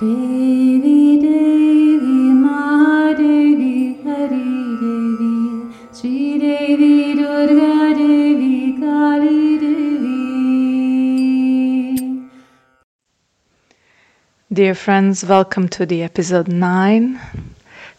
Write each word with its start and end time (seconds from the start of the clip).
Devi 0.00 1.20
Devi 1.20 2.34
Mahadevi 2.34 4.02
Hari 4.02 4.50
Devi 4.80 5.70
Sri 5.92 6.36
Devi 6.36 7.14
Durga 7.14 7.94
Devi 7.94 8.76
Kali 8.80 9.58
Devi 9.60 10.18
Dear 14.52 14.74
friends, 14.74 15.24
welcome 15.24 15.68
to 15.68 15.86
the 15.86 16.02
episode 16.02 16.48
9. 16.48 17.20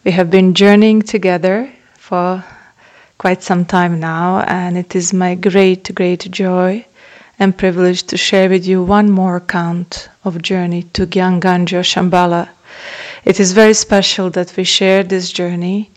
We 0.04 0.10
have 0.10 0.30
been 0.30 0.52
journeying 0.52 1.00
together 1.00 1.72
for 1.96 2.44
quite 3.16 3.42
some 3.42 3.64
time 3.64 4.00
now, 4.00 4.40
and 4.40 4.76
it 4.76 4.94
is 4.94 5.14
my 5.14 5.34
great, 5.34 5.94
great 5.94 6.30
joy 6.30 6.84
and 7.38 7.56
privilege 7.56 8.02
to 8.08 8.18
share 8.18 8.50
with 8.50 8.66
you 8.66 8.82
one 8.82 9.10
more 9.10 9.36
account 9.36 10.10
of 10.26 10.42
journey 10.42 10.82
to 10.94 11.06
Gyanganjo 11.06 11.80
Shambhala. 11.82 12.48
It 13.24 13.40
is 13.40 13.52
very 13.52 13.74
special 13.74 14.28
that 14.30 14.56
we 14.56 14.64
share 14.64 15.02
this 15.02 15.30
journey 15.30 15.90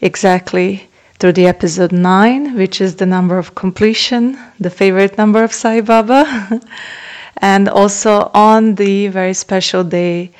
exactly 0.00 0.88
through 1.18 1.32
the 1.32 1.46
episode 1.46 1.92
9, 1.92 2.56
which 2.56 2.80
is 2.80 2.96
the 2.96 3.06
number 3.06 3.36
of 3.38 3.54
completion, 3.54 4.38
the 4.58 4.70
favorite 4.70 5.18
number 5.18 5.42
of 5.42 5.52
Sai 5.52 5.80
Baba, 5.80 6.60
and 7.38 7.68
also 7.68 8.30
on 8.32 8.74
the 8.76 9.08
very 9.08 9.34
special 9.34 9.84
day 9.84 10.30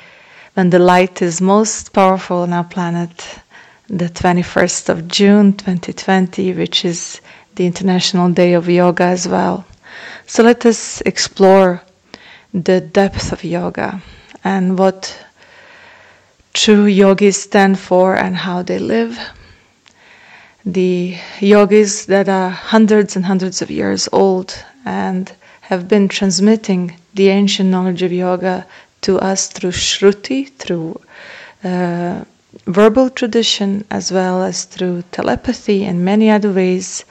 when 0.53 0.69
the 0.69 0.79
light 0.79 1.21
is 1.21 1.41
most 1.41 1.93
powerful 1.93 2.37
on 2.37 2.53
our 2.53 2.63
planet, 2.63 3.39
the 3.87 4.09
21st 4.09 4.89
of 4.89 5.07
June 5.07 5.53
2020, 5.53 6.53
which 6.53 6.83
is 6.85 7.21
the 7.55 7.65
International 7.65 8.29
Day 8.29 8.53
of 8.53 8.69
Yoga 8.69 9.03
as 9.03 9.27
well. 9.27 9.65
So 10.25 10.43
let 10.43 10.65
us 10.65 11.01
explore 11.01 11.81
the 12.53 12.81
depth 12.81 13.31
of 13.31 13.43
yoga 13.43 14.01
and 14.43 14.77
what 14.77 15.17
true 16.53 16.85
yogis 16.85 17.41
stand 17.41 17.79
for 17.79 18.15
and 18.15 18.35
how 18.35 18.61
they 18.61 18.79
live. 18.79 19.17
The 20.65 21.17
yogis 21.39 22.05
that 22.07 22.27
are 22.27 22.49
hundreds 22.49 23.15
and 23.15 23.25
hundreds 23.25 23.61
of 23.61 23.71
years 23.71 24.09
old 24.11 24.63
and 24.85 25.31
have 25.61 25.87
been 25.87 26.07
transmitting 26.07 26.97
the 27.13 27.29
ancient 27.29 27.69
knowledge 27.69 28.03
of 28.03 28.11
yoga 28.11 28.65
to 29.01 29.17
us 29.19 29.47
through 29.47 29.71
Shruti, 29.71 30.49
through 30.57 30.99
uh, 31.63 32.23
verbal 32.67 33.09
tradition, 33.09 33.85
as 33.89 34.11
well 34.11 34.43
as 34.43 34.65
through 34.65 35.03
telepathy 35.11 35.85
and 35.85 36.03
many 36.05 36.29
other 36.29 36.51
ways, 36.51 37.05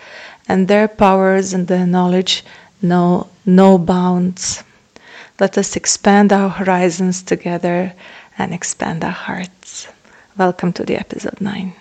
and 0.49 0.69
their 0.69 0.87
powers 0.87 1.55
and 1.55 1.67
their 1.67 1.87
knowledge 1.87 2.45
know 2.83 3.27
no 3.47 3.79
bounds. 3.79 4.63
Let 5.41 5.57
us 5.57 5.75
expand 5.75 6.35
our 6.35 6.51
horizons 6.51 7.23
together 7.23 7.95
and 8.37 8.53
expand 8.53 9.03
our 9.03 9.11
hearts. 9.11 9.89
Welcome 10.37 10.75
to 10.75 10.85
the 10.85 10.97
episode 10.97 11.41
9. 11.41 11.73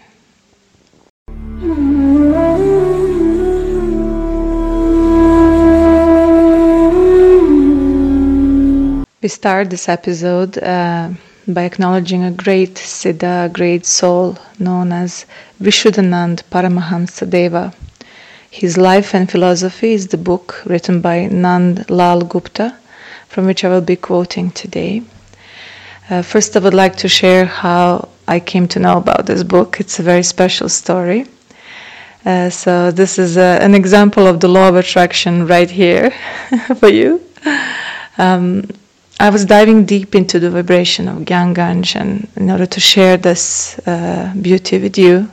We 9.22 9.28
start 9.28 9.70
this 9.70 9.90
episode 9.90 10.58
uh, 10.60 11.10
by 11.46 11.64
acknowledging 11.64 12.24
a 12.24 12.32
great 12.32 12.76
Siddha, 12.76 13.48
a 13.48 13.50
great 13.50 13.86
soul 13.86 14.38
known 14.58 14.94
as 14.94 15.26
Vishuddhanand 15.62 16.44
Paramahamsa 16.50 17.30
Deva. 17.30 17.74
His 18.50 18.78
life 18.78 19.14
and 19.14 19.30
philosophy 19.30 19.92
is 19.92 20.08
the 20.08 20.18
book 20.18 20.62
written 20.66 21.02
by 21.02 21.28
Nand 21.28 21.90
Lal 21.90 22.22
Gupta, 22.22 22.78
from 23.30 23.46
which 23.46 23.64
I 23.64 23.70
will 23.70 23.82
be 23.82 23.96
quoting 23.96 24.52
today. 24.52 25.04
Uh, 26.10 26.24
first, 26.24 26.58
I 26.58 26.60
would 26.60 26.74
like 26.74 26.96
to 26.98 27.08
share 27.08 27.46
how 27.46 28.10
I 28.28 28.40
came 28.40 28.68
to 28.70 28.80
know 28.80 28.98
about 28.98 29.26
this 29.28 29.44
book. 29.44 29.80
It's 29.80 30.00
a 30.00 30.04
very 30.04 30.24
special 30.24 30.68
story. 30.68 31.28
Uh, 32.26 32.50
so, 32.50 32.92
this 32.92 33.20
is 33.20 33.38
a, 33.38 33.60
an 33.62 33.76
example 33.76 34.28
of 34.28 34.40
the 34.40 34.48
law 34.48 34.68
of 34.68 34.76
attraction 34.76 35.48
right 35.48 35.70
here 35.70 36.12
for 36.80 36.90
you. 36.90 37.22
Um, 38.18 38.68
I 39.20 39.30
was 39.30 39.46
diving 39.46 39.86
deep 39.86 40.16
into 40.16 40.40
the 40.40 40.50
vibration 40.50 41.08
of 41.08 41.18
Gyanganj 41.20 41.96
and 41.96 42.28
in 42.36 42.50
order 42.50 42.66
to 42.66 42.80
share 42.80 43.18
this 43.18 43.78
uh, 43.88 44.34
beauty 44.42 44.80
with 44.80 44.98
you. 44.98 45.30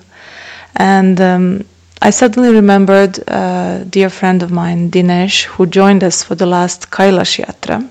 And 0.76 1.21
um, 1.21 1.65
I 2.03 2.11
suddenly 2.11 2.51
remembered 2.51 3.19
a 3.27 3.84
dear 3.89 4.11
friend 4.11 4.43
of 4.43 4.51
mine, 4.51 4.91
Dinesh, 4.91 5.45
who 5.45 5.67
joined 5.67 6.05
us 6.05 6.23
for 6.23 6.34
the 6.34 6.47
last 6.47 6.91
Kailash 6.91 7.43
Yatra 7.45 7.89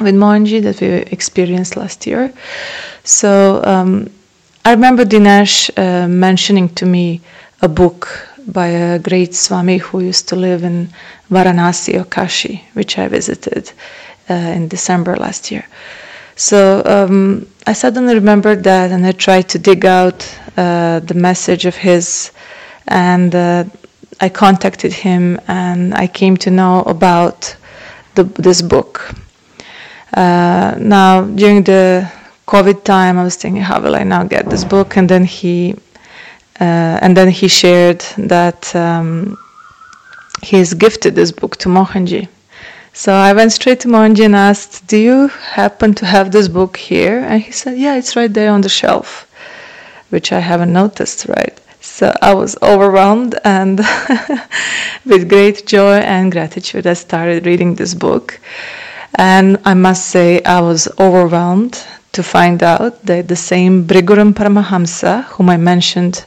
with 0.00 0.14
Mohanji 0.14 0.62
that 0.62 0.80
we 0.80 0.88
experienced 1.12 1.76
last 1.76 2.06
year. 2.06 2.32
So 3.04 3.62
um, 3.64 4.10
I 4.64 4.72
remember 4.72 5.04
Dinesh 5.04 5.70
uh, 5.76 6.08
mentioning 6.08 6.68
to 6.76 6.86
me 6.86 7.20
a 7.62 7.68
book 7.68 8.28
by 8.46 8.68
a 8.68 8.98
great 8.98 9.34
Swami 9.34 9.78
who 9.78 10.00
used 10.00 10.28
to 10.28 10.36
live 10.36 10.64
in 10.64 10.88
Varanasi 11.30 12.00
or 12.00 12.04
Kashi, 12.04 12.64
which 12.72 12.98
I 12.98 13.08
visited 13.08 13.72
uh, 14.30 14.34
in 14.34 14.68
December 14.68 15.16
last 15.16 15.50
year. 15.50 15.66
So 16.36 16.82
um, 16.86 17.46
I 17.66 17.72
suddenly 17.72 18.14
remembered 18.14 18.64
that 18.64 18.90
and 18.90 19.04
I 19.04 19.12
tried 19.12 19.48
to 19.50 19.58
dig 19.58 19.84
out 19.84 20.26
uh, 20.56 21.00
the 21.00 21.14
message 21.14 21.66
of 21.66 21.76
his 21.76 22.30
and 22.88 23.34
uh, 23.34 23.64
I 24.20 24.28
contacted 24.28 24.92
him 24.92 25.40
and 25.46 25.94
I 25.94 26.06
came 26.06 26.36
to 26.38 26.50
know 26.50 26.82
about 26.82 27.54
the, 28.14 28.24
this 28.24 28.62
book. 28.62 29.14
Uh, 30.14 30.74
now, 30.78 31.22
during 31.22 31.62
the 31.62 32.10
COVID 32.46 32.82
time, 32.84 33.18
I 33.18 33.24
was 33.24 33.36
thinking, 33.36 33.62
how 33.62 33.80
will 33.80 33.94
I 33.94 34.02
now 34.02 34.24
get 34.24 34.48
this 34.48 34.64
book? 34.64 34.96
And 34.96 35.08
then 35.08 35.24
he, 35.24 35.74
uh, 36.60 36.98
and 37.02 37.16
then 37.16 37.28
he 37.28 37.46
shared 37.46 38.00
that 38.16 38.74
um, 38.74 39.38
he 40.42 40.56
has 40.56 40.74
gifted 40.74 41.14
this 41.14 41.30
book 41.30 41.56
to 41.58 41.68
Mohanji. 41.68 42.28
So 42.94 43.12
I 43.12 43.32
went 43.32 43.52
straight 43.52 43.80
to 43.80 43.88
Mohanji 43.88 44.24
and 44.24 44.34
asked, 44.34 44.86
"Do 44.88 44.96
you 44.96 45.28
happen 45.28 45.94
to 45.94 46.06
have 46.06 46.32
this 46.32 46.48
book 46.48 46.76
here?" 46.76 47.20
And 47.20 47.40
he 47.40 47.52
said, 47.52 47.78
"Yeah, 47.78 47.94
it's 47.96 48.16
right 48.16 48.32
there 48.32 48.50
on 48.50 48.62
the 48.62 48.68
shelf," 48.68 49.28
which 50.10 50.32
I 50.32 50.40
haven't 50.40 50.72
noticed, 50.72 51.26
right? 51.26 51.56
So 51.96 52.14
I 52.22 52.32
was 52.32 52.56
overwhelmed 52.62 53.34
and 53.44 53.80
with 55.04 55.28
great 55.28 55.66
joy 55.66 55.96
and 55.96 56.30
gratitude, 56.30 56.86
I 56.86 56.94
started 56.94 57.44
reading 57.44 57.74
this 57.74 57.92
book. 57.92 58.38
And 59.16 59.58
I 59.64 59.74
must 59.74 60.06
say, 60.06 60.40
I 60.44 60.60
was 60.60 60.86
overwhelmed 61.00 61.82
to 62.12 62.22
find 62.22 62.62
out 62.62 63.04
that 63.06 63.26
the 63.26 63.36
same 63.36 63.84
Briguram 63.84 64.32
Paramahamsa, 64.32 65.24
whom 65.24 65.50
I 65.50 65.56
mentioned 65.56 66.24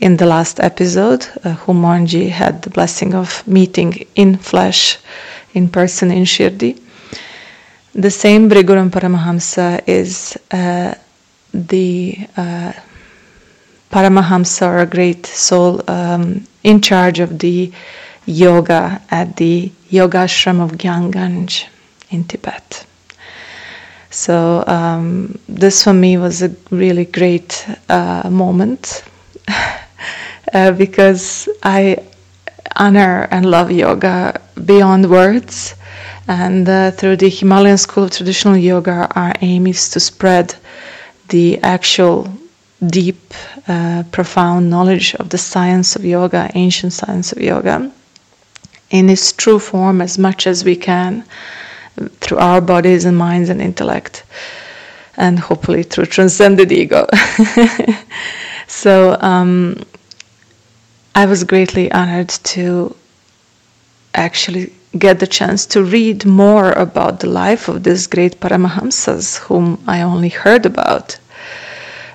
in 0.00 0.16
the 0.16 0.26
last 0.26 0.58
episode, 0.58 1.24
uh, 1.44 1.52
whom 1.52 1.82
Mohanji 1.82 2.28
had 2.28 2.62
the 2.62 2.70
blessing 2.70 3.14
of 3.14 3.46
meeting 3.46 4.06
in 4.16 4.36
flesh, 4.36 4.98
in 5.54 5.68
person 5.68 6.10
in 6.10 6.24
Shirdi, 6.24 6.80
the 7.94 8.10
same 8.10 8.50
Briguram 8.50 8.90
Paramahamsa 8.90 9.82
is 9.86 10.36
uh, 10.50 10.94
the 11.54 12.18
uh, 12.36 12.72
Paramahamsa 13.90 14.82
a 14.82 14.86
great 14.86 15.26
soul 15.26 15.82
um, 15.88 16.44
in 16.62 16.80
charge 16.80 17.20
of 17.20 17.38
the 17.38 17.72
yoga 18.26 19.00
at 19.10 19.36
the 19.36 19.70
Yoga 19.88 20.18
Ashram 20.18 20.60
of 20.60 20.72
Gyanganj 20.72 21.64
in 22.10 22.24
Tibet. 22.24 22.84
So 24.10 24.64
um, 24.66 25.38
this 25.48 25.84
for 25.84 25.92
me 25.92 26.16
was 26.16 26.42
a 26.42 26.50
really 26.70 27.04
great 27.04 27.66
uh, 27.88 28.28
moment 28.30 29.04
uh, 30.52 30.72
because 30.72 31.48
I 31.62 31.98
honor 32.74 33.28
and 33.30 33.46
love 33.46 33.70
yoga 33.70 34.40
beyond 34.64 35.10
words. 35.10 35.74
And 36.28 36.68
uh, 36.68 36.90
through 36.90 37.16
the 37.18 37.28
Himalayan 37.28 37.78
School 37.78 38.04
of 38.04 38.10
Traditional 38.10 38.56
Yoga, 38.56 39.08
our 39.14 39.32
aim 39.40 39.66
is 39.66 39.88
to 39.90 40.00
spread 40.00 40.54
the 41.28 41.58
actual 41.62 42.28
deep, 42.84 43.32
uh, 43.68 44.02
profound 44.12 44.68
knowledge 44.68 45.14
of 45.14 45.30
the 45.30 45.38
science 45.38 45.96
of 45.96 46.04
yoga, 46.04 46.50
ancient 46.54 46.92
science 46.92 47.32
of 47.32 47.40
yoga, 47.40 47.90
in 48.90 49.08
its 49.08 49.32
true 49.32 49.58
form 49.58 50.00
as 50.00 50.18
much 50.18 50.46
as 50.46 50.64
we 50.64 50.76
can 50.76 51.24
through 52.20 52.38
our 52.38 52.60
bodies 52.60 53.04
and 53.04 53.16
minds 53.16 53.48
and 53.48 53.62
intellect, 53.62 54.24
and 55.16 55.38
hopefully 55.38 55.82
through 55.82 56.06
transcended 56.06 56.70
ego. 56.70 57.06
so 58.66 59.16
um, 59.20 59.82
I 61.14 61.24
was 61.24 61.44
greatly 61.44 61.90
honored 61.90 62.28
to 62.28 62.94
actually 64.14 64.72
get 64.98 65.18
the 65.18 65.26
chance 65.26 65.66
to 65.66 65.82
read 65.82 66.24
more 66.26 66.72
about 66.72 67.20
the 67.20 67.28
life 67.28 67.68
of 67.68 67.82
these 67.82 68.06
great 68.06 68.40
Paramahamsas, 68.40 69.38
whom 69.38 69.82
I 69.86 70.02
only 70.02 70.28
heard 70.28 70.66
about 70.66 71.18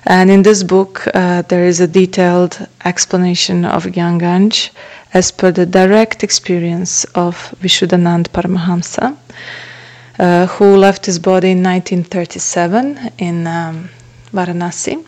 and 0.04 0.30
in 0.30 0.42
this 0.42 0.62
book, 0.62 1.06
uh, 1.14 1.42
there 1.42 1.64
is 1.64 1.80
a 1.80 1.86
detailed 1.86 2.66
explanation 2.84 3.64
of 3.64 3.84
Gyanganj 3.84 4.70
as 5.14 5.30
per 5.30 5.50
the 5.52 5.66
direct 5.66 6.22
experience 6.24 7.04
of 7.14 7.54
Vishuddhanand 7.62 8.28
Paramahamsa. 8.30 9.16
uh, 10.18 10.46
who 10.46 10.76
left 10.76 11.06
his 11.06 11.18
body 11.18 11.50
in 11.50 11.62
1937 11.62 13.12
in 13.18 13.46
um, 13.46 13.88
Varanasi. 14.32 15.04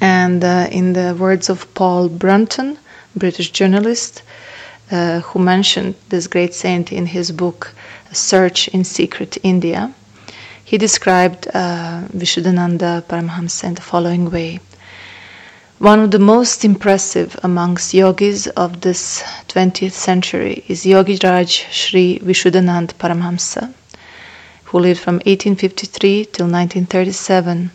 And 0.00 0.42
uh, 0.44 0.68
in 0.70 0.92
the 0.92 1.16
words 1.18 1.48
of 1.48 1.72
Paul 1.74 2.08
Brunton, 2.08 2.78
British 3.16 3.50
journalist, 3.50 4.22
uh, 4.90 5.20
who 5.20 5.38
mentioned 5.38 5.94
this 6.08 6.26
great 6.26 6.54
saint 6.54 6.92
in 6.92 7.06
his 7.06 7.32
book 7.32 7.72
Search 8.12 8.68
in 8.68 8.84
Secret 8.84 9.38
India, 9.42 9.94
he 10.72 10.78
described 10.78 11.46
uh, 11.52 12.00
Vishuddhananda 12.16 13.02
Paramahamsa 13.02 13.64
in 13.64 13.74
the 13.74 13.82
following 13.82 14.30
way. 14.30 14.58
One 15.78 16.00
of 16.00 16.10
the 16.12 16.18
most 16.18 16.64
impressive 16.64 17.38
amongst 17.42 17.92
yogis 17.92 18.46
of 18.46 18.80
this 18.80 19.20
20th 19.48 19.92
century 19.92 20.64
is 20.68 20.86
Yogi 20.86 21.18
Raj 21.22 21.66
Sri 21.70 22.18
Vishuddhanand 22.20 22.94
Paramahamsa, 22.94 23.70
who 24.64 24.78
lived 24.78 24.98
from 25.00 25.16
1853 25.16 26.24
till 26.32 26.46
1937. 26.46 27.70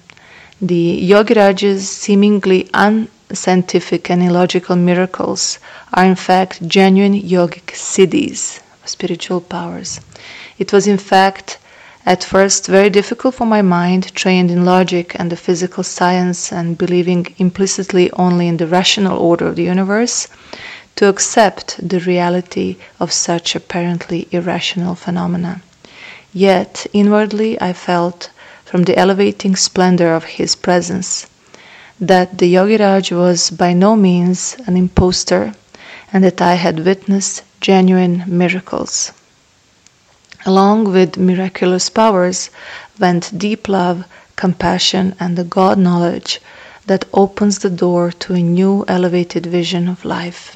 The 0.59 1.07
Yogiraja's 1.11 1.87
seemingly 1.87 2.67
unscientific 2.73 4.09
and 4.09 4.23
illogical 4.23 4.75
miracles 4.75 5.59
are 5.93 6.05
in 6.05 6.15
fact 6.15 6.67
genuine 6.67 7.13
yogic 7.21 7.67
siddhis, 7.75 8.59
spiritual 8.85 9.41
powers. 9.41 9.99
It 10.57 10.73
was 10.73 10.87
in 10.87 10.97
fact 10.97 11.59
at 12.07 12.23
first 12.23 12.67
very 12.67 12.89
difficult 12.89 13.35
for 13.35 13.45
my 13.45 13.61
mind, 13.61 14.15
trained 14.15 14.49
in 14.49 14.63
logic 14.63 15.13
and 15.19 15.29
the 15.29 15.35
physical 15.35 15.83
science 15.83 16.53
and 16.53 16.77
believing 16.77 17.27
implicitly 17.37 18.09
only 18.13 18.47
in 18.47 18.55
the 18.55 18.65
rational 18.65 19.17
order 19.17 19.45
of 19.45 19.57
the 19.57 19.63
universe, 19.75 20.29
to 20.95 21.09
accept 21.09 21.75
the 21.85 21.99
reality 21.99 22.77
of 23.01 23.11
such 23.11 23.55
apparently 23.55 24.25
irrational 24.31 24.95
phenomena. 24.95 25.61
Yet 26.31 26.87
inwardly 26.93 27.59
I 27.59 27.73
felt 27.73 28.29
from 28.63 28.83
the 28.83 28.97
elevating 28.97 29.57
splendor 29.57 30.15
of 30.15 30.23
his 30.23 30.55
presence, 30.55 31.27
that 31.99 32.37
the 32.37 32.53
Yogiraj 32.55 33.11
was 33.11 33.49
by 33.49 33.73
no 33.73 33.97
means 33.97 34.55
an 34.65 34.77
impostor, 34.77 35.53
and 36.13 36.23
that 36.23 36.41
I 36.41 36.53
had 36.53 36.85
witnessed 36.85 37.43
genuine 37.59 38.23
miracles. 38.27 39.11
Along 40.47 40.85
with 40.93 41.17
miraculous 41.17 41.89
powers 41.89 42.49
went 42.97 43.37
deep 43.37 43.67
love, 43.67 44.05
compassion, 44.37 45.13
and 45.19 45.35
the 45.37 45.43
God 45.43 45.77
knowledge 45.77 46.39
that 46.85 47.03
opens 47.13 47.59
the 47.59 47.69
door 47.69 48.13
to 48.13 48.33
a 48.33 48.41
new 48.41 48.85
elevated 48.87 49.45
vision 49.45 49.89
of 49.89 50.05
life. 50.05 50.55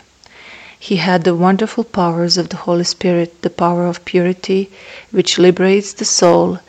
He 0.79 0.95
had 0.95 1.25
the 1.25 1.35
wonderful 1.35 1.83
powers 1.83 2.37
of 2.37 2.47
the 2.47 2.55
Holy 2.55 2.85
Spirit, 2.85 3.41
the 3.41 3.49
power 3.49 3.85
of 3.85 4.05
purity, 4.05 4.71
which 5.11 5.37
liberates 5.37 5.91
the 5.91 6.05
soul 6.05 6.59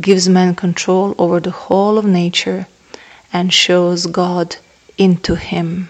gives 0.00 0.28
man 0.28 0.56
control 0.56 1.14
over 1.18 1.38
the 1.38 1.52
whole 1.52 1.98
of 1.98 2.04
nature 2.04 2.66
and 3.32 3.54
shows 3.54 4.06
God 4.06 4.56
into 4.98 5.36
him. 5.36 5.88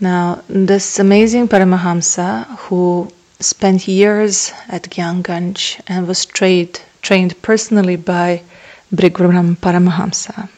Now, 0.00 0.42
this 0.48 0.98
amazing 0.98 1.46
Paramahamsa 1.46 2.58
who 2.64 3.12
spent 3.40 3.88
years 3.88 4.52
at 4.68 4.90
Gyanganj 4.90 5.80
and 5.86 6.06
was 6.06 6.24
trained, 6.26 6.80
trained 7.02 7.40
personally 7.42 7.96
by 7.96 8.42
Briguram 8.94 9.56
Paramahamsa 9.56 10.48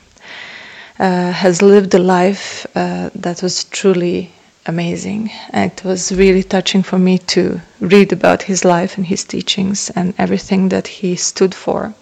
uh, 0.99 1.32
has 1.32 1.62
lived 1.62 1.94
a 1.94 1.99
life 1.99 2.67
uh, 2.76 3.11
that 3.14 3.43
was 3.43 3.64
truly 3.64 4.32
amazing. 4.67 5.31
And 5.50 5.73
it 5.73 5.84
was 5.84 6.12
really 6.12 6.43
touching 6.43 6.82
for 6.82 6.99
me 6.99 7.19
to 7.34 7.61
read 7.81 8.12
about 8.12 8.43
his 8.43 8.64
life 8.64 8.96
and 8.96 9.06
his 9.06 9.25
teachings 9.25 9.90
and 9.90 10.14
everything 10.19 10.69
that 10.69 10.87
he 10.87 11.17
stood 11.17 11.55
for. 11.55 11.94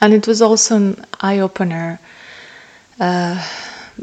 And 0.00 0.12
it 0.12 0.26
was 0.26 0.42
also 0.42 0.76
an 0.76 1.04
eye 1.20 1.40
opener, 1.40 1.98
uh, 3.00 3.42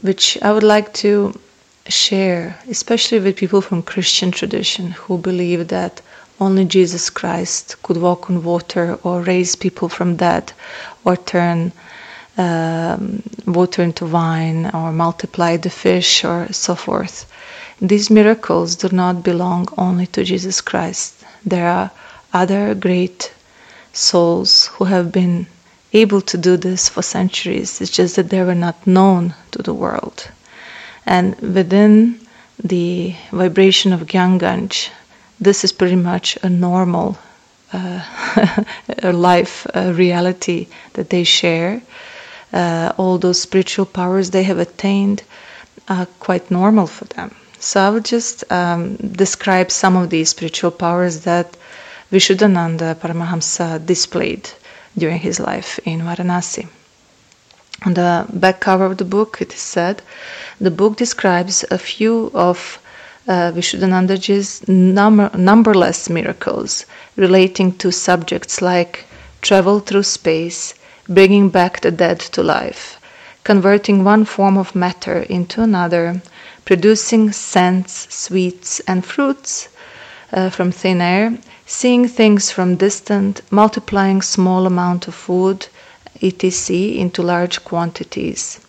which 0.02 0.38
I 0.42 0.52
would 0.52 0.64
like 0.64 0.94
to 0.96 1.40
share, 1.88 2.58
especially 2.70 3.20
with 3.20 3.36
people 3.36 3.62
from 3.62 3.84
Christian 3.84 4.32
tradition 4.32 4.92
who 4.92 5.18
believe 5.18 5.68
that 5.68 6.02
only 6.40 6.66
Jesus 6.66 7.10
Christ 7.10 7.82
could 7.84 7.98
walk 7.98 8.30
on 8.30 8.44
water 8.44 8.98
or 9.04 9.22
raise 9.22 9.56
people 9.56 9.90
from 9.90 10.16
dead 10.16 10.54
or 11.04 11.16
turn 11.16 11.72
um, 12.38 13.22
water 13.46 13.84
into 13.84 14.06
wine 14.06 14.72
or 14.74 14.92
multiply 14.92 15.58
the 15.58 15.70
fish 15.70 16.24
or 16.24 16.52
so 16.52 16.76
forth. 16.76 17.32
These 17.82 18.10
miracles 18.10 18.76
do 18.76 18.90
not 18.92 19.24
belong 19.24 19.68
only 19.78 20.08
to 20.08 20.24
Jesus 20.24 20.62
Christ. 20.62 21.24
There 21.46 21.68
are 21.68 21.92
other 22.34 22.74
great 22.74 23.32
souls 23.92 24.68
who 24.68 24.86
have 24.86 25.12
been 25.12 25.48
able 25.92 26.22
to 26.22 26.38
do 26.38 26.58
this 26.58 26.90
for 26.90 27.04
centuries. 27.04 27.80
It's 27.82 27.92
just 27.92 28.16
that 28.16 28.30
they 28.30 28.42
were 28.42 28.56
not 28.56 28.88
known 28.88 29.36
to 29.52 29.62
the 29.62 29.74
world. 29.74 30.30
And 31.06 31.36
within 31.40 32.20
the 32.64 33.16
vibration 33.32 33.94
of 33.94 34.02
Gyanganj, 34.02 34.90
this 35.40 35.64
is 35.64 35.72
pretty 35.72 35.96
much 35.98 36.38
a 36.44 36.50
normal 36.50 37.18
uh, 37.74 38.02
life 39.04 39.66
reality 39.76 40.68
that 40.94 41.10
they 41.10 41.24
share 41.24 41.82
uh, 42.54 42.94
all 42.98 43.18
those 43.18 43.42
spiritual 43.42 43.86
powers 43.86 44.30
they 44.30 44.44
have 44.44 44.60
attained 44.60 45.24
are 45.90 46.06
quite 46.20 46.52
normal 46.52 46.88
for 46.88 47.06
them. 47.06 47.36
So 47.60 47.82
I 47.82 47.90
will 47.90 48.02
just 48.02 48.44
um, 48.52 48.96
describe 48.98 49.72
some 49.72 49.96
of 49.96 50.10
these 50.10 50.30
spiritual 50.30 50.72
powers 50.72 51.22
that 51.22 51.58
Vishuddhananda 52.12 52.96
Paramahamsa 52.96 53.86
displayed 53.86 54.50
during 54.98 55.18
his 55.20 55.40
life 55.40 55.80
in 55.86 56.02
Varanasi. 56.02 56.68
On 57.86 57.94
the 57.94 58.26
back 58.32 58.62
cover 58.62 58.86
of 58.86 58.98
the 58.98 59.04
book, 59.04 59.40
it 59.42 59.54
is 59.54 59.60
said, 59.60 60.02
the 60.62 60.72
book 60.72 60.96
describes 60.96 61.66
a 61.70 61.78
few 61.78 62.32
of 62.34 62.80
uh, 63.28 63.52
numberless 64.68 66.10
miracles 66.10 66.86
relating 67.18 67.74
to 67.80 67.92
subjects 67.92 68.62
like 68.62 69.06
travel 69.42 69.80
through 69.82 70.04
space, 70.04 70.74
bringing 71.10 71.50
back 71.50 71.82
the 71.82 71.92
dead 71.92 72.20
to 72.20 72.42
life, 72.42 72.98
converting 73.44 74.06
one 74.06 74.24
form 74.24 74.58
of 74.58 74.76
matter 74.76 75.20
into 75.24 75.62
another, 75.62 76.22
producing 76.64 77.34
scents, 77.34 78.08
sweets, 78.14 78.80
and 78.88 79.06
fruits 79.06 79.68
uh, 80.32 80.50
from 80.50 80.72
thin 80.72 81.02
air, 81.02 81.38
seeing 81.66 82.08
things 82.08 82.50
from 82.50 82.76
distant, 82.78 83.42
multiplying 83.52 84.22
small 84.22 84.66
amount 84.66 85.08
of 85.10 85.16
food, 85.16 85.68
etc., 86.24 86.78
into 86.78 87.22
large 87.22 87.64
quantities. 87.66 88.60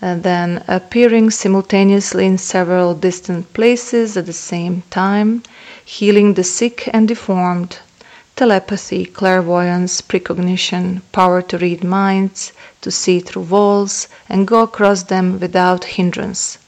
And 0.00 0.24
then 0.24 0.64
appearing 0.66 1.30
simultaneously 1.30 2.26
in 2.26 2.36
several 2.36 2.92
distant 2.92 3.52
places 3.54 4.16
at 4.16 4.26
the 4.26 4.32
same 4.32 4.82
time, 4.90 5.44
healing 5.84 6.34
the 6.34 6.42
sick 6.42 6.90
and 6.92 7.06
deformed, 7.06 7.78
telepathy, 8.34 9.04
clairvoyance, 9.04 10.00
precognition, 10.00 11.02
power 11.12 11.42
to 11.42 11.58
read 11.58 11.84
minds, 11.84 12.52
to 12.80 12.90
see 12.90 13.20
through 13.20 13.42
walls 13.42 14.08
and 14.28 14.48
go 14.48 14.62
across 14.62 15.04
them 15.04 15.38
without 15.38 15.84
hindrance, 15.84 16.58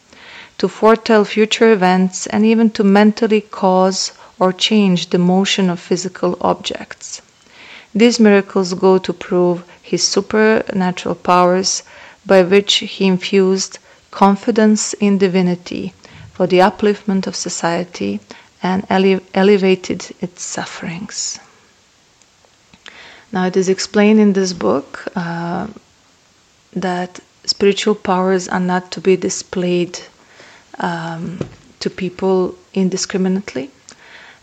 to 0.59 0.69
foretell 0.69 1.25
future 1.25 1.73
events, 1.73 2.27
and 2.29 2.45
even 2.45 2.71
to 2.71 2.85
mentally 2.85 3.41
cause 3.41 4.13
or 4.39 4.53
change 4.53 5.11
the 5.11 5.19
motion 5.19 5.71
of 5.71 5.81
physical 5.81 6.37
objects. 6.41 7.23
These 7.95 8.19
miracles 8.19 8.75
go 8.75 8.99
to 8.99 9.13
prove 9.13 9.63
his 9.81 10.03
supernatural 10.03 11.15
powers 11.15 11.83
by 12.27 12.43
which 12.43 12.75
he 12.75 13.07
infused 13.07 13.79
confidence 14.11 14.95
in 14.95 15.19
divinity 15.19 15.93
for 16.33 16.47
the 16.47 16.59
upliftment 16.59 17.27
of 17.27 17.37
society 17.37 18.21
and 18.63 18.85
ele- 18.91 19.21
elevated 19.35 20.07
its 20.21 20.43
sufferings. 20.43 21.39
Now, 23.33 23.47
it 23.47 23.57
is 23.57 23.69
explained 23.69 24.21
in 24.21 24.33
this 24.33 24.53
book 24.53 25.05
uh, 25.15 25.67
that 26.75 27.21
spiritual 27.45 27.95
powers 27.95 28.49
are 28.49 28.61
not 28.61 28.91
to 28.93 29.01
be 29.01 29.17
displayed 29.17 29.99
um, 30.79 31.39
to 31.81 31.91
people 31.91 32.55
indiscriminately. 32.73 33.71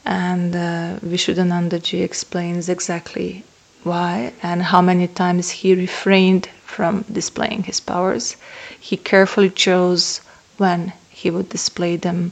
And 0.06 0.56
uh, 0.56 1.00
Vishuddhanandaji 1.06 2.04
explains 2.04 2.70
exactly 2.70 3.44
why 3.84 4.34
and 4.44 4.62
how 4.62 4.82
many 4.82 5.08
times 5.08 5.50
he 5.50 5.76
refrained 5.76 6.48
from 6.66 7.06
displaying 7.12 7.64
his 7.64 7.80
powers. 7.80 8.36
He 8.80 8.98
carefully 8.98 9.50
chose 9.50 10.22
when 10.58 10.94
he 11.10 11.30
would 11.30 11.50
display 11.50 11.98
them 11.98 12.32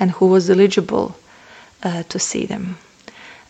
and 0.00 0.10
who 0.10 0.26
was 0.26 0.50
eligible 0.50 1.16
uh, 1.82 2.02
to 2.04 2.18
see 2.18 2.46
them 2.46 2.78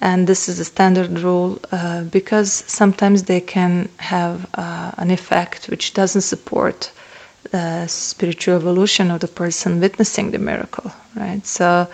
and 0.00 0.26
this 0.26 0.48
is 0.48 0.58
a 0.60 0.64
standard 0.64 1.18
rule 1.20 1.58
uh, 1.72 2.02
because 2.04 2.52
sometimes 2.52 3.24
they 3.24 3.40
can 3.40 3.88
have 3.98 4.46
uh, 4.54 4.92
an 4.98 5.10
effect 5.10 5.66
which 5.68 5.94
doesn't 5.94 6.20
support 6.22 6.90
the 7.50 7.86
spiritual 7.86 8.56
evolution 8.56 9.10
of 9.10 9.20
the 9.20 9.28
person 9.28 9.80
witnessing 9.80 10.30
the 10.30 10.38
miracle 10.38 10.92
right 11.16 11.44
so 11.46 11.88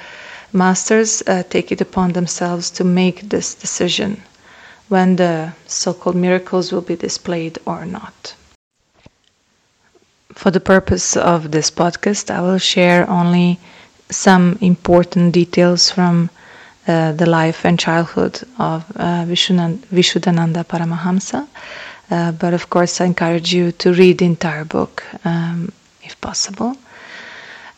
masters 0.55 1.23
uh, 1.27 1.43
take 1.51 1.73
it 1.73 1.81
upon 1.81 2.13
themselves 2.13 2.71
to 2.71 2.85
make 2.85 3.29
this 3.29 3.55
decision 3.55 4.23
when 4.89 5.17
the 5.17 5.53
so 5.67 5.93
called 5.93 6.17
miracles 6.17 6.73
will 6.73 6.83
be 6.83 6.97
displayed 6.97 7.59
or 7.67 7.85
not. 7.85 8.35
For 10.35 10.51
the 10.51 10.61
purpose 10.61 11.17
of 11.17 11.51
this 11.51 11.71
podcast, 11.71 12.31
I 12.31 12.41
will 12.41 12.59
share 12.59 13.09
only 13.09 13.59
some 14.11 14.59
important 14.61 15.33
details 15.33 15.91
from 15.91 16.31
uh, 16.87 17.13
the 17.13 17.27
life 17.27 17.65
and 17.65 17.79
childhood 17.79 18.41
of 18.59 18.85
uh, 18.97 19.25
Vishuddhananda 19.27 20.65
Paramahamsa. 20.65 21.47
Uh, 22.11 22.33
but 22.33 22.53
of 22.53 22.69
course, 22.69 23.01
I 23.01 23.07
encourage 23.07 23.55
you 23.55 23.73
to 23.73 23.93
read 23.95 24.19
the 24.19 24.27
entire 24.27 24.65
book 24.65 25.03
um, 25.25 25.73
if 26.03 26.21
possible. 26.21 26.77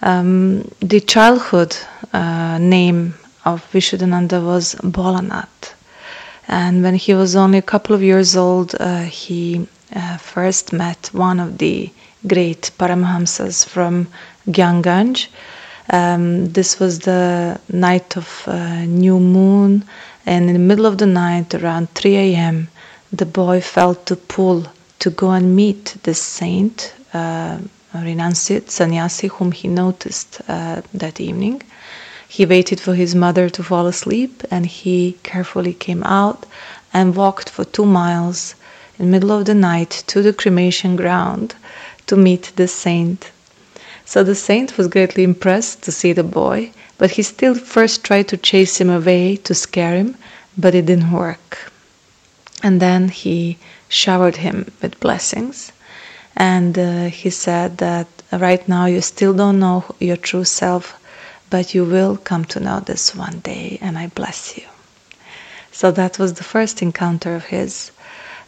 Um, 0.03 0.71
the 0.81 1.01
childhood 1.01 1.77
uh, 2.13 2.59
name 2.59 3.15
of 3.45 3.65
Vishuddhananda 3.73 4.45
was 4.45 4.75
Bolanath. 4.77 5.75
And 6.49 6.83
when 6.83 6.95
he 6.95 7.15
was 7.15 7.35
only 7.35 7.59
a 7.59 7.63
couple 7.73 7.95
of 7.95 8.03
years 8.03 8.37
old, 8.37 8.75
uh, 8.79 9.03
he 9.03 9.67
uh, 9.95 10.17
first 10.19 10.73
met 10.73 11.11
one 11.13 11.41
of 11.41 11.59
the 11.59 11.91
great 12.27 12.71
Paramahamsas 12.79 13.65
from 13.67 14.07
Gyanganj. 14.49 15.29
Um, 15.91 16.47
this 16.53 16.81
was 16.81 17.01
the 17.01 17.61
night 17.69 18.17
of 18.17 18.43
uh, 18.47 18.85
new 18.85 19.19
moon, 19.21 19.85
and 20.25 20.49
in 20.49 20.53
the 20.53 20.59
middle 20.71 20.87
of 20.87 20.99
the 20.99 21.07
night, 21.07 21.55
around 21.55 21.89
3 21.95 22.17
a.m., 22.17 22.69
the 23.13 23.27
boy 23.27 23.61
felt 23.61 24.07
the 24.07 24.17
pull 24.17 24.67
to 24.99 25.11
go 25.11 25.31
and 25.31 25.55
meet 25.55 25.97
this 26.03 26.21
saint, 26.21 26.93
uh, 27.15 27.59
renunciate 28.03 28.71
sannyasi, 28.71 29.29
whom 29.29 29.53
he 29.53 29.69
noticed 29.69 30.41
uh, 30.49 30.83
that 30.95 31.21
evening. 31.21 31.63
He 32.29 32.45
waited 32.45 32.81
for 32.81 32.95
his 32.95 33.15
mother 33.15 33.49
to 33.51 33.63
fall 33.63 33.87
asleep, 33.87 34.43
and 34.51 34.67
he 34.67 35.17
carefully 35.23 35.75
came 35.75 36.03
out 36.03 36.45
and 36.93 37.15
walked 37.15 37.49
for 37.49 37.65
two 37.65 37.87
miles 37.87 38.55
in 38.99 39.07
the 39.07 39.11
middle 39.11 39.33
of 39.33 39.45
the 39.45 39.55
night 39.55 40.03
to 40.09 40.23
the 40.23 40.33
cremation 40.33 40.97
ground 40.97 41.55
to 42.07 42.17
meet 42.17 42.53
the 42.57 42.69
saint. 42.69 43.31
So 44.05 44.23
the 44.23 44.35
saint 44.35 44.79
was 44.79 44.89
greatly 44.89 45.25
impressed 45.25 45.83
to 45.83 45.93
see 45.93 46.13
the 46.13 46.23
boy, 46.23 46.71
but 46.99 47.11
he 47.13 47.23
still 47.23 47.55
first 47.55 48.05
tried 48.05 48.29
to 48.29 48.37
chase 48.37 48.81
him 48.81 48.91
away 48.91 49.37
to 49.37 49.55
scare 49.55 49.97
him, 49.97 50.17
but 50.57 50.75
it 50.75 50.87
didn't 50.87 51.11
work. 51.11 51.73
And 52.63 52.81
then 52.81 53.09
he 53.09 53.59
showered 53.89 54.37
him 54.37 54.71
with 54.81 55.01
blessings. 55.01 55.73
And 56.37 56.79
uh, 56.79 57.05
he 57.07 57.31
said 57.31 57.79
that 57.79 58.07
right 58.31 58.67
now 58.69 58.87
you 58.87 59.01
still 59.01 59.33
don't 59.33 59.59
know 59.59 59.85
your 59.99 60.17
true 60.19 60.45
self, 60.45 61.01
but 61.49 61.75
you 61.75 61.85
will 61.85 62.17
come 62.17 62.45
to 62.47 62.61
know 62.61 62.81
this 62.81 63.15
one 63.15 63.39
day, 63.41 63.79
and 63.81 63.97
I 63.97 64.09
bless 64.09 64.59
you. 64.59 64.65
So 65.73 65.91
that 65.93 66.19
was 66.19 66.35
the 66.35 66.45
first 66.45 66.83
encounter 66.83 67.35
of 67.35 67.45
his 67.47 67.91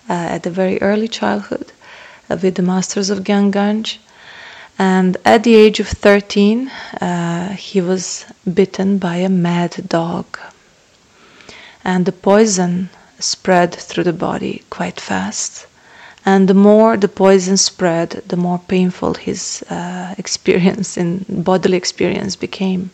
uh, 0.08 0.12
at 0.12 0.46
a 0.46 0.50
very 0.50 0.80
early 0.80 1.08
childhood 1.08 1.72
uh, 2.30 2.36
with 2.42 2.54
the 2.54 2.62
masters 2.62 3.10
of 3.10 3.24
Gyanganj. 3.24 3.98
And 4.78 5.16
at 5.24 5.44
the 5.44 5.54
age 5.54 5.80
of 5.80 5.88
13, 5.88 6.68
uh, 6.68 7.50
he 7.50 7.80
was 7.80 8.24
bitten 8.52 8.98
by 8.98 9.16
a 9.16 9.28
mad 9.28 9.88
dog. 9.88 10.38
And 11.84 12.06
the 12.06 12.12
poison 12.12 12.90
spread 13.18 13.74
through 13.74 14.04
the 14.04 14.12
body 14.12 14.62
quite 14.70 15.00
fast. 15.00 15.66
And 16.30 16.46
the 16.46 16.60
more 16.70 16.98
the 16.98 17.08
poison 17.08 17.56
spread, 17.56 18.10
the 18.28 18.36
more 18.36 18.58
painful 18.58 19.14
his 19.14 19.64
uh, 19.70 20.14
experience 20.18 20.98
in 20.98 21.24
bodily 21.26 21.78
experience 21.78 22.36
became. 22.36 22.90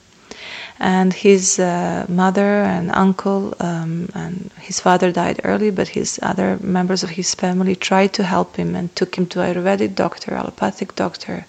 And 0.79 1.13
his 1.13 1.59
uh, 1.59 2.07
mother 2.09 2.63
and 2.63 2.93
uncle 2.93 3.53
um, 3.59 4.09
and 4.15 4.53
his 4.61 4.79
father 4.79 5.11
died 5.11 5.41
early, 5.43 5.71
but 5.73 5.89
his 5.89 6.21
other 6.23 6.59
members 6.63 7.03
of 7.03 7.11
his 7.11 7.35
family 7.35 7.75
tried 7.75 8.13
to 8.13 8.23
help 8.23 8.55
him 8.55 8.77
and 8.77 8.95
took 8.95 9.19
him 9.19 9.27
to 9.31 9.41
Ayurvedic 9.41 9.97
doctor, 9.97 10.35
allopathic 10.35 10.95
doctor. 10.95 11.45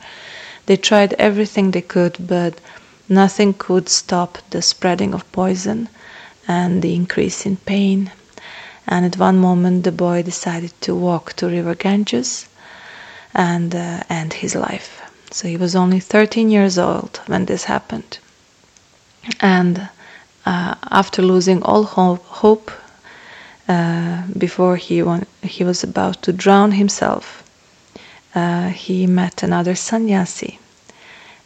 They 0.66 0.78
tried 0.78 1.14
everything 1.20 1.70
they 1.70 1.84
could, 1.84 2.16
but 2.20 2.54
nothing 3.08 3.54
could 3.54 3.90
stop 3.90 4.40
the 4.50 4.64
spreading 4.64 5.14
of 5.14 5.32
poison 5.32 5.90
and 6.48 6.82
the 6.82 6.96
increase 6.96 7.46
in 7.46 7.58
pain 7.58 8.12
and 8.88 9.06
at 9.06 9.18
one 9.18 9.38
moment, 9.40 9.84
the 9.84 9.92
boy 9.92 10.22
decided 10.22 10.72
to 10.82 10.94
walk 10.94 11.34
to 11.34 11.48
River 11.48 11.74
Ganges 11.76 12.48
and 13.34 13.74
uh, 13.74 14.04
end 14.10 14.34
his 14.34 14.56
life. 14.56 15.02
So 15.32 15.48
he 15.48 15.58
was 15.58 15.76
only 15.76 16.00
13 16.00 16.50
years 16.50 16.78
old 16.78 17.20
when 17.26 17.46
this 17.46 17.64
happened. 17.64 18.20
And 19.42 19.90
uh, 20.46 20.76
after 20.92 21.22
losing 21.22 21.64
all 21.64 21.84
hope, 21.84 22.72
uh, 23.68 24.24
before 24.38 24.76
he, 24.76 25.02
won- 25.02 25.26
he 25.42 25.64
was 25.64 25.84
about 25.84 26.22
to 26.24 26.32
drown 26.34 26.72
himself, 26.72 27.44
uh, 28.36 28.70
he 28.70 29.08
met 29.08 29.42
another 29.42 29.74
sannyasi, 29.76 30.60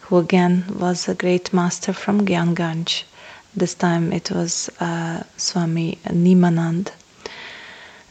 who 0.02 0.18
again 0.18 0.66
was 0.78 1.08
a 1.08 1.16
great 1.16 1.54
master 1.54 1.94
from 1.94 2.26
Gyanganj. 2.26 3.04
This 3.56 3.74
time 3.76 4.12
it 4.12 4.30
was 4.30 4.70
uh, 4.82 5.24
Swami 5.38 5.98
Nimanand 6.06 6.90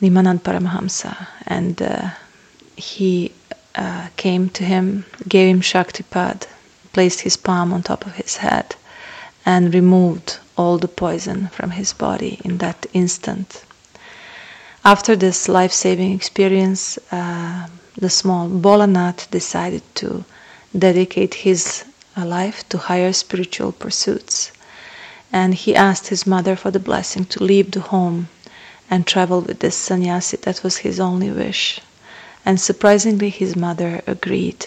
Nimanand 0.01 0.41
Paramahamsa, 0.43 1.27
and 1.47 1.83
uh, 1.83 2.11
he 2.77 3.33
uh, 3.75 4.09
came 4.17 4.49
to 4.51 4.65
him, 4.65 5.05
gave 5.27 5.49
him 5.49 5.61
Shaktipat, 5.61 6.47
placed 6.93 7.21
his 7.21 7.37
palm 7.37 7.73
on 7.73 7.83
top 7.83 8.07
of 8.07 8.15
his 8.15 8.37
head, 8.37 8.77
and 9.45 9.75
removed 9.75 10.39
all 10.57 10.79
the 10.79 10.89
poison 10.89 11.49
from 11.49 11.71
his 11.71 11.93
body 11.93 12.41
in 12.45 12.59
that 12.59 12.87
instant. 12.93 13.65
After 14.85 15.17
this 15.17 15.49
life 15.49 15.73
saving 15.73 16.13
experience, 16.13 16.99
uh, 17.11 17.67
the 17.97 18.11
small 18.11 18.49
Bolanath 18.49 19.31
decided 19.31 19.83
to 19.97 20.25
dedicate 20.77 21.35
his 21.35 21.85
uh, 22.17 22.25
life 22.25 22.69
to 22.69 22.79
higher 22.79 23.13
spiritual 23.13 23.73
pursuits. 23.73 24.53
And 25.33 25.55
he 25.55 25.75
asked 25.75 26.09
his 26.09 26.27
mother 26.27 26.57
for 26.57 26.71
the 26.71 26.79
blessing 26.79 27.25
to 27.27 27.45
leave 27.45 27.71
the 27.73 27.81
home 27.81 28.29
and 28.91 29.07
travel 29.07 29.41
with 29.41 29.59
this 29.61 29.77
sannyasi. 29.77 30.37
That 30.39 30.63
was 30.63 30.79
his 30.79 30.99
only 31.01 31.31
wish. 31.31 31.81
And 32.45 32.61
surprisingly, 32.61 33.31
his 33.31 33.57
mother 33.57 34.01
agreed 34.07 34.67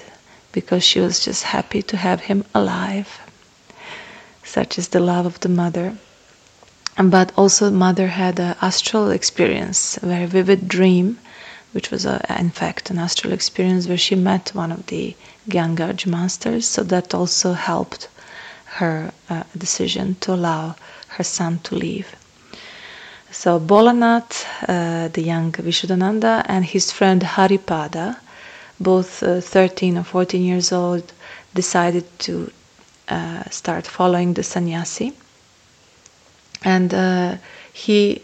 because 0.51 0.83
she 0.83 0.99
was 0.99 1.23
just 1.25 1.43
happy 1.43 1.81
to 1.81 1.97
have 1.97 2.21
him 2.21 2.43
alive. 2.53 3.19
Such 4.43 4.77
is 4.77 4.89
the 4.89 4.99
love 4.99 5.25
of 5.25 5.39
the 5.39 5.49
mother. 5.49 5.97
But 6.97 7.31
also, 7.37 7.71
mother 7.71 8.07
had 8.09 8.39
an 8.39 8.55
astral 8.61 9.11
experience, 9.11 9.97
a 9.97 10.05
very 10.05 10.25
vivid 10.25 10.67
dream, 10.67 11.19
which 11.71 11.89
was, 11.89 12.05
a, 12.05 12.23
in 12.37 12.49
fact, 12.49 12.89
an 12.89 12.99
astral 12.99 13.31
experience 13.33 13.87
where 13.87 13.97
she 13.97 14.15
met 14.15 14.51
one 14.53 14.71
of 14.71 14.87
the 14.87 15.15
Gyanganj 15.49 16.05
masters. 16.05 16.67
So 16.67 16.83
that 16.83 17.13
also 17.13 17.53
helped 17.53 18.09
her 18.65 19.11
uh, 19.29 19.43
decision 19.57 20.15
to 20.21 20.33
allow 20.33 20.75
her 21.07 21.23
son 21.23 21.59
to 21.63 21.75
leave. 21.75 22.15
So 23.33 23.61
Bolanath, 23.61 24.45
uh, 24.67 25.07
the 25.07 25.21
young 25.21 25.53
Vishuddhananda, 25.53 26.43
and 26.49 26.65
his 26.65 26.91
friend 26.91 27.21
Haripada, 27.21 28.17
both 28.77 29.23
uh, 29.23 29.39
13 29.39 29.97
or 29.97 30.03
14 30.03 30.41
years 30.43 30.73
old, 30.73 31.13
decided 31.53 32.03
to 32.19 32.51
uh, 33.07 33.43
start 33.49 33.87
following 33.87 34.33
the 34.33 34.43
sannyasi. 34.43 35.13
And 36.65 36.93
uh, 36.93 37.37
he 37.71 38.21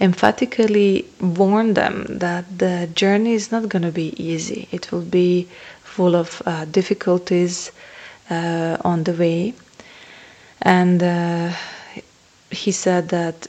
emphatically 0.00 1.06
warned 1.20 1.74
them 1.76 2.06
that 2.08 2.44
the 2.56 2.88
journey 2.94 3.32
is 3.34 3.50
not 3.50 3.68
going 3.68 3.82
to 3.82 3.90
be 3.92 4.14
easy. 4.22 4.68
It 4.70 4.92
will 4.92 5.02
be 5.02 5.48
full 5.82 6.14
of 6.14 6.40
uh, 6.46 6.66
difficulties 6.66 7.72
uh, 8.30 8.76
on 8.84 9.02
the 9.02 9.12
way. 9.12 9.54
And 10.62 11.02
he 12.50 12.70
said 12.70 13.08
that 13.08 13.48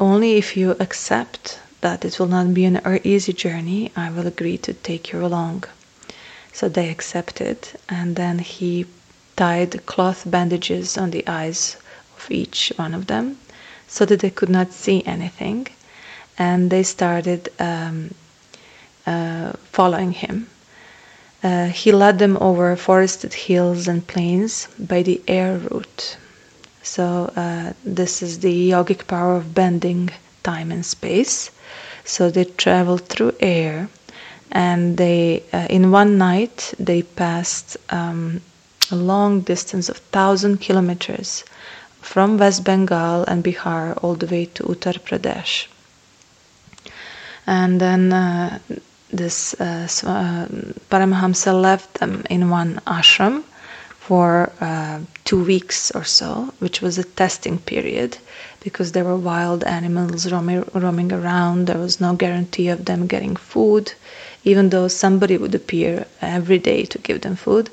only 0.00 0.36
if 0.36 0.56
you 0.56 0.72
accept 0.80 1.58
that 1.80 2.04
it 2.04 2.18
will 2.18 2.28
not 2.28 2.54
be 2.54 2.64
an 2.64 2.80
easy 3.04 3.32
journey, 3.32 3.92
I 3.96 4.10
will 4.10 4.26
agree 4.26 4.58
to 4.58 4.72
take 4.72 5.12
you 5.12 5.24
along. 5.24 5.64
So 6.52 6.68
they 6.68 6.90
accepted, 6.90 7.58
and 7.88 8.16
then 8.16 8.38
he 8.38 8.86
tied 9.36 9.84
cloth 9.86 10.22
bandages 10.26 10.96
on 10.96 11.10
the 11.10 11.26
eyes 11.26 11.76
of 12.16 12.30
each 12.30 12.72
one 12.76 12.94
of 12.94 13.06
them 13.06 13.38
so 13.88 14.04
that 14.04 14.20
they 14.20 14.30
could 14.30 14.48
not 14.48 14.72
see 14.72 15.02
anything. 15.04 15.66
And 16.38 16.70
they 16.70 16.82
started 16.82 17.50
um, 17.58 18.14
uh, 19.06 19.52
following 19.72 20.12
him. 20.12 20.48
Uh, 21.42 21.66
he 21.66 21.90
led 21.92 22.18
them 22.18 22.38
over 22.40 22.76
forested 22.76 23.34
hills 23.34 23.88
and 23.88 24.06
plains 24.06 24.68
by 24.78 25.02
the 25.02 25.20
air 25.26 25.58
route. 25.58 26.16
So 26.82 27.32
uh, 27.36 27.72
this 27.84 28.22
is 28.22 28.40
the 28.40 28.70
yogic 28.70 29.06
power 29.06 29.36
of 29.36 29.54
bending 29.54 30.10
time 30.42 30.72
and 30.72 30.84
space. 30.84 31.50
So 32.04 32.30
they 32.30 32.44
travel 32.44 32.98
through 32.98 33.34
air, 33.40 33.88
and 34.50 34.96
they 34.96 35.44
uh, 35.52 35.66
in 35.70 35.92
one 35.92 36.18
night 36.18 36.74
they 36.78 37.02
passed 37.02 37.76
um, 37.90 38.40
a 38.90 38.96
long 38.96 39.40
distance 39.40 39.88
of 39.88 39.96
thousand 39.96 40.60
kilometers 40.60 41.44
from 42.00 42.36
West 42.36 42.64
Bengal 42.64 43.24
and 43.24 43.44
Bihar 43.44 43.96
all 44.02 44.16
the 44.16 44.26
way 44.26 44.46
to 44.46 44.64
Uttar 44.64 44.98
Pradesh. 44.98 45.68
And 47.46 47.80
then 47.80 48.12
uh, 48.12 48.58
this 49.10 49.54
uh, 49.60 49.88
uh, 50.04 50.46
Paramahamsa 50.90 51.52
left 51.60 51.94
them 51.94 52.24
in 52.28 52.50
one 52.50 52.80
ashram 52.86 53.44
for 54.06 54.50
uh, 54.60 54.98
two 55.24 55.42
weeks 55.44 55.92
or 55.92 56.04
so, 56.04 56.52
which 56.58 56.80
was 56.82 56.98
a 56.98 57.04
testing 57.04 57.58
period 57.58 58.18
because 58.60 58.92
there 58.92 59.04
were 59.04 59.16
wild 59.16 59.62
animals 59.64 60.30
roaming, 60.32 60.64
roaming 60.74 61.12
around. 61.12 61.66
There 61.66 61.78
was 61.78 62.00
no 62.00 62.14
guarantee 62.14 62.68
of 62.68 62.84
them 62.84 63.06
getting 63.06 63.36
food, 63.36 63.92
even 64.44 64.70
though 64.70 64.88
somebody 64.88 65.36
would 65.38 65.54
appear 65.54 66.06
every 66.20 66.58
day 66.58 66.84
to 66.86 66.98
give 66.98 67.20
them 67.20 67.36
food. 67.36 67.70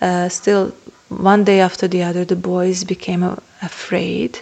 Uh, 0.00 0.28
still, 0.28 0.72
one 1.08 1.44
day 1.44 1.60
after 1.60 1.86
the 1.88 2.02
other, 2.02 2.24
the 2.24 2.36
boys 2.54 2.82
became 2.84 3.22
afraid 3.62 4.38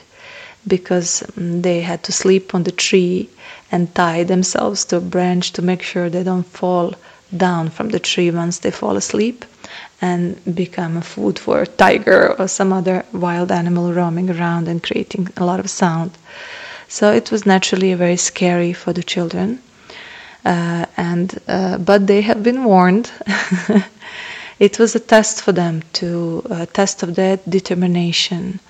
because 0.66 1.22
mm, 1.38 1.62
they 1.62 1.80
had 1.80 2.02
to 2.04 2.12
sleep 2.12 2.54
on 2.54 2.62
the 2.64 2.72
tree 2.72 3.28
and 3.70 3.94
tie 3.94 4.24
themselves 4.24 4.84
to 4.86 4.96
a 4.96 5.00
branch 5.00 5.52
to 5.52 5.62
make 5.62 5.82
sure 5.82 6.08
they 6.08 6.24
don't 6.24 6.46
fall 6.60 6.94
down 7.34 7.70
from 7.70 7.88
the 7.88 7.98
tree 7.98 8.30
once 8.30 8.58
they 8.58 8.70
fall 8.70 8.96
asleep 8.96 9.44
and 10.00 10.36
become 10.54 10.96
a 10.96 11.02
food 11.02 11.38
for 11.38 11.62
a 11.62 11.66
tiger 11.66 12.34
or 12.38 12.46
some 12.48 12.72
other 12.72 13.04
wild 13.12 13.50
animal 13.50 13.92
roaming 13.92 14.30
around 14.30 14.68
and 14.68 14.82
creating 14.82 15.28
a 15.36 15.44
lot 15.44 15.58
of 15.60 15.70
sound. 15.70 16.10
So 16.88 17.12
it 17.12 17.30
was 17.30 17.46
naturally 17.46 17.94
very 17.94 18.16
scary 18.16 18.72
for 18.72 18.92
the 18.92 19.02
children. 19.02 19.60
Uh, 20.44 20.86
and 20.96 21.40
uh, 21.48 21.78
but 21.78 22.06
they 22.06 22.20
have 22.20 22.42
been 22.42 22.62
warned. 22.62 23.10
it 24.60 24.78
was 24.78 24.94
a 24.94 25.00
test 25.00 25.42
for 25.42 25.50
them 25.52 25.82
to 25.94 26.42
a 26.50 26.66
test 26.66 27.02
of 27.02 27.16
their 27.16 27.38
determination 27.48 28.60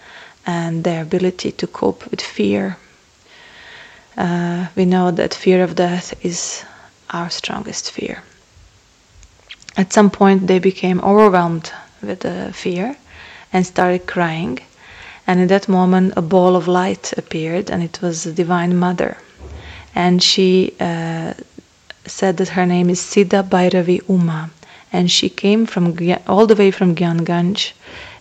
and 0.46 0.84
their 0.84 1.02
ability 1.02 1.52
to 1.52 1.66
cope 1.66 2.10
with 2.10 2.22
fear. 2.22 2.78
Uh, 4.16 4.68
we 4.76 4.86
know 4.86 5.10
that 5.10 5.34
fear 5.34 5.62
of 5.62 5.74
death 5.74 6.14
is 6.24 6.64
our 7.10 7.28
strongest 7.28 7.90
fear. 7.90 8.22
At 9.76 9.92
some 9.92 10.10
point, 10.10 10.46
they 10.46 10.58
became 10.58 11.00
overwhelmed 11.00 11.70
with 12.02 12.20
the 12.20 12.50
fear 12.54 12.96
and 13.52 13.66
started 13.66 14.06
crying. 14.06 14.58
And 15.26 15.40
in 15.40 15.48
that 15.48 15.68
moment, 15.68 16.14
a 16.16 16.22
ball 16.22 16.56
of 16.56 16.66
light 16.66 17.12
appeared, 17.16 17.70
and 17.70 17.82
it 17.82 18.00
was 18.00 18.24
the 18.24 18.32
Divine 18.32 18.76
Mother. 18.76 19.18
And 19.94 20.22
she 20.22 20.72
uh, 20.80 21.34
said 22.06 22.36
that 22.38 22.50
her 22.50 22.64
name 22.64 22.88
is 22.90 23.00
Siddha 23.00 23.42
Bhairavi 23.42 24.08
Uma, 24.08 24.50
and 24.92 25.10
she 25.10 25.28
came 25.28 25.66
from 25.66 25.96
all 26.26 26.46
the 26.46 26.54
way 26.54 26.70
from 26.70 26.94
Gyanganj 26.94 27.72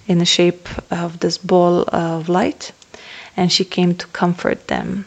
in 0.07 0.17
the 0.17 0.25
shape 0.25 0.67
of 0.91 1.19
this 1.19 1.37
ball 1.37 1.85
of 1.87 2.27
light, 2.27 2.71
and 3.37 3.51
she 3.51 3.63
came 3.63 3.95
to 3.95 4.07
comfort 4.07 4.67
them. 4.67 5.05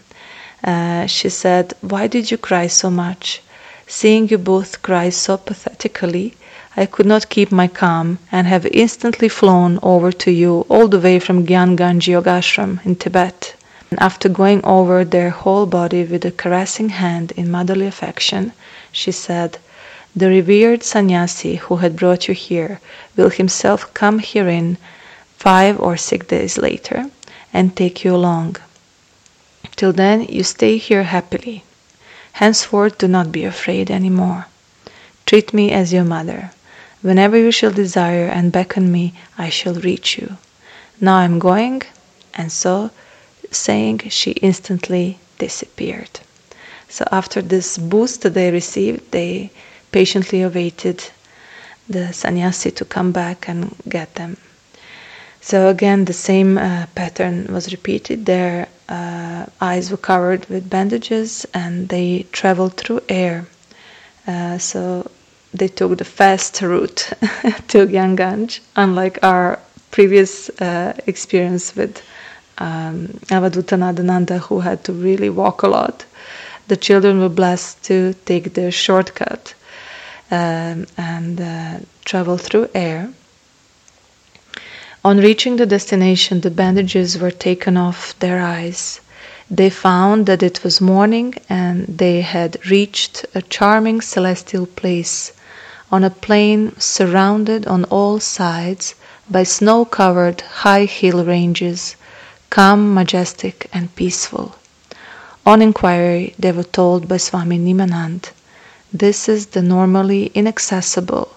Uh, 0.64 1.06
she 1.06 1.28
said, 1.28 1.74
Why 1.80 2.06
did 2.06 2.30
you 2.30 2.38
cry 2.38 2.68
so 2.68 2.90
much? 2.90 3.42
Seeing 3.90 4.28
you 4.28 4.36
both 4.36 4.82
cry 4.82 5.08
so 5.08 5.38
pathetically, 5.38 6.34
I 6.76 6.84
could 6.84 7.06
not 7.06 7.30
keep 7.30 7.50
my 7.50 7.68
calm 7.68 8.18
and 8.30 8.46
have 8.46 8.66
instantly 8.66 9.30
flown 9.30 9.78
over 9.82 10.12
to 10.12 10.30
you 10.30 10.66
all 10.68 10.88
the 10.88 11.00
way 11.00 11.18
from 11.18 11.46
Gyanganj 11.46 12.06
Yogashram 12.06 12.84
in 12.84 12.96
Tibet. 12.96 13.54
And 13.90 13.98
after 13.98 14.28
going 14.28 14.62
over 14.62 15.06
their 15.06 15.30
whole 15.30 15.64
body 15.64 16.04
with 16.04 16.26
a 16.26 16.30
caressing 16.30 16.90
hand 16.90 17.32
in 17.34 17.50
motherly 17.50 17.86
affection, 17.86 18.52
she 18.92 19.10
said, 19.10 19.56
The 20.14 20.28
revered 20.28 20.82
sannyasi 20.82 21.54
who 21.56 21.76
had 21.76 21.96
brought 21.96 22.28
you 22.28 22.34
here 22.34 22.80
will 23.16 23.30
himself 23.30 23.94
come 23.94 24.18
herein 24.18 24.76
five 25.38 25.80
or 25.80 25.96
six 25.96 26.26
days 26.26 26.58
later 26.58 27.06
and 27.54 27.74
take 27.74 28.04
you 28.04 28.14
along. 28.14 28.56
Till 29.76 29.94
then, 29.94 30.26
you 30.28 30.44
stay 30.44 30.76
here 30.76 31.04
happily. 31.04 31.64
Henceforth, 32.38 32.98
do 32.98 33.08
not 33.08 33.32
be 33.32 33.42
afraid 33.44 33.90
any 33.90 34.10
more. 34.10 34.46
Treat 35.26 35.52
me 35.52 35.72
as 35.72 35.92
your 35.92 36.04
mother. 36.04 36.52
Whenever 37.02 37.36
you 37.36 37.50
shall 37.50 37.72
desire 37.72 38.28
and 38.28 38.52
beckon 38.52 38.92
me, 38.92 39.12
I 39.36 39.48
shall 39.48 39.74
reach 39.74 40.16
you. 40.18 40.36
Now 41.00 41.16
I 41.18 41.24
am 41.24 41.40
going. 41.40 41.82
And 42.34 42.52
so 42.52 42.92
saying, 43.50 43.98
she 44.10 44.30
instantly 44.50 45.18
disappeared. 45.38 46.20
So 46.88 47.04
after 47.10 47.42
this 47.42 47.76
boost 47.76 48.22
they 48.22 48.52
received, 48.52 49.10
they 49.10 49.50
patiently 49.90 50.42
awaited 50.42 51.02
the 51.88 52.12
sannyasi 52.12 52.70
to 52.70 52.84
come 52.84 53.10
back 53.10 53.48
and 53.48 53.74
get 53.88 54.14
them. 54.14 54.36
So 55.40 55.70
again, 55.70 56.04
the 56.04 56.12
same 56.12 56.56
uh, 56.56 56.86
pattern 56.94 57.52
was 57.52 57.72
repeated. 57.72 58.26
Their 58.26 58.68
uh, 58.88 59.46
eyes 59.60 59.90
were 59.90 59.96
covered 59.96 60.46
with 60.46 60.70
bandages 60.70 61.46
and 61.54 61.88
they 61.88 62.26
traveled 62.32 62.74
through 62.74 63.02
air. 63.08 63.46
Uh, 64.26 64.58
so 64.58 65.10
they 65.54 65.68
took 65.68 65.98
the 65.98 66.04
fast 66.04 66.60
route 66.62 67.10
to 67.68 67.86
Gyanganj, 67.86 68.60
unlike 68.76 69.18
our 69.22 69.58
previous 69.90 70.48
uh, 70.60 70.92
experience 71.06 71.74
with 71.74 72.02
um, 72.58 73.18
who 73.30 74.60
had 74.60 74.84
to 74.84 74.92
really 74.92 75.30
walk 75.30 75.62
a 75.62 75.68
lot. 75.68 76.04
The 76.68 76.76
children 76.76 77.20
were 77.20 77.28
blessed 77.30 77.82
to 77.84 78.14
take 78.26 78.52
the 78.54 78.70
shortcut 78.70 79.54
um, 80.30 80.86
and 80.98 81.40
uh, 81.40 81.78
travel 82.04 82.36
through 82.36 82.68
air. 82.74 83.10
On 85.04 85.18
reaching 85.18 85.54
the 85.56 85.64
destination, 85.66 86.40
the 86.40 86.50
bandages 86.50 87.18
were 87.18 87.30
taken 87.30 87.76
off 87.76 88.18
their 88.18 88.40
eyes. 88.42 89.00
They 89.48 89.70
found 89.70 90.26
that 90.26 90.42
it 90.42 90.64
was 90.64 90.80
morning 90.80 91.36
and 91.48 91.86
they 91.86 92.22
had 92.22 92.58
reached 92.68 93.24
a 93.32 93.42
charming 93.42 94.00
celestial 94.00 94.66
place 94.66 95.30
on 95.92 96.02
a 96.02 96.10
plain 96.10 96.72
surrounded 96.80 97.64
on 97.68 97.84
all 97.84 98.18
sides 98.18 98.96
by 99.30 99.44
snow 99.44 99.84
covered 99.84 100.40
high 100.40 100.86
hill 100.86 101.24
ranges, 101.24 101.94
calm, 102.50 102.92
majestic, 102.92 103.68
and 103.72 103.94
peaceful. 103.94 104.56
On 105.46 105.62
inquiry, 105.62 106.34
they 106.40 106.50
were 106.50 106.64
told 106.64 107.06
by 107.06 107.18
Swami 107.18 107.56
Nimanand 107.56 108.30
this 108.92 109.28
is 109.28 109.46
the 109.46 109.62
normally 109.62 110.32
inaccessible 110.34 111.28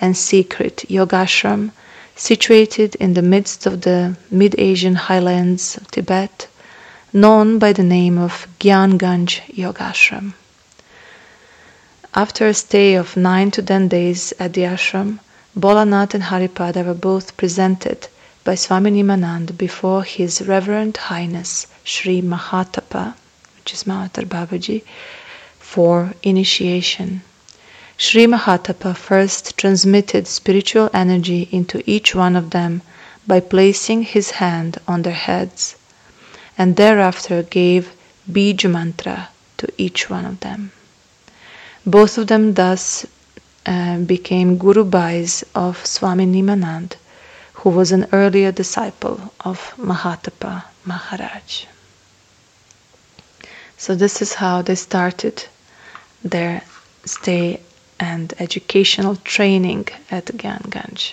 and 0.00 0.16
secret 0.16 0.84
yogashram 0.88 1.72
situated 2.18 2.96
in 2.96 3.14
the 3.14 3.22
midst 3.22 3.64
of 3.64 3.80
the 3.82 4.16
mid 4.30 4.54
Asian 4.58 4.96
highlands 4.96 5.76
of 5.76 5.88
Tibet, 5.90 6.48
known 7.12 7.58
by 7.58 7.72
the 7.72 7.84
name 7.84 8.18
of 8.18 8.48
Gyanganj 8.58 9.40
Yogashram. 9.54 10.34
After 12.14 12.48
a 12.48 12.54
stay 12.54 12.94
of 12.96 13.16
nine 13.16 13.52
to 13.52 13.62
ten 13.62 13.86
days 13.86 14.32
at 14.40 14.52
the 14.54 14.62
ashram, 14.62 15.20
Bolanath 15.56 16.14
and 16.14 16.24
Haripada 16.24 16.84
were 16.84 16.94
both 16.94 17.36
presented 17.36 18.08
by 18.42 18.56
Swami 18.56 18.90
Nimanand 18.90 19.56
before 19.56 20.02
His 20.02 20.42
Reverend 20.42 20.96
Highness 20.96 21.66
Sri 21.84 22.20
Mahatapa, 22.20 23.14
which 23.56 23.72
is 23.74 23.84
Mahavatar 23.84 24.24
Babaji, 24.24 24.82
for 25.60 26.12
initiation. 26.22 27.22
Sri 28.00 28.26
Mahatapa 28.26 28.96
first 28.96 29.58
transmitted 29.58 30.28
spiritual 30.28 30.88
energy 30.94 31.48
into 31.50 31.82
each 31.84 32.14
one 32.14 32.36
of 32.36 32.50
them 32.50 32.80
by 33.26 33.40
placing 33.40 34.04
his 34.04 34.30
hand 34.30 34.78
on 34.86 35.02
their 35.02 35.20
heads, 35.28 35.74
and 36.56 36.76
thereafter 36.76 37.42
gave 37.42 37.90
Bij 38.30 38.70
mantra 38.70 39.30
to 39.56 39.66
each 39.76 40.08
one 40.08 40.24
of 40.24 40.38
them. 40.38 40.70
Both 41.84 42.18
of 42.18 42.28
them 42.28 42.54
thus 42.54 43.04
uh, 43.66 43.96
became 43.98 44.58
Guru 44.58 44.84
Bhais 44.84 45.42
of 45.52 45.84
Swami 45.84 46.24
Nimanand, 46.26 46.92
who 47.54 47.70
was 47.70 47.90
an 47.90 48.06
earlier 48.12 48.52
disciple 48.52 49.32
of 49.40 49.74
Mahatapa 49.76 50.62
Maharaj. 50.84 51.64
So, 53.76 53.96
this 53.96 54.22
is 54.22 54.34
how 54.34 54.62
they 54.62 54.76
started 54.76 55.46
their 56.22 56.62
stay 57.04 57.60
and 58.00 58.34
educational 58.38 59.16
training 59.16 59.86
at 60.10 60.26
Gyanganj. 60.26 61.12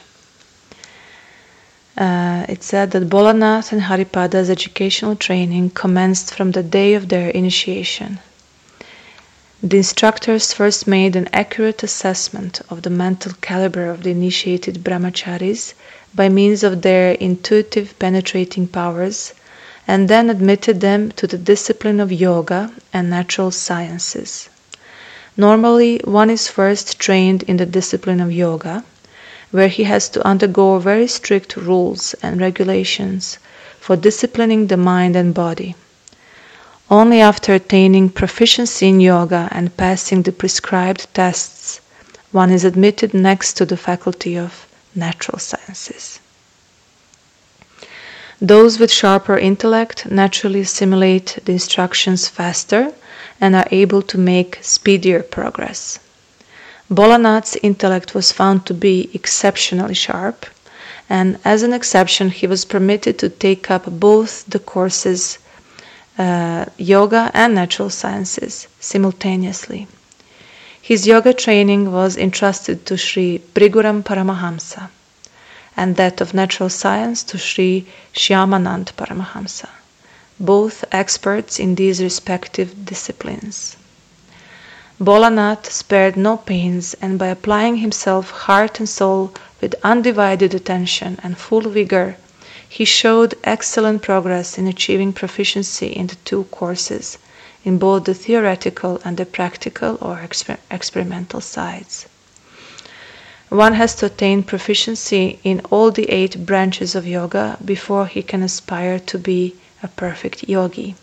Uh, 1.98 2.46
it 2.50 2.62
said 2.62 2.92
that 2.92 3.10
Bolanath 3.10 3.72
and 3.72 3.82
Haripada's 3.82 4.50
educational 4.50 5.16
training 5.16 5.70
commenced 5.70 6.34
from 6.34 6.52
the 6.52 6.64
day 6.64 6.94
of 6.94 7.08
their 7.08 7.30
initiation. 7.30 8.20
The 9.64 9.78
instructors 9.78 10.52
first 10.52 10.86
made 10.86 11.16
an 11.16 11.30
accurate 11.32 11.82
assessment 11.82 12.62
of 12.70 12.82
the 12.82 12.90
mental 12.90 13.32
caliber 13.42 13.90
of 13.90 14.04
the 14.04 14.12
initiated 14.12 14.84
brahmacharis 14.84 15.74
by 16.14 16.28
means 16.30 16.64
of 16.64 16.82
their 16.82 17.14
intuitive 17.14 17.98
penetrating 17.98 18.68
powers 18.68 19.34
and 19.88 20.10
then 20.10 20.30
admitted 20.30 20.82
them 20.82 21.12
to 21.14 21.26
the 21.26 21.38
discipline 21.38 22.00
of 22.00 22.12
yoga 22.12 22.72
and 22.92 23.10
natural 23.10 23.52
sciences. 23.52 24.50
Normally, 25.38 26.00
one 26.06 26.30
is 26.30 26.48
first 26.48 26.98
trained 26.98 27.44
in 27.44 27.58
the 27.58 27.66
discipline 27.66 28.22
of 28.22 28.32
yoga, 28.32 28.86
where 29.52 29.68
he 29.68 29.84
has 29.84 30.08
to 30.10 30.26
undergo 30.26 30.80
very 30.80 31.08
strict 31.08 31.58
rules 31.58 32.16
and 32.24 32.40
regulations, 32.40 33.38
for 33.80 33.98
disciplining 33.98 34.68
the 34.68 34.78
mind 34.78 35.16
and 35.18 35.34
body. 35.34 35.76
Only 36.90 37.20
after 37.20 37.54
attaining 37.54 38.10
proficiency 38.10 38.88
in 38.88 39.02
yoga 39.02 39.50
and 39.52 39.76
passing 39.76 40.22
the 40.22 40.32
prescribed 40.32 41.14
tests, 41.14 41.82
one 42.32 42.52
is 42.52 42.64
admitted 42.64 43.14
next 43.14 43.54
to 43.54 43.66
the 43.66 43.78
faculty 43.78 44.38
of 44.38 44.66
natural 44.96 45.40
sciences. 45.40 46.20
Those 48.42 48.80
with 48.80 48.92
sharper 48.92 49.38
intellect 49.38 50.06
naturally 50.06 50.62
assimilate 50.62 51.40
the 51.44 51.54
instructions 51.54 52.28
faster 52.30 52.94
and 53.42 53.56
are 53.56 53.68
able 53.72 54.02
to 54.02 54.18
make 54.18 54.60
speedier 54.62 55.22
progress. 55.24 56.00
Bolanath's 56.90 57.58
intellect 57.64 58.14
was 58.14 58.32
found 58.32 58.66
to 58.66 58.74
be 58.74 59.10
exceptionally 59.14 59.94
sharp, 59.94 60.46
and 61.10 61.38
as 61.44 61.64
an 61.64 61.74
exception, 61.74 62.30
he 62.30 62.48
was 62.48 62.66
permitted 62.66 63.20
to 63.20 63.30
take 63.30 63.70
up 63.72 63.86
both 64.00 64.46
the 64.46 64.60
courses 64.60 65.38
uh, 66.18 66.66
yoga 66.78 67.30
and 67.34 67.54
natural 67.56 67.90
sciences 67.90 68.68
simultaneously. 68.80 69.88
His 70.82 71.08
yoga 71.08 71.34
training 71.34 71.92
was 71.92 72.16
entrusted 72.16 72.86
to 72.86 72.98
Sri 72.98 73.40
Briguram 73.54 74.04
Paramahamsa 74.04 74.90
and 75.76 75.96
that 75.96 76.22
of 76.22 76.34
natural 76.34 76.70
science 76.70 77.24
to 77.24 77.38
Sri 77.38 77.86
Shyamanand 78.14 78.94
Paramahamsa, 78.94 79.68
both 80.40 80.84
experts 80.92 81.60
in 81.60 81.76
these 81.76 82.02
respective 82.04 82.86
disciplines. 82.86 83.78
Bolanath 85.00 85.70
spared 85.72 86.16
no 86.16 86.38
pains 86.38 86.94
and 87.02 87.20
by 87.20 87.28
applying 87.28 87.78
himself 87.78 88.32
heart 88.32 88.80
and 88.80 88.88
soul 88.88 89.34
with 89.62 89.76
undivided 89.84 90.54
attention 90.54 91.20
and 91.22 91.38
full 91.38 91.62
vigor, 91.62 92.18
he 92.68 92.86
showed 92.86 93.36
excellent 93.44 94.02
progress 94.02 94.58
in 94.58 94.68
achieving 94.68 95.14
proficiency 95.14 95.88
in 95.88 96.08
the 96.08 96.16
two 96.26 96.44
courses, 96.46 97.18
in 97.64 97.78
both 97.78 98.04
the 98.06 98.14
theoretical 98.14 99.02
and 99.06 99.18
the 99.18 99.26
practical 99.26 99.98
or 100.02 100.18
exper- 100.18 100.58
experimental 100.70 101.42
sides. 101.42 102.06
One 103.50 103.74
has 103.74 103.96
to 103.96 104.08
attain 104.08 104.44
proficiency 104.44 105.40
in 105.44 105.62
all 105.70 105.92
the 105.92 106.10
eight 106.10 106.46
branches 106.46 106.96
of 106.96 107.06
yoga 107.08 107.58
before 107.64 108.08
he 108.08 108.24
can 108.24 108.44
aspire 108.44 109.00
to 109.00 109.18
be 109.18 109.56
a 109.86 109.88
perfect 109.90 110.50
yogi. 110.50 110.96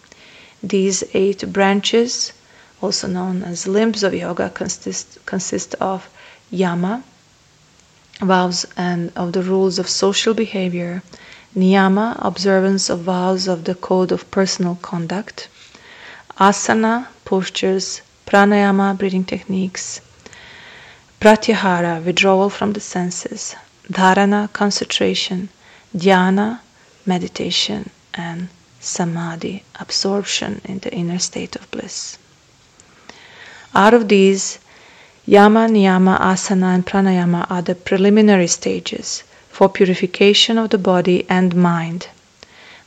These 0.74 1.04
eight 1.14 1.40
branches, 1.52 2.32
also 2.80 3.06
known 3.06 3.44
as 3.44 3.68
limbs 3.78 4.02
of 4.02 4.12
yoga, 4.12 4.50
consist, 4.50 5.24
consist 5.24 5.74
of 5.76 6.08
yama, 6.50 7.04
vows 8.20 8.66
and 8.76 9.12
of 9.14 9.32
the 9.32 9.42
rules 9.42 9.78
of 9.78 9.88
social 9.88 10.34
behavior, 10.34 11.02
niyama, 11.56 12.16
observance 12.18 12.90
of 12.90 13.00
vows 13.00 13.46
of 13.46 13.64
the 13.64 13.74
code 13.74 14.10
of 14.10 14.30
personal 14.30 14.76
conduct, 14.90 15.48
asana, 16.38 17.06
postures, 17.24 18.02
pranayama, 18.26 18.98
breathing 18.98 19.24
techniques, 19.24 20.00
pratyahara, 21.20 22.04
withdrawal 22.04 22.50
from 22.50 22.72
the 22.72 22.80
senses, 22.80 23.54
dharana, 23.98 24.52
concentration, 24.52 25.48
dhyana, 25.96 26.58
meditation, 27.06 27.90
and 28.14 28.48
samadhi, 28.82 29.62
absorption 29.80 30.60
in 30.64 30.80
the 30.80 30.92
inner 30.92 31.18
state 31.18 31.56
of 31.56 31.70
bliss. 31.70 32.18
Out 33.74 33.94
of 33.94 34.08
these, 34.08 34.58
yama, 35.24 35.68
niyama, 35.68 36.18
asana, 36.20 36.74
and 36.74 36.84
pranayama 36.84 37.48
are 37.48 37.62
the 37.62 37.74
preliminary 37.74 38.48
stages 38.48 39.22
for 39.48 39.68
purification 39.68 40.58
of 40.58 40.70
the 40.70 40.78
body 40.78 41.24
and 41.28 41.54
mind. 41.54 42.08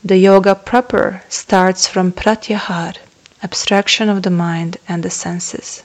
The 0.04 0.18
yoga 0.18 0.54
proper 0.54 1.24
starts 1.30 1.88
from 1.88 2.12
pratyahar, 2.12 2.98
abstraction 3.42 4.10
of 4.10 4.22
the 4.22 4.30
mind 4.30 4.78
and 4.88 5.02
the 5.02 5.10
senses. 5.10 5.82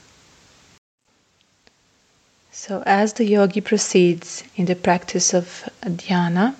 So, 2.51 2.83
as 2.85 3.13
the 3.13 3.25
yogi 3.25 3.61
proceeds 3.61 4.43
in 4.55 4.65
the 4.65 4.75
practice 4.75 5.33
of 5.33 5.67
dhyana, 5.83 6.53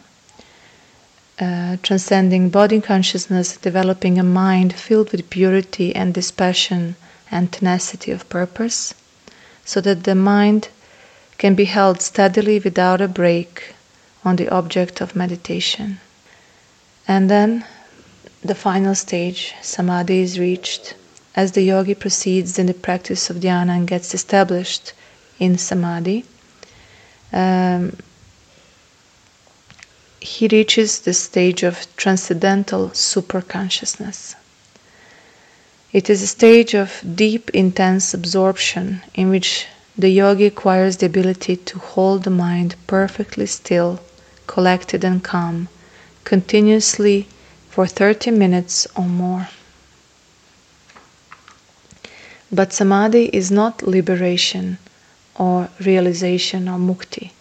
uh, 1.42 1.78
transcending 1.82 2.50
body 2.50 2.80
consciousness, 2.80 3.58
developing 3.58 4.20
a 4.20 4.24
mind 4.24 4.74
filled 4.74 5.12
with 5.12 5.30
purity 5.32 5.96
and 5.96 6.14
dispassion 6.14 6.96
and 7.32 7.52
tenacity 7.52 8.12
of 8.12 8.30
purpose, 8.30 8.94
so 9.66 9.82
that 9.82 10.04
the 10.04 10.16
mind 10.16 10.70
can 11.40 11.56
be 11.56 11.66
held 11.66 12.00
steadily 12.02 12.60
without 12.60 13.02
a 13.02 13.08
break 13.08 13.74
on 14.24 14.36
the 14.36 14.50
object 14.50 15.02
of 15.02 15.16
meditation. 15.16 16.00
And 17.08 17.30
then 17.30 17.66
the 18.44 18.56
final 18.56 18.94
stage, 18.94 19.56
samadhi, 19.62 20.22
is 20.22 20.38
reached 20.38 20.94
as 21.36 21.54
the 21.54 21.64
yogi 21.64 21.96
proceeds 21.96 22.60
in 22.60 22.68
the 22.68 22.74
practice 22.74 23.30
of 23.30 23.38
dhyana 23.38 23.76
and 23.78 23.88
gets 23.88 24.14
established 24.14 24.94
in 25.40 25.58
samadhi, 25.58 26.24
um, 27.34 27.98
he 30.22 30.48
reaches 30.48 31.00
the 31.00 31.14
stage 31.14 31.64
of 31.64 31.88
transcendental 31.98 32.90
superconsciousness. 32.90 34.36
It 35.92 36.10
is 36.10 36.22
a 36.22 36.28
stage 36.28 36.76
of 36.76 37.02
deep, 37.16 37.50
intense 37.50 38.14
absorption 38.14 39.02
in 39.16 39.30
which 39.30 39.66
the 39.98 40.10
yogi 40.10 40.46
acquires 40.46 40.98
the 40.98 41.08
ability 41.08 41.58
to 41.58 41.80
hold 41.80 42.24
the 42.24 42.30
mind 42.30 42.76
perfectly 42.88 43.48
still, 43.48 44.00
collected, 44.48 45.04
and 45.04 45.24
calm 45.24 45.68
continuously 46.24 47.28
for 47.70 47.88
30 47.88 48.32
minutes 48.32 48.88
or 48.96 49.06
more. 49.06 49.50
But 52.52 52.74
samadhi 52.74 53.26
is 53.34 53.50
not 53.50 53.82
liberation 53.82 54.78
or 55.36 55.70
realization 55.80 56.70
or 56.70 56.78
mukti. 56.78 57.32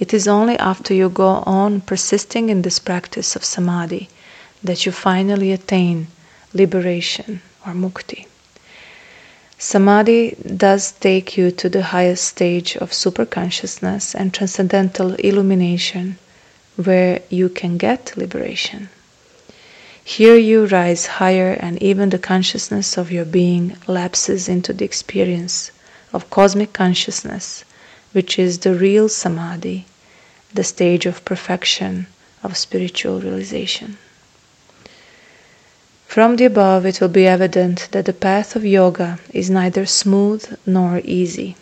It 0.00 0.14
is 0.14 0.28
only 0.28 0.58
after 0.58 0.94
you 0.94 1.08
go 1.08 1.42
on 1.44 1.80
persisting 1.80 2.50
in 2.50 2.62
this 2.62 2.78
practice 2.78 3.34
of 3.34 3.44
samadhi 3.44 4.08
that 4.62 4.86
you 4.86 4.92
finally 4.92 5.52
attain 5.52 6.06
liberation 6.54 7.42
or 7.66 7.72
mukti. 7.72 8.26
Samadhi 9.58 10.36
does 10.56 10.92
take 10.92 11.36
you 11.36 11.50
to 11.50 11.68
the 11.68 11.82
highest 11.82 12.24
stage 12.24 12.76
of 12.76 12.92
superconsciousness 12.92 14.14
and 14.14 14.32
transcendental 14.32 15.14
illumination 15.14 16.16
where 16.76 17.20
you 17.28 17.48
can 17.48 17.76
get 17.76 18.16
liberation. 18.16 18.88
Here 20.04 20.36
you 20.36 20.66
rise 20.66 21.06
higher, 21.06 21.52
and 21.52 21.82
even 21.82 22.10
the 22.10 22.20
consciousness 22.20 22.96
of 22.96 23.10
your 23.10 23.24
being 23.24 23.76
lapses 23.88 24.48
into 24.48 24.72
the 24.72 24.84
experience 24.84 25.72
of 26.12 26.30
cosmic 26.30 26.72
consciousness, 26.72 27.64
which 28.12 28.38
is 28.38 28.58
the 28.58 28.74
real 28.74 29.08
samadhi, 29.08 29.84
the 30.54 30.64
stage 30.64 31.06
of 31.06 31.24
perfection 31.24 32.06
of 32.42 32.56
spiritual 32.56 33.20
realization. 33.20 33.98
From 36.06 36.36
the 36.36 36.46
above, 36.46 36.86
it 36.86 37.00
will 37.00 37.08
be 37.08 37.26
evident 37.26 37.88
that 37.92 38.06
the 38.06 38.12
path 38.12 38.56
of 38.56 38.64
yoga 38.64 39.18
is 39.34 39.50
neither 39.50 39.84
smooth 39.84 40.56
nor 40.64 41.02
easy. 41.04 41.56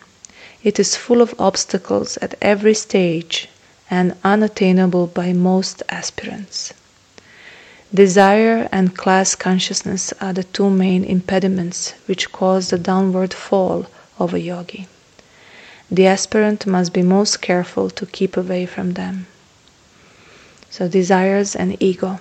It 0.63 0.79
is 0.79 0.95
full 0.95 1.21
of 1.21 1.35
obstacles 1.37 2.17
at 2.21 2.35
every 2.41 2.73
stage 2.73 3.49
and 3.89 4.15
unattainable 4.23 5.07
by 5.07 5.33
most 5.33 5.83
aspirants. 5.89 6.73
Desire 7.93 8.67
and 8.71 8.97
class 8.97 9.35
consciousness 9.35 10.13
are 10.19 10.33
the 10.33 10.43
two 10.43 10.69
main 10.69 11.03
impediments 11.03 11.93
which 12.05 12.31
cause 12.31 12.69
the 12.69 12.77
downward 12.77 13.33
fall 13.33 13.85
of 14.19 14.33
a 14.33 14.39
yogi. 14.39 14.87
The 15.89 16.07
aspirant 16.07 16.67
must 16.67 16.91
be 16.91 17.01
most 17.01 17.41
careful 17.41 17.89
to 17.91 18.05
keep 18.05 18.35
away 18.35 18.65
from 18.65 18.93
them. 18.93 19.27
So, 20.69 20.89
desires 20.89 21.55
and 21.55 21.81
ego. 21.81 22.19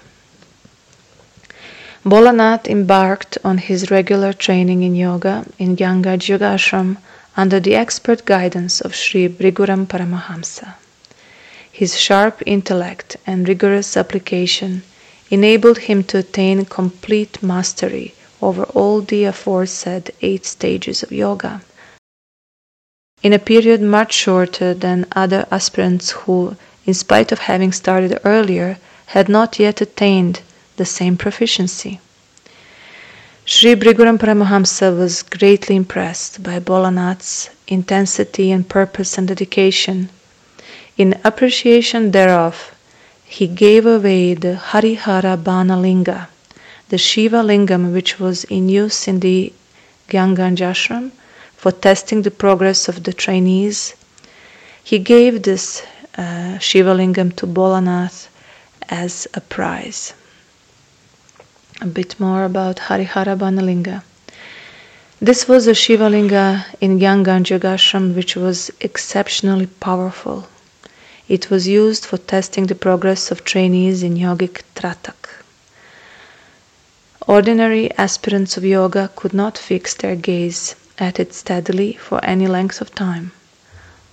Bolanath 2.04 2.68
embarked 2.68 3.38
on 3.42 3.58
his 3.58 3.90
regular 3.90 4.32
training 4.32 4.84
in 4.84 4.94
yoga 4.94 5.44
in 5.58 5.76
Gyanganj 5.76 6.28
Yogashram 6.28 6.98
under 7.36 7.58
the 7.58 7.74
expert 7.74 8.24
guidance 8.24 8.80
of 8.80 8.94
Sri 8.94 9.26
Briguram 9.26 9.86
Paramahamsa. 9.88 10.74
His 11.72 11.98
sharp 11.98 12.44
intellect 12.46 13.16
and 13.26 13.48
rigorous 13.48 13.96
application 13.96 14.84
enabled 15.28 15.78
him 15.78 16.04
to 16.04 16.18
attain 16.18 16.64
complete 16.64 17.42
mastery 17.42 18.14
over 18.40 18.62
all 18.74 19.00
the 19.00 19.24
aforesaid 19.24 20.12
eight 20.22 20.46
stages 20.46 21.02
of 21.02 21.10
yoga 21.10 21.60
in 23.22 23.32
a 23.32 23.38
period 23.38 23.80
much 23.82 24.12
shorter 24.12 24.72
than 24.74 25.04
other 25.12 25.44
aspirants 25.50 26.10
who, 26.10 26.54
in 26.84 26.94
spite 26.94 27.32
of 27.32 27.40
having 27.40 27.72
started 27.72 28.20
earlier, 28.24 28.78
had 29.06 29.28
not 29.28 29.58
yet 29.58 29.80
attained 29.80 30.40
the 30.76 30.84
same 30.84 31.16
proficiency. 31.16 31.98
Sri 33.44 33.74
Briguram 33.74 34.18
Paramahamsa 34.18 34.96
was 34.96 35.22
greatly 35.22 35.74
impressed 35.74 36.42
by 36.42 36.60
Bolanath's 36.60 37.50
intensity 37.66 38.52
and 38.52 38.68
purpose 38.68 39.18
and 39.18 39.26
dedication. 39.26 40.08
In 40.96 41.18
appreciation 41.24 42.12
thereof, 42.12 42.74
he 43.24 43.46
gave 43.46 43.86
away 43.86 44.34
the 44.34 44.54
Harihara 44.68 45.36
Banalinga, 45.36 46.28
the 46.90 46.98
Shiva 46.98 47.42
Lingam 47.42 47.92
which 47.92 48.20
was 48.20 48.44
in 48.44 48.68
use 48.68 49.08
in 49.08 49.18
the 49.20 49.52
Gyanganj 50.10 50.60
ashram 50.72 51.10
for 51.56 51.72
testing 51.72 52.22
the 52.22 52.30
progress 52.30 52.88
of 52.88 53.02
the 53.02 53.12
trainees. 53.12 53.94
He 54.84 54.98
gave 54.98 55.42
this 55.42 55.82
uh, 56.16 56.58
Shiva 56.58 56.94
Lingam 56.94 57.34
to 57.36 57.46
Bolanath 57.46 58.28
as 58.88 59.26
a 59.34 59.40
prize. 59.40 60.12
A 61.80 61.86
bit 61.86 62.20
more 62.20 62.44
about 62.44 62.76
Harihara 62.76 63.36
Banalinga. 63.36 64.02
This 65.20 65.48
was 65.48 65.66
a 65.66 65.72
Shivalinga 65.72 66.64
in 66.80 66.98
Gyanganj 66.98 67.58
Yogashram 67.58 68.14
which 68.14 68.36
was 68.36 68.70
exceptionally 68.80 69.66
powerful. 69.66 70.46
It 71.26 71.50
was 71.50 71.66
used 71.66 72.04
for 72.04 72.18
testing 72.18 72.66
the 72.66 72.74
progress 72.74 73.30
of 73.30 73.44
trainees 73.44 74.02
in 74.02 74.14
yogic 74.14 74.62
tratak. 74.74 75.42
Ordinary 77.26 77.90
aspirants 77.98 78.56
of 78.56 78.64
yoga 78.64 79.10
could 79.16 79.34
not 79.34 79.58
fix 79.58 79.94
their 79.94 80.14
gaze 80.14 80.76
at 80.98 81.20
it 81.20 81.34
steadily 81.34 81.92
for 81.94 82.24
any 82.24 82.46
length 82.46 82.80
of 82.80 82.94
time. 82.94 83.32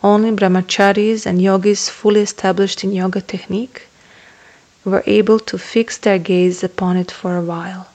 Only 0.04 0.32
brahmacharis 0.32 1.26
and 1.26 1.42
yogis 1.42 1.88
fully 1.90 2.22
established 2.22 2.84
in 2.84 2.92
yoga 2.92 3.22
technique 3.22 3.84
were 4.84 5.04
able 5.06 5.40
to 5.40 5.58
fix 5.58 5.98
their 5.98 6.20
gaze 6.20 6.64
upon 6.64 6.98
it 6.98 7.10
for 7.10 7.38
a 7.38 7.42
while. 7.42 7.88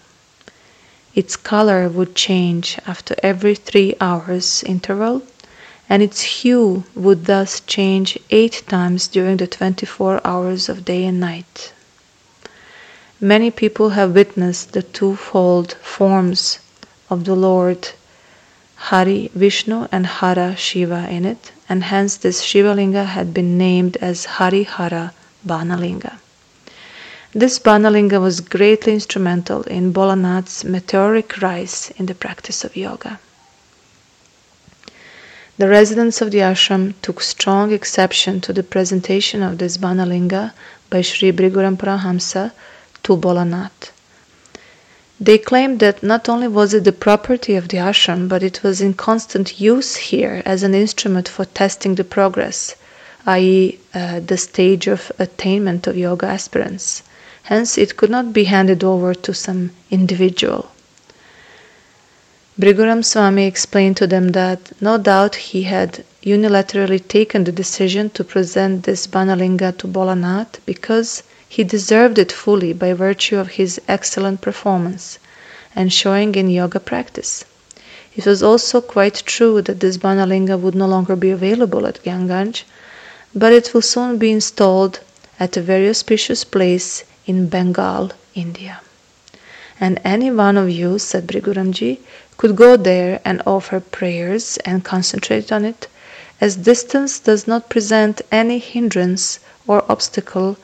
Its 1.15 1.37
color 1.37 1.89
would 1.89 2.15
change 2.15 2.79
after 2.87 3.15
every 3.23 3.55
three 3.55 3.95
hours 4.01 4.63
interval, 4.65 5.23
and 5.89 6.03
its 6.03 6.21
hue 6.23 6.85
would 6.95 7.27
thus 7.27 7.61
change 7.61 8.19
eight 8.31 8.63
times 8.69 9.09
during 9.09 9.37
the 9.37 9.47
24 9.47 10.21
hours 10.25 10.69
of 10.69 10.85
day 10.85 11.05
and 11.05 11.21
night. 11.21 11.73
Many 13.21 13.51
people 13.51 13.91
have 13.91 14.15
witnessed 14.15 14.73
the 14.73 14.83
twofold 14.83 15.75
forms 15.83 16.59
of 17.11 17.25
the 17.25 17.35
Lord 17.35 17.89
Hari 18.79 19.31
Vishnu 19.35 19.89
and 19.91 20.07
Hara 20.07 20.57
Shiva 20.57 21.09
in 21.11 21.25
it, 21.25 21.53
and 21.69 21.83
hence 21.83 22.17
this 22.17 22.43
Shivalinga 22.43 23.05
had 23.05 23.35
been 23.35 23.59
named 23.59 23.97
as 24.01 24.25
Hari 24.25 24.63
Hara 24.63 25.13
Banalinga. 25.47 26.19
This 27.33 27.59
Banalinga 27.59 28.21
was 28.21 28.41
greatly 28.41 28.95
instrumental 28.95 29.63
in 29.63 29.93
Bolanath's 29.93 30.65
meteoric 30.65 31.43
rise 31.43 31.93
in 31.97 32.07
the 32.07 32.15
practice 32.15 32.65
of 32.65 32.77
yoga. 32.77 33.19
The 35.59 35.69
residents 35.69 36.23
of 36.23 36.31
the 36.31 36.39
ashram 36.39 36.95
took 37.03 37.21
strong 37.21 37.73
exception 37.73 38.41
to 38.43 38.53
the 38.53 38.63
presentation 38.63 39.43
of 39.43 39.59
this 39.59 39.77
Banalinga 39.77 40.53
by 40.89 41.03
Sri 41.03 41.33
Briguram 41.33 41.77
Paramahamsa 41.77 42.53
to 43.03 43.17
Bolanath. 43.17 43.91
They 45.21 45.39
claimed 45.39 45.81
that 45.81 46.03
not 46.03 46.29
only 46.29 46.47
was 46.47 46.75
it 46.75 46.85
the 46.85 46.93
property 46.93 47.57
of 47.57 47.69
the 47.69 47.79
ashram, 47.79 48.29
but 48.29 48.43
it 48.45 48.63
was 48.63 48.81
in 48.81 48.95
constant 48.95 49.61
use 49.61 49.97
here 49.97 50.43
as 50.47 50.63
an 50.63 50.75
instrument 50.75 51.29
for 51.29 51.45
testing 51.45 51.97
the 51.97 52.05
progress, 52.05 52.77
i.e., 53.27 53.81
uh, 53.95 54.21
the 54.21 54.37
stage 54.37 54.87
of 54.87 55.11
attainment 55.19 55.89
of 55.89 55.97
yoga 55.97 56.27
aspirants. 56.27 57.03
Hence, 57.43 57.77
it 57.77 57.97
could 57.97 58.11
not 58.11 58.33
be 58.33 58.45
handed 58.45 58.85
over 58.85 59.13
to 59.13 59.35
some 59.35 59.71
individual. 59.91 60.71
Briguram 62.57 63.05
Swami 63.05 63.47
explained 63.47 63.97
to 63.97 64.07
them 64.07 64.29
that 64.33 64.61
no 64.81 64.99
doubt 64.99 65.35
he 65.35 65.63
had 65.63 66.05
unilaterally 66.23 67.07
taken 67.09 67.45
the 67.45 67.53
decision 67.53 68.11
to 68.11 68.23
present 68.23 68.85
this 68.85 69.07
Banalinga 69.07 69.77
to 69.79 69.89
Bolanath 69.89 70.59
because 70.67 71.23
he 71.49 71.65
deserved 71.65 72.19
it 72.19 72.31
fully 72.31 72.73
by 72.73 72.93
virtue 72.93 73.39
of 73.39 73.49
his 73.49 73.81
excellent 73.89 74.41
performance 74.41 75.19
and 75.75 75.93
showing 75.93 76.35
in 76.35 76.51
yoga 76.51 76.79
practice. 76.79 77.45
It 78.15 78.27
was 78.27 78.43
also 78.43 78.81
quite 78.81 79.23
true 79.25 79.63
that 79.63 79.81
this 79.81 79.97
Banalinga 79.97 80.59
would 80.59 80.75
no 80.75 80.87
longer 80.87 81.17
be 81.17 81.31
available 81.31 81.87
at 81.87 82.03
Gyanganj, 82.05 82.65
but 83.35 83.53
it 83.53 83.73
will 83.73 83.83
soon 83.83 84.19
be 84.19 84.31
installed 84.31 85.01
at 85.41 85.57
a 85.57 85.63
very 85.63 85.89
auspicious 85.89 86.45
place 86.45 87.05
in 87.27 87.49
Bengal, 87.49 88.11
India. 88.35 88.81
And 89.81 90.01
any 90.05 90.31
one 90.31 90.57
of 90.57 90.69
you, 90.69 90.99
said 90.99 91.27
Briguramji, 91.27 92.01
could 92.37 92.57
go 92.57 92.77
there 92.77 93.21
and 93.25 93.41
offer 93.47 93.81
prayers 93.81 94.59
and 94.65 94.85
concentrate 94.85 95.53
on 95.53 95.65
it, 95.65 95.87
as 96.41 96.57
distance 96.57 97.19
does 97.19 97.47
not 97.47 97.69
present 97.69 98.21
any 98.33 98.59
hindrance 98.59 99.39
or 99.67 99.85
obstacle 99.91 100.57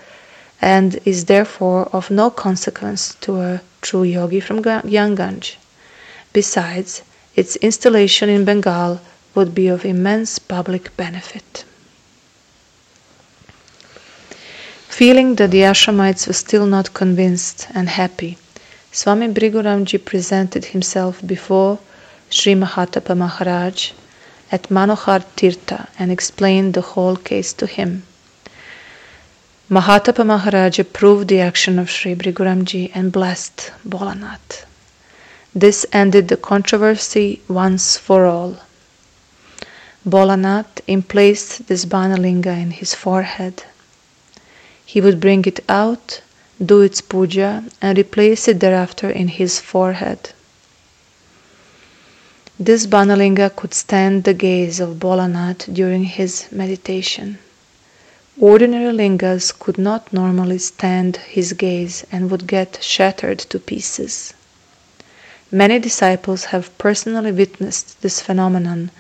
and 0.65 0.99
is 1.05 1.27
therefore 1.27 1.91
of 1.93 2.11
no 2.11 2.31
consequence 2.31 3.17
to 3.21 3.39
a 3.43 3.61
true 3.83 4.03
yogi 4.03 4.41
from 4.41 4.63
Gyanganj. 4.63 5.57
Besides, 6.33 7.03
its 7.37 7.57
installation 7.57 8.31
in 8.31 8.47
Bengal 8.47 8.99
would 9.35 9.55
be 9.55 9.69
of 9.69 9.85
immense 9.85 10.39
public 10.39 10.97
benefit. 10.97 11.65
Feeling 14.89 15.35
that 15.35 15.51
the 15.51 15.65
ashramites 15.65 16.27
were 16.27 16.41
still 16.47 16.65
not 16.65 16.95
convinced 16.95 17.67
and 17.75 17.87
happy, 17.89 18.39
Swami 18.91 19.29
Briguramji 19.29 20.03
presented 20.03 20.65
himself 20.65 21.21
before 21.27 21.79
Sri 22.31 22.55
Mahatapa 22.55 23.15
Maharaj 23.15 23.91
at 24.51 24.71
Manohar 24.71 25.23
Tirtha 25.37 25.89
and 25.99 26.11
explained 26.11 26.73
the 26.73 26.81
whole 26.93 27.17
case 27.17 27.53
to 27.53 27.67
him. 27.67 28.05
Mahatapa 29.71 30.25
Maharaj 30.25 30.79
approved 30.79 31.29
the 31.29 31.41
action 31.41 31.79
of 31.79 31.91
Sri 31.91 32.15
Briguramji 32.15 32.91
and 32.95 33.11
blessed 33.11 33.73
Bolanath. 33.89 34.65
This 35.55 35.87
ended 35.93 36.29
the 36.29 36.37
controversy 36.37 37.41
once 37.49 37.97
for 37.97 38.27
all. 38.27 38.57
Bolanath 40.07 40.81
emplaced 40.87 41.67
this 41.67 41.85
Banalinga 41.85 42.57
in 42.61 42.71
his 42.71 42.95
forehead 42.95 43.65
he 44.87 45.01
would 45.01 45.19
bring 45.19 45.45
it 45.45 45.59
out, 45.69 46.21
do 46.65 46.81
its 46.81 47.01
puja, 47.01 47.65
and 47.81 47.99
replace 47.99 48.47
it 48.47 48.61
thereafter 48.61 49.11
in 49.11 49.29
his 49.29 49.59
forehead. 49.59 50.31
This 52.61 52.87
Banalinga 52.87 53.57
could 53.57 53.75
stand 53.75 54.23
the 54.23 54.35
gaze 54.35 54.79
of 54.79 55.01
Bolanath 55.01 55.73
during 55.73 56.05
his 56.05 56.47
meditation. 56.53 57.39
Ordinary 58.41 58.93
lingas 58.93 59.53
could 59.57 59.79
not 59.79 60.13
normally 60.13 60.59
stand 60.59 61.19
his 61.19 61.53
gaze 61.53 62.05
and 62.11 62.31
would 62.33 62.49
get 62.49 62.83
shattered 62.83 63.39
to 63.39 63.61
pieces. 63.61 64.35
Many 65.53 65.79
disciples 65.79 66.47
have 66.47 66.77
personally 66.77 67.31
witnessed 67.31 68.03
this 68.03 68.21
phenomenon 68.21 68.91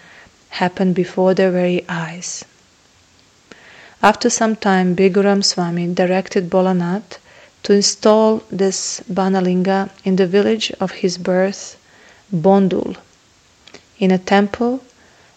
happen 0.51 0.93
before 0.93 1.35
their 1.35 1.51
very 1.51 1.85
eyes. 1.89 2.45
After 4.05 4.31
some 4.31 4.55
time, 4.55 4.95
Briguram 4.95 5.43
Swami 5.43 5.93
directed 5.93 6.49
Bolanath 6.49 7.19
to 7.65 7.73
install 7.73 8.45
this 8.53 9.01
Banalinga 9.13 9.91
in 10.05 10.15
the 10.15 10.29
village 10.29 10.71
of 10.79 10.93
his 10.93 11.19
birth, 11.19 11.77
Bondul, 12.33 12.97
in 13.99 14.13
a 14.13 14.19
temple 14.19 14.85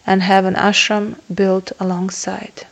and 0.05 0.21
have 0.21 0.45
an 0.45 0.53
ashram 0.53 1.15
built 1.33 1.71
alongside. 1.79 2.67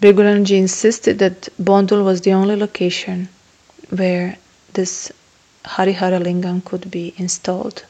Briguramji 0.00 0.56
insisted 0.56 1.18
that 1.18 1.50
Bondul 1.62 2.02
was 2.04 2.22
the 2.22 2.32
only 2.32 2.56
location 2.56 3.28
where 3.90 4.38
this 4.72 5.12
Harihara 5.64 6.18
Lingam 6.22 6.64
could 6.64 6.90
be 6.90 7.12
installed. 7.18 7.84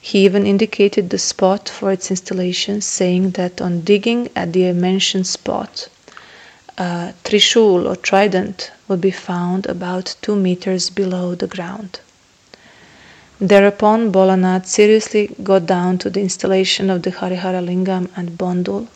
He 0.00 0.24
even 0.24 0.46
indicated 0.46 1.10
the 1.10 1.18
spot 1.18 1.68
for 1.68 1.92
its 1.92 2.10
installation, 2.10 2.80
saying 2.80 3.30
that 3.38 3.60
on 3.60 3.82
digging 3.82 4.30
at 4.34 4.52
the 4.52 4.72
mentioned 4.72 5.28
spot, 5.28 5.88
a 6.76 7.14
trishul 7.22 7.88
or 7.88 7.94
trident 7.94 8.72
would 8.88 9.00
be 9.00 9.12
found 9.12 9.66
about 9.66 10.16
two 10.20 10.34
meters 10.34 10.90
below 10.90 11.36
the 11.36 11.46
ground. 11.46 12.00
Thereupon 13.40 14.10
Bolanath 14.10 14.66
seriously 14.66 15.34
got 15.42 15.66
down 15.66 15.98
to 15.98 16.10
the 16.10 16.20
installation 16.20 16.90
of 16.90 17.02
the 17.02 17.12
Harihara 17.12 17.64
Lingam 17.64 18.10
and 18.16 18.30
Bondul. 18.30 18.88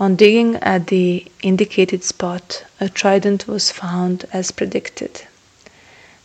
On 0.00 0.16
digging 0.16 0.56
at 0.56 0.86
the 0.86 1.26
indicated 1.42 2.02
spot, 2.04 2.64
a 2.80 2.88
trident 2.88 3.46
was 3.46 3.70
found 3.70 4.24
as 4.32 4.50
predicted. 4.50 5.20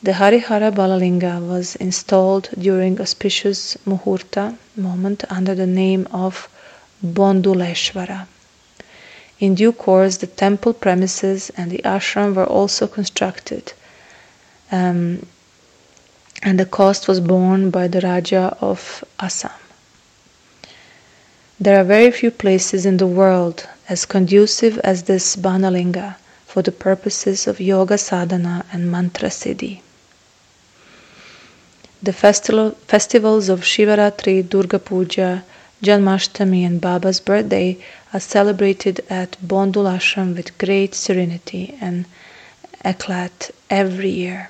The 0.01 0.13
Harihara 0.13 0.71
Banalinga 0.71 1.45
was 1.45 1.75
installed 1.75 2.47
during 2.57 3.01
auspicious 3.01 3.75
Muhurta 3.85 4.55
moment 4.77 5.25
under 5.29 5.53
the 5.53 5.67
name 5.67 6.07
of 6.13 6.47
Bonduleshwara. 7.03 8.27
In 9.41 9.55
due 9.55 9.73
course, 9.73 10.17
the 10.17 10.27
temple 10.27 10.71
premises 10.71 11.51
and 11.57 11.69
the 11.69 11.81
ashram 11.83 12.33
were 12.33 12.45
also 12.45 12.87
constructed, 12.87 13.73
um, 14.71 15.25
and 16.41 16.57
the 16.57 16.65
cost 16.65 17.09
was 17.09 17.19
borne 17.19 17.71
by 17.71 17.89
the 17.89 17.99
Raja 17.99 18.55
of 18.61 19.03
Assam. 19.19 19.51
There 21.57 21.79
are 21.79 21.85
very 21.85 22.11
few 22.11 22.31
places 22.31 22.85
in 22.85 22.97
the 22.97 23.07
world 23.07 23.65
as 23.87 24.05
conducive 24.05 24.77
as 24.79 25.03
this 25.03 25.37
Banalinga 25.37 26.17
for 26.45 26.61
the 26.61 26.71
purposes 26.71 27.47
of 27.47 27.61
yoga 27.61 27.97
sadhana 27.97 28.65
and 28.73 28.91
mantra 28.91 29.29
siddhi. 29.29 29.79
The 32.03 32.11
festival, 32.11 32.71
festivals 32.87 33.47
of 33.47 33.61
Shivaratri, 33.61 34.47
Durga 34.49 34.79
Puja, 34.79 35.43
Janmashtami, 35.81 36.65
and 36.65 36.81
Baba's 36.81 37.21
birthday 37.21 37.77
are 38.13 38.19
celebrated 38.19 39.01
at 39.09 39.37
Bondul 39.41 39.87
Ashram 39.87 40.35
with 40.35 40.57
great 40.57 40.93
serenity 40.93 41.77
and 41.79 42.05
eclat 42.83 43.51
every 43.69 44.09
year. 44.09 44.49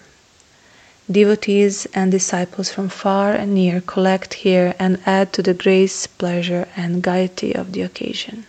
Devotees 1.11 1.85
and 1.93 2.11
disciples 2.11 2.71
from 2.71 2.89
far 2.89 3.31
and 3.33 3.53
near 3.53 3.79
collect 3.79 4.33
here 4.33 4.73
and 4.79 4.99
add 5.05 5.31
to 5.33 5.43
the 5.43 5.53
grace, 5.53 6.07
pleasure, 6.07 6.67
and 6.75 7.03
gaiety 7.03 7.55
of 7.55 7.73
the 7.73 7.83
occasion. 7.83 8.47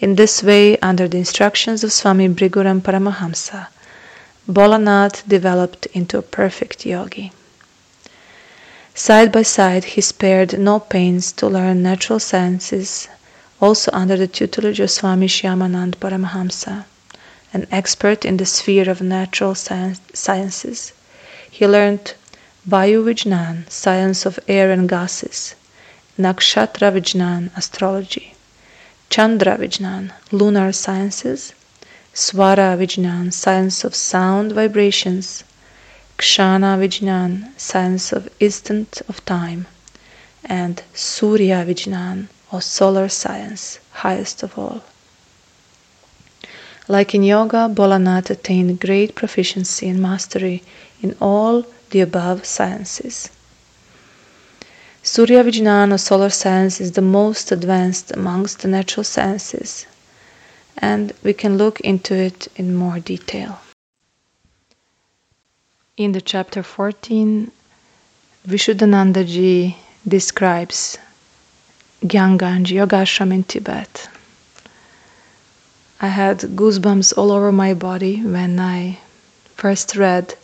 In 0.00 0.16
this 0.16 0.42
way, 0.42 0.76
under 0.78 1.06
the 1.06 1.18
instructions 1.18 1.84
of 1.84 1.92
Swami 1.92 2.26
Briguram 2.26 2.80
Paramahamsa, 2.82 3.68
Bolanath 4.50 5.22
developed 5.28 5.86
into 5.92 6.18
a 6.18 6.22
perfect 6.22 6.84
yogi. 6.84 7.30
Side 8.92 9.30
by 9.30 9.42
side, 9.42 9.84
he 9.84 10.00
spared 10.00 10.58
no 10.58 10.80
pains 10.80 11.30
to 11.32 11.46
learn 11.46 11.84
natural 11.84 12.18
sciences, 12.18 13.08
also 13.60 13.92
under 13.92 14.16
the 14.16 14.26
tutelage 14.26 14.80
of 14.80 14.90
Swami 14.90 15.28
Shyamanand 15.28 15.98
Paramahamsa, 15.98 16.84
an 17.52 17.68
expert 17.70 18.24
in 18.24 18.38
the 18.38 18.46
sphere 18.46 18.90
of 18.90 19.00
natural 19.00 19.54
science, 19.54 20.00
sciences. 20.12 20.92
He 21.56 21.68
learned 21.68 22.14
Vayu 22.68 23.04
Vijnan, 23.04 23.70
science 23.70 24.26
of 24.26 24.40
air 24.48 24.72
and 24.72 24.88
gases, 24.88 25.54
Nakshatra 26.18 26.90
Vijnan, 26.90 27.56
astrology, 27.56 28.34
Chandra 29.08 29.56
Vijnan, 29.56 30.10
lunar 30.32 30.72
sciences, 30.72 31.52
Swara 32.12 32.76
Vijnan, 32.76 33.32
science 33.32 33.84
of 33.84 33.94
sound 33.94 34.50
vibrations, 34.50 35.44
Kshana 36.18 36.76
Vijnan, 36.76 37.52
science 37.56 38.10
of 38.10 38.28
instant 38.40 39.00
of 39.08 39.24
time, 39.24 39.68
and 40.44 40.82
Surya 40.92 41.64
Vijnan, 41.64 42.26
or 42.50 42.60
solar 42.60 43.08
science, 43.08 43.78
highest 43.92 44.42
of 44.42 44.58
all. 44.58 44.82
Like 46.86 47.14
in 47.14 47.22
yoga, 47.22 47.70
Bolanath 47.72 48.28
attained 48.28 48.78
great 48.78 49.14
proficiency 49.14 49.88
and 49.88 50.02
mastery 50.02 50.62
in 51.02 51.16
all 51.20 51.64
the 51.90 52.00
above 52.00 52.44
sciences. 52.44 53.30
Surya 55.02 55.44
Vijnan 55.44 55.92
or 55.92 55.98
solar 55.98 56.30
science 56.30 56.80
is 56.80 56.92
the 56.92 57.02
most 57.02 57.52
advanced 57.52 58.10
amongst 58.10 58.60
the 58.60 58.68
natural 58.68 59.04
sciences, 59.04 59.86
and 60.76 61.12
we 61.22 61.32
can 61.32 61.56
look 61.56 61.80
into 61.80 62.14
it 62.14 62.48
in 62.56 62.74
more 62.74 63.00
detail. 63.00 63.60
In 65.96 66.12
the 66.12 66.20
chapter 66.20 66.62
14, 66.62 67.50
Vishuddhanandaji 68.48 69.76
describes 70.06 70.98
Gyanganj 72.02 72.66
Yogashram 72.66 73.32
in 73.32 73.44
Tibet. 73.44 74.08
I 76.04 76.08
had 76.08 76.40
goosebumps 76.40 77.16
all 77.16 77.32
over 77.32 77.50
my 77.50 77.72
body 77.72 78.20
when 78.20 78.60
I 78.60 78.98
first 79.56 79.96
read 79.96 80.34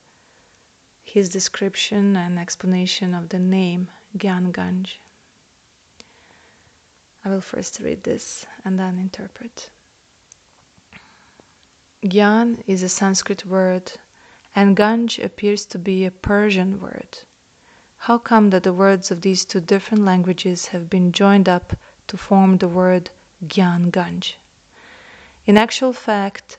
his 1.02 1.28
description 1.28 2.16
and 2.16 2.38
explanation 2.38 3.12
of 3.12 3.28
the 3.28 3.38
name 3.38 3.90
Gyanganj. 4.16 4.96
I 7.22 7.28
will 7.28 7.42
first 7.42 7.78
read 7.78 8.04
this 8.04 8.46
and 8.64 8.78
then 8.78 8.98
interpret. 8.98 9.70
Gyan 12.02 12.66
is 12.66 12.82
a 12.82 12.88
Sanskrit 12.88 13.44
word 13.44 13.92
and 14.56 14.74
Ganj 14.74 15.22
appears 15.22 15.66
to 15.66 15.78
be 15.78 16.06
a 16.06 16.10
Persian 16.10 16.80
word. 16.80 17.18
How 17.98 18.16
come 18.16 18.48
that 18.48 18.62
the 18.62 18.72
words 18.72 19.10
of 19.10 19.20
these 19.20 19.44
two 19.44 19.60
different 19.60 20.04
languages 20.04 20.68
have 20.68 20.88
been 20.88 21.12
joined 21.12 21.50
up 21.50 21.76
to 22.06 22.16
form 22.16 22.56
the 22.56 22.68
word 22.68 23.10
Gyan 23.44 23.90
Ganj? 23.90 24.36
In 25.50 25.56
actual 25.56 25.92
fact, 25.92 26.58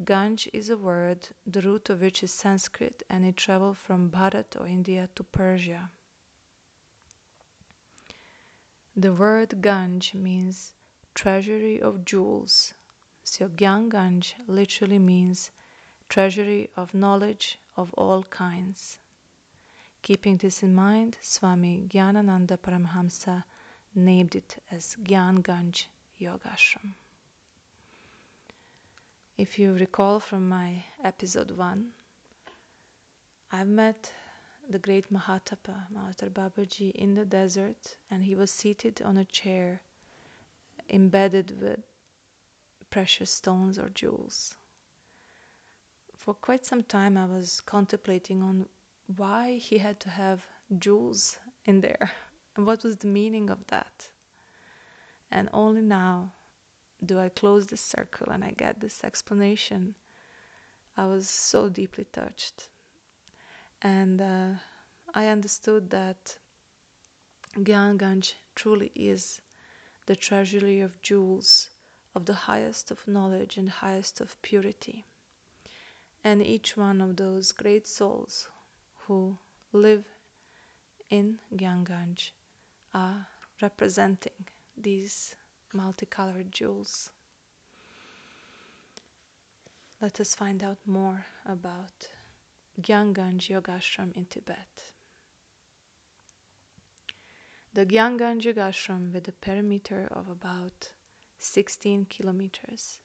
Ganj 0.00 0.48
is 0.54 0.70
a 0.70 0.78
word, 0.78 1.28
the 1.46 1.60
root 1.60 1.90
of 1.90 2.00
which 2.00 2.22
is 2.22 2.32
Sanskrit, 2.32 3.02
and 3.10 3.22
it 3.22 3.36
traveled 3.36 3.76
from 3.76 4.10
Bharat 4.10 4.58
or 4.58 4.66
India 4.66 5.08
to 5.08 5.22
Persia. 5.22 5.90
The 8.96 9.12
word 9.12 9.50
Ganj 9.66 10.14
means 10.14 10.72
treasury 11.12 11.82
of 11.82 12.06
jewels. 12.06 12.72
So 13.24 13.50
Gyan 13.50 13.90
Ganj 13.90 14.48
literally 14.48 14.98
means 14.98 15.50
treasury 16.08 16.70
of 16.76 16.94
knowledge 16.94 17.58
of 17.76 17.92
all 17.92 18.22
kinds. 18.22 18.98
Keeping 20.00 20.38
this 20.38 20.62
in 20.62 20.72
mind, 20.72 21.18
Swami 21.20 21.86
Gyanananda 21.86 22.56
Paramhamsa 22.56 23.44
named 23.94 24.34
it 24.34 24.64
as 24.70 24.96
Gyan 24.96 25.42
Ganj 25.42 25.88
Yogashram. 26.18 26.94
If 29.36 29.58
you 29.58 29.74
recall 29.74 30.20
from 30.20 30.48
my 30.48 30.84
episode 30.98 31.50
1, 31.50 31.94
I've 33.50 33.68
met 33.68 34.14
the 34.66 34.78
great 34.78 35.10
Mahatapa, 35.10 35.88
Mahavatar 35.90 36.30
Babaji, 36.30 36.92
in 36.92 37.14
the 37.14 37.24
desert, 37.24 37.96
and 38.10 38.24
he 38.24 38.34
was 38.34 38.50
seated 38.50 39.02
on 39.02 39.16
a 39.16 39.24
chair 39.24 39.82
embedded 40.88 41.60
with 41.60 41.82
precious 42.90 43.30
stones 43.30 43.78
or 43.78 43.88
jewels 43.88 44.56
for 46.24 46.32
quite 46.34 46.64
some 46.64 46.82
time 46.82 47.16
I 47.18 47.26
was 47.26 47.60
contemplating 47.60 48.42
on 48.42 48.68
why 49.06 49.56
he 49.56 49.78
had 49.78 50.00
to 50.00 50.10
have 50.10 50.48
jewels 50.78 51.38
in 51.64 51.80
there 51.82 52.10
and 52.56 52.66
what 52.66 52.82
was 52.84 52.98
the 52.98 53.08
meaning 53.08 53.50
of 53.50 53.66
that. 53.66 54.10
And 55.30 55.50
only 55.52 55.82
now 55.82 56.32
do 57.04 57.18
I 57.18 57.28
close 57.28 57.66
the 57.66 57.76
circle 57.76 58.30
and 58.30 58.44
I 58.44 58.50
get 58.50 58.80
this 58.80 59.04
explanation. 59.04 59.96
I 60.96 61.06
was 61.06 61.28
so 61.28 61.68
deeply 61.68 62.04
touched. 62.04 62.70
And 63.82 64.20
uh, 64.20 64.58
I 65.12 65.28
understood 65.28 65.90
that 65.90 66.38
Gyan 67.52 67.98
Gyanganj 67.98 68.34
truly 68.54 68.90
is 68.94 69.40
the 70.06 70.16
treasury 70.16 70.80
of 70.80 71.02
jewels 71.02 71.70
of 72.14 72.26
the 72.26 72.34
highest 72.34 72.90
of 72.90 73.08
knowledge 73.08 73.58
and 73.58 73.68
highest 73.68 74.20
of 74.20 74.40
purity 74.42 75.04
and 76.24 76.42
each 76.42 76.74
one 76.74 77.02
of 77.02 77.16
those 77.16 77.52
great 77.52 77.86
souls 77.86 78.48
who 79.00 79.38
live 79.72 80.10
in 81.10 81.38
Gyanganj 81.50 82.30
are 82.94 83.28
representing 83.60 84.48
these 84.74 85.36
multicolored 85.74 86.52
jewels. 86.52 87.12
Let 90.00 90.20
us 90.20 90.34
find 90.34 90.62
out 90.62 90.86
more 90.86 91.26
about 91.44 92.12
Gyanganj 92.78 93.48
Yogashram 93.50 94.12
in 94.14 94.26
Tibet. 94.26 94.92
The 97.72 97.86
Gyanganj 97.86 98.42
Yogashram, 98.42 99.12
with 99.12 99.26
a 99.28 99.32
perimeter 99.32 100.06
of 100.06 100.28
about 100.28 100.94
16 101.38 102.06
kilometers, 102.06 103.00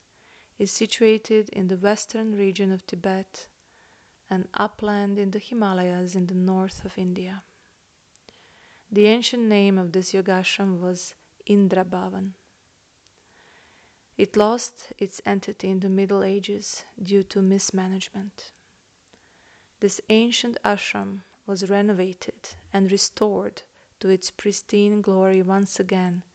is 0.57 0.71
situated 0.71 1.49
in 1.49 1.67
the 1.67 1.77
western 1.77 2.35
region 2.35 2.71
of 2.71 2.85
Tibet 2.85 3.47
and 4.29 4.47
upland 4.53 5.17
in 5.17 5.31
the 5.31 5.39
Himalayas 5.39 6.15
in 6.15 6.27
the 6.27 6.35
north 6.35 6.85
of 6.85 6.97
India. 6.97 7.43
The 8.91 9.05
ancient 9.05 9.43
name 9.43 9.77
of 9.77 9.91
this 9.91 10.13
yogashram 10.13 10.81
was 10.81 11.15
Indrabhavan. 11.47 12.33
It 14.19 14.35
lost 14.35 14.91
its 14.97 15.21
entity 15.25 15.69
in 15.69 15.79
the 15.79 15.89
Middle 15.89 16.23
Ages 16.25 16.83
due 17.01 17.23
to 17.31 17.41
mismanagement. 17.41 18.51
This 19.79 20.01
ancient 20.09 20.57
ashram 20.61 21.23
was 21.45 21.69
renovated 21.69 22.41
and 22.73 22.91
restored 22.91 23.61
to 24.01 24.09
its 24.09 24.29
pristine 24.29 25.01
glory 25.01 25.41
once 25.41 25.79
again 25.79 26.25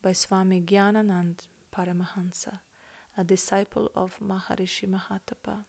by 0.00 0.14
Swami 0.14 0.62
Gyananand 0.62 1.46
Paramahansa 1.70 2.60
a 3.14 3.24
disciple 3.24 3.90
of 3.94 4.20
Maharishi 4.20 4.88
Mahatapa. 4.88 5.66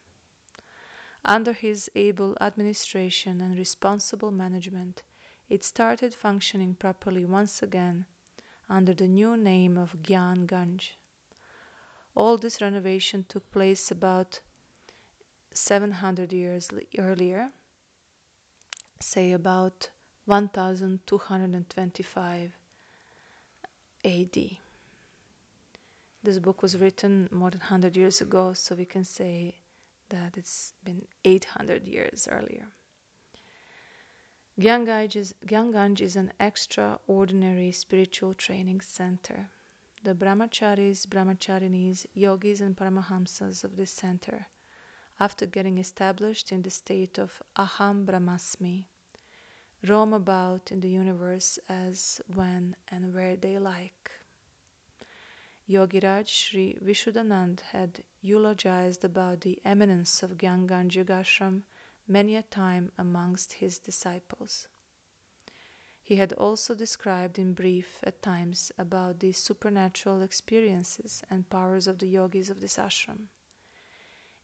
Under 1.25 1.51
his 1.51 1.91
able 1.93 2.37
administration 2.39 3.41
and 3.41 3.57
responsible 3.57 4.31
management, 4.31 5.03
it 5.49 5.61
started 5.61 6.15
functioning 6.15 6.73
properly 6.77 7.25
once 7.25 7.61
again 7.61 8.07
under 8.69 8.93
the 8.93 9.09
new 9.09 9.35
name 9.35 9.77
of 9.77 9.91
Gyan 10.07 10.47
Ganj. 10.47 10.93
All 12.15 12.37
this 12.37 12.61
renovation 12.61 13.25
took 13.25 13.51
place 13.51 13.91
about 13.91 14.41
700 15.51 16.31
years 16.31 16.71
earlier, 16.97 17.51
say 18.99 19.33
about 19.33 19.91
1225 20.25 22.55
AD. 24.05 24.59
This 26.23 26.39
book 26.39 26.61
was 26.61 26.77
written 26.77 27.27
more 27.31 27.51
than 27.51 27.59
100 27.59 27.97
years 27.97 28.21
ago, 28.21 28.53
so 28.53 28.75
we 28.75 28.85
can 28.85 29.03
say 29.03 29.59
that 30.09 30.37
it's 30.37 30.71
been 30.83 31.07
800 31.23 31.85
years 31.85 32.27
earlier. 32.27 32.71
Gyanganj 34.57 35.15
is, 35.17 35.35
Gyanganj 35.41 36.01
is 36.01 36.15
an 36.15 36.31
extraordinary 36.39 37.73
spiritual 37.73 38.33
training 38.33 38.79
center. 38.81 39.49
The 40.05 40.13
brahmacharis, 40.13 41.07
brahmacharinis, 41.07 42.05
yogis, 42.13 42.61
and 42.61 42.77
paramahamsas 42.77 43.63
of 43.63 43.75
this 43.75 43.89
center, 43.89 44.45
after 45.19 45.47
getting 45.47 45.79
established 45.79 46.51
in 46.51 46.61
the 46.61 46.69
state 46.69 47.17
of 47.17 47.41
Aham 47.55 48.05
Brahmasmi, 48.05 48.85
roam 49.81 50.13
about 50.13 50.71
in 50.71 50.81
the 50.81 50.91
universe 50.91 51.57
as, 51.67 52.21
when, 52.27 52.75
and 52.87 53.15
where 53.15 53.35
they 53.35 53.57
like. 53.57 54.11
Yogiraj 55.67 56.27
Sri 56.27 56.75
Vishuddhanand 56.75 57.61
had 57.61 58.03
eulogized 58.21 59.03
about 59.03 59.41
the 59.41 59.59
eminence 59.65 60.21
of 60.21 60.37
Gyanganj 60.37 61.03
Yogashram 61.03 61.63
many 62.05 62.35
a 62.35 62.43
time 62.43 62.91
amongst 62.99 63.53
his 63.53 63.79
disciples. 63.79 64.67
He 66.05 66.17
had 66.17 66.33
also 66.33 66.75
described 66.75 67.39
in 67.39 67.55
brief 67.55 67.99
at 68.03 68.21
times 68.21 68.71
about 68.77 69.21
the 69.21 69.31
supernatural 69.31 70.21
experiences 70.21 71.23
and 71.31 71.49
powers 71.49 71.87
of 71.87 71.97
the 71.97 72.05
yogis 72.05 72.51
of 72.51 72.61
this 72.61 72.77
ashram. 72.77 73.29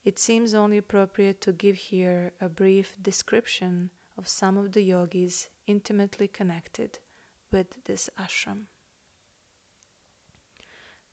It 0.03 0.18
seems 0.18 0.55
only 0.55 0.80
appropriate 0.80 1.39
to 1.41 1.53
give 1.53 1.76
here 1.76 2.34
a 2.41 2.49
brief 2.49 2.99
description 2.99 3.91
of 4.18 4.28
some 4.28 4.57
of 4.57 4.72
the 4.72 4.82
yogis 4.82 5.51
intimately 5.68 6.28
connected 6.28 6.97
with 7.51 7.84
this 7.84 8.09
ashram. 8.18 8.68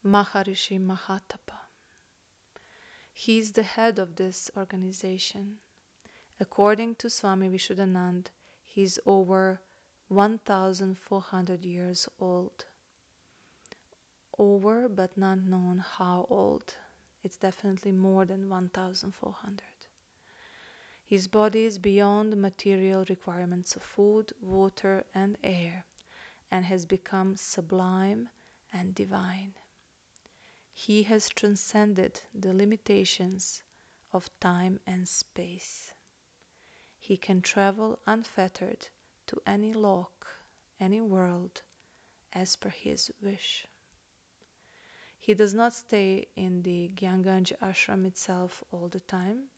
Maharishi 0.03 0.79
Mahatapa. 0.81 1.61
He 3.13 3.39
is 3.39 3.53
the 3.53 3.65
head 3.65 3.99
of 3.99 4.17
this 4.17 4.51
organization. 4.57 5.61
According 6.41 6.95
to 7.01 7.11
Swami 7.11 7.51
Vishuddhanand, 7.51 8.29
he 8.63 8.83
is 8.83 8.99
over 9.05 9.61
1400 10.09 11.65
years 11.65 12.09
old. 12.19 12.67
Over, 14.39 14.89
but 14.89 15.17
not 15.17 15.39
known 15.39 15.79
how 15.79 16.25
old. 16.31 16.77
It's 17.23 17.37
definitely 17.37 17.93
more 17.93 18.25
than 18.25 18.49
1400. 18.49 19.63
His 21.05 21.29
body 21.29 21.65
is 21.65 21.79
beyond 21.79 22.33
the 22.33 22.37
material 22.37 23.05
requirements 23.05 23.77
of 23.77 23.83
food, 23.83 24.33
water, 24.41 25.05
and 25.13 25.37
air, 25.43 25.85
and 26.51 26.65
has 26.65 26.87
become 26.87 27.37
sublime 27.37 28.31
and 28.73 28.95
divine. 28.95 29.55
He 30.71 31.03
has 31.03 31.29
transcended 31.29 32.23
the 32.33 32.55
limitations 32.55 33.63
of 34.13 34.31
time 34.41 34.81
and 34.87 35.09
space. 35.09 35.93
He 36.99 37.17
can 37.17 37.43
travel 37.43 38.01
unfettered 38.07 38.89
to 39.29 39.41
any 39.47 39.73
lok, 39.73 40.27
any 40.81 41.01
world, 41.01 41.63
as 42.33 42.57
per 42.57 42.69
his 42.69 43.13
wish. 43.23 43.67
He 45.19 45.35
does 45.35 45.55
not 45.55 45.73
stay 45.73 46.29
in 46.35 46.63
the 46.63 46.89
Gyanganj 46.89 47.57
ashram 47.59 48.05
itself 48.05 48.63
all 48.71 48.89
the 48.89 49.01
time, 49.01 49.51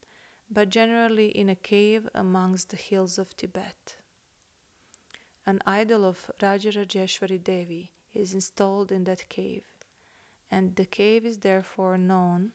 but 0.49 0.69
generally 0.69 1.29
in 1.29 1.49
a 1.49 1.55
cave 1.55 2.09
amongst 2.13 2.69
the 2.69 2.77
hills 2.77 3.17
of 3.17 3.35
Tibet. 3.35 3.97
An 5.45 5.61
idol 5.65 6.05
of 6.05 6.29
Rajarajeshwari 6.39 7.43
Devi 7.43 7.91
is 8.13 8.33
installed 8.33 8.91
in 8.91 9.05
that 9.05 9.27
cave 9.29 9.65
and 10.51 10.75
the 10.75 10.85
cave 10.85 11.25
is 11.25 11.39
therefore 11.39 11.97
known 11.97 12.53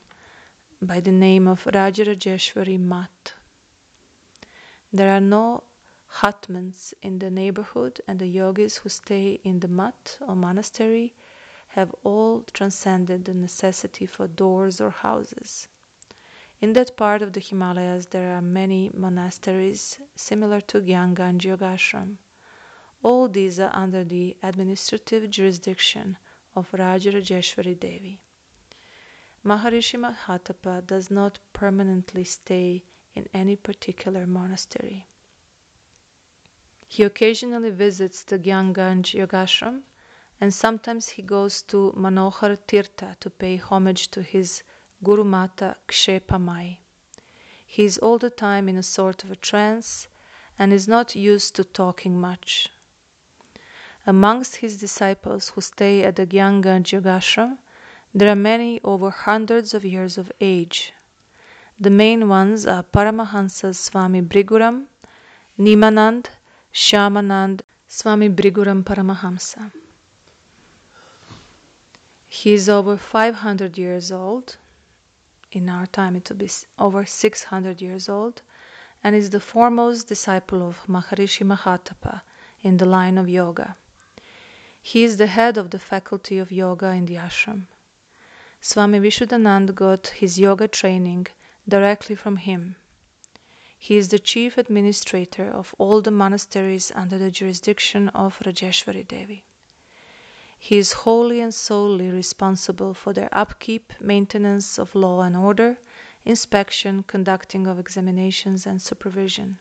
by 0.82 1.00
the 1.00 1.12
name 1.12 1.48
of 1.48 1.64
Rajarajeshwari 1.64 2.78
Mat. 2.78 3.32
There 4.92 5.10
are 5.10 5.20
no 5.20 5.64
hatmans 6.22 6.94
in 7.02 7.18
the 7.18 7.30
neighborhood, 7.30 8.00
and 8.08 8.18
the 8.18 8.26
yogis 8.26 8.78
who 8.78 8.88
stay 8.88 9.34
in 9.44 9.60
the 9.60 9.68
mat 9.68 10.16
or 10.20 10.34
monastery 10.34 11.12
have 11.68 11.94
all 12.04 12.42
transcended 12.44 13.24
the 13.24 13.34
necessity 13.34 14.06
for 14.06 14.26
doors 14.26 14.80
or 14.80 14.90
houses. 14.90 15.68
In 16.58 16.72
that 16.72 16.96
part 16.96 17.20
of 17.20 17.34
the 17.34 17.40
Himalayas, 17.40 18.06
there 18.06 18.34
are 18.34 18.40
many 18.40 18.88
monasteries 18.88 19.98
similar 20.14 20.60
to 20.62 20.80
Gyanganj 20.80 21.42
Yogashram. 21.42 22.16
All 23.02 23.28
these 23.28 23.60
are 23.60 23.74
under 23.74 24.02
the 24.04 24.38
administrative 24.42 25.30
jurisdiction 25.30 26.16
of 26.54 26.70
Rajarajeshwari 26.70 27.78
Devi. 27.78 28.22
Maharishi 29.44 29.98
Mahatapa 30.00 30.86
does 30.86 31.10
not 31.10 31.38
permanently 31.52 32.24
stay 32.24 32.82
in 33.14 33.28
any 33.34 33.54
particular 33.54 34.26
monastery. 34.26 35.04
He 36.88 37.02
occasionally 37.02 37.70
visits 37.70 38.22
the 38.22 38.38
Gyanganj 38.38 39.14
Yogashram 39.20 39.82
and 40.40 40.54
sometimes 40.54 41.08
he 41.08 41.22
goes 41.22 41.62
to 41.62 41.92
Manohar 41.96 42.56
Tirtha 42.56 43.18
to 43.20 43.28
pay 43.30 43.56
homage 43.56 44.08
to 44.08 44.22
his 44.22 44.62
Guru 45.02 45.24
Mata 45.24 45.76
Kshepa 45.88 46.40
Mai. 46.40 46.78
He 47.66 47.84
is 47.84 47.98
all 47.98 48.18
the 48.18 48.30
time 48.30 48.68
in 48.68 48.76
a 48.76 48.82
sort 48.82 49.24
of 49.24 49.30
a 49.30 49.36
trance 49.36 50.08
and 50.58 50.72
is 50.72 50.86
not 50.86 51.14
used 51.14 51.56
to 51.56 51.64
talking 51.64 52.20
much. 52.20 52.70
Amongst 54.06 54.56
his 54.56 54.78
disciples 54.78 55.48
who 55.50 55.60
stay 55.60 56.04
at 56.04 56.14
the 56.14 56.26
Gyanganj 56.26 56.92
Yogashram, 56.92 57.58
there 58.14 58.30
are 58.30 58.36
many 58.36 58.80
over 58.82 59.10
hundreds 59.10 59.74
of 59.74 59.84
years 59.84 60.16
of 60.16 60.30
age. 60.40 60.92
The 61.78 61.90
main 61.90 62.28
ones 62.28 62.64
are 62.64 62.84
Paramahansa 62.84 63.74
Swami 63.74 64.22
Briguram, 64.22 64.86
Nimanand, 65.58 66.28
Shyamanand, 66.76 67.62
Swami 67.88 68.28
Briguram 68.28 68.84
Paramahamsa. 68.84 69.72
He 72.28 72.52
is 72.52 72.68
over 72.68 72.98
500 72.98 73.78
years 73.78 74.12
old. 74.12 74.58
In 75.52 75.70
our 75.70 75.86
time, 75.86 76.16
it 76.16 76.28
will 76.28 76.36
be 76.36 76.50
over 76.78 77.06
600 77.06 77.80
years 77.80 78.10
old, 78.10 78.42
and 79.02 79.16
is 79.16 79.30
the 79.30 79.40
foremost 79.40 80.08
disciple 80.08 80.62
of 80.62 80.84
Maharishi 80.86 81.46
Mahatapa 81.46 82.20
in 82.60 82.76
the 82.76 82.84
line 82.84 83.16
of 83.16 83.26
yoga. 83.26 83.74
He 84.82 85.02
is 85.02 85.16
the 85.16 85.28
head 85.28 85.56
of 85.56 85.70
the 85.70 85.78
faculty 85.78 86.36
of 86.36 86.52
yoga 86.52 86.90
in 86.90 87.06
the 87.06 87.14
ashram. 87.14 87.68
Swami 88.60 88.98
Vishuddhanand 88.98 89.74
got 89.74 90.08
his 90.08 90.38
yoga 90.38 90.68
training 90.68 91.26
directly 91.66 92.16
from 92.16 92.36
him. 92.36 92.76
He 93.78 93.96
is 93.96 94.08
the 94.08 94.18
chief 94.18 94.58
administrator 94.58 95.50
of 95.50 95.74
all 95.78 96.00
the 96.00 96.10
monasteries 96.10 96.90
under 96.92 97.18
the 97.18 97.30
jurisdiction 97.30 98.08
of 98.08 98.38
Rajeshwari 98.38 99.06
Devi. 99.06 99.44
He 100.58 100.78
is 100.78 100.92
wholly 100.92 101.40
and 101.40 101.54
solely 101.54 102.08
responsible 102.08 102.94
for 102.94 103.12
their 103.12 103.28
upkeep, 103.32 103.92
maintenance 104.00 104.78
of 104.78 104.94
law 104.94 105.20
and 105.22 105.36
order, 105.36 105.78
inspection, 106.24 107.02
conducting 107.02 107.66
of 107.66 107.78
examinations, 107.78 108.66
and 108.66 108.80
supervision. 108.82 109.60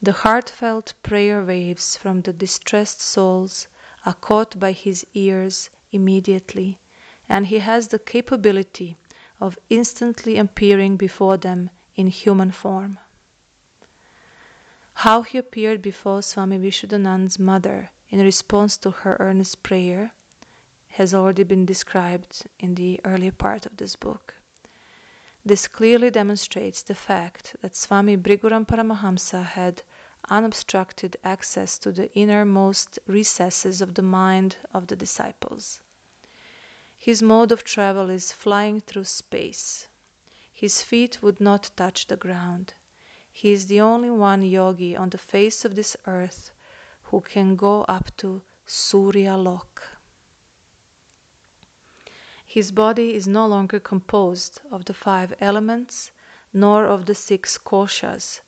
The 0.00 0.12
heartfelt 0.12 0.94
prayer 1.02 1.42
waves 1.44 1.96
from 1.96 2.22
the 2.22 2.32
distressed 2.32 3.00
souls 3.00 3.66
are 4.04 4.14
caught 4.14 4.58
by 4.58 4.72
his 4.72 5.06
ears 5.14 5.70
immediately, 5.90 6.78
and 7.28 7.46
he 7.46 7.58
has 7.58 7.88
the 7.88 7.98
capability 7.98 8.96
of 9.40 9.58
instantly 9.70 10.36
appearing 10.36 10.96
before 10.96 11.36
them 11.36 11.70
in 11.94 12.06
human 12.06 12.50
form. 12.50 12.98
How 14.94 15.22
he 15.22 15.38
appeared 15.38 15.82
before 15.82 16.22
Swami 16.22 16.58
Vishuddhanand's 16.58 17.38
mother 17.38 17.90
in 18.08 18.20
response 18.20 18.76
to 18.78 18.90
her 18.90 19.16
earnest 19.18 19.62
prayer 19.62 20.12
has 20.88 21.14
already 21.14 21.42
been 21.42 21.66
described 21.66 22.46
in 22.58 22.74
the 22.74 23.00
earlier 23.04 23.32
part 23.32 23.66
of 23.66 23.78
this 23.78 23.96
book. 23.96 24.34
This 25.44 25.66
clearly 25.66 26.10
demonstrates 26.10 26.82
the 26.82 26.94
fact 26.94 27.56
that 27.62 27.74
Swami 27.74 28.16
Briguram 28.16 28.64
Paramahamsa 28.64 29.42
had 29.42 29.82
unobstructed 30.28 31.16
access 31.24 31.78
to 31.78 31.90
the 31.90 32.12
innermost 32.14 32.98
recesses 33.06 33.80
of 33.80 33.94
the 33.94 34.02
mind 34.02 34.56
of 34.72 34.86
the 34.86 34.94
disciples. 34.94 35.80
His 36.96 37.22
mode 37.22 37.50
of 37.50 37.64
travel 37.64 38.08
is 38.08 38.30
flying 38.30 38.80
through 38.80 39.04
space. 39.04 39.88
His 40.52 40.82
feet 40.82 41.22
would 41.22 41.40
not 41.40 41.70
touch 41.76 42.06
the 42.06 42.16
ground. 42.16 42.74
He 43.32 43.52
is 43.52 43.66
the 43.66 43.80
only 43.80 44.10
one 44.10 44.42
yogi 44.42 44.94
on 44.94 45.10
the 45.10 45.18
face 45.18 45.64
of 45.64 45.74
this 45.74 45.96
earth 46.06 46.52
who 47.04 47.20
can 47.22 47.56
go 47.56 47.82
up 47.84 48.16
to 48.18 48.42
Surya 48.66 49.36
Lok. 49.36 49.98
His 52.44 52.70
body 52.70 53.14
is 53.14 53.26
no 53.26 53.46
longer 53.46 53.80
composed 53.80 54.60
of 54.70 54.84
the 54.84 54.94
five 54.94 55.34
elements 55.40 56.10
nor 56.52 56.84
of 56.84 57.06
the 57.06 57.14
six 57.14 57.56
koshas 57.56 58.40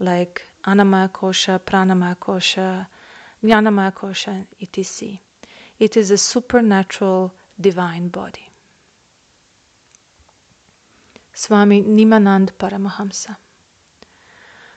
like 0.00 0.44
Annamaya 0.64 1.08
Kosha, 1.08 1.60
Pranamaya 1.60 2.16
Kosha, 2.16 2.88
Jnanamaya 3.42 3.92
Kosha, 3.92 4.46
etc. 4.60 5.20
It 5.78 5.96
is 5.96 6.10
a 6.10 6.18
supernatural 6.18 7.32
divine 7.60 8.08
body. 8.08 8.50
Swami 11.36 11.82
Nimanand 11.82 12.52
Paramahamsa. 12.52 13.36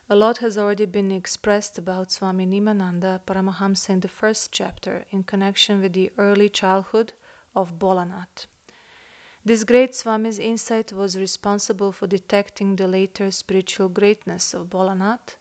A 0.09 0.15
lot 0.15 0.39
has 0.39 0.57
already 0.57 0.87
been 0.87 1.11
expressed 1.11 1.77
about 1.77 2.11
Swami 2.11 2.47
Nimananda 2.47 3.21
Paramahamsa 3.23 3.91
in 3.91 3.99
the 3.99 4.07
first 4.07 4.51
chapter 4.51 5.05
in 5.11 5.23
connection 5.23 5.81
with 5.81 5.93
the 5.93 6.11
early 6.17 6.49
childhood 6.49 7.13
of 7.55 7.73
Bolanath. 7.77 8.47
This 9.45 9.63
great 9.63 9.93
Swami's 9.93 10.39
insight 10.39 10.91
was 10.91 11.15
responsible 11.15 11.91
for 11.91 12.07
detecting 12.07 12.75
the 12.75 12.87
later 12.87 13.29
spiritual 13.29 13.89
greatness 13.89 14.55
of 14.55 14.67
Bolanath 14.67 15.35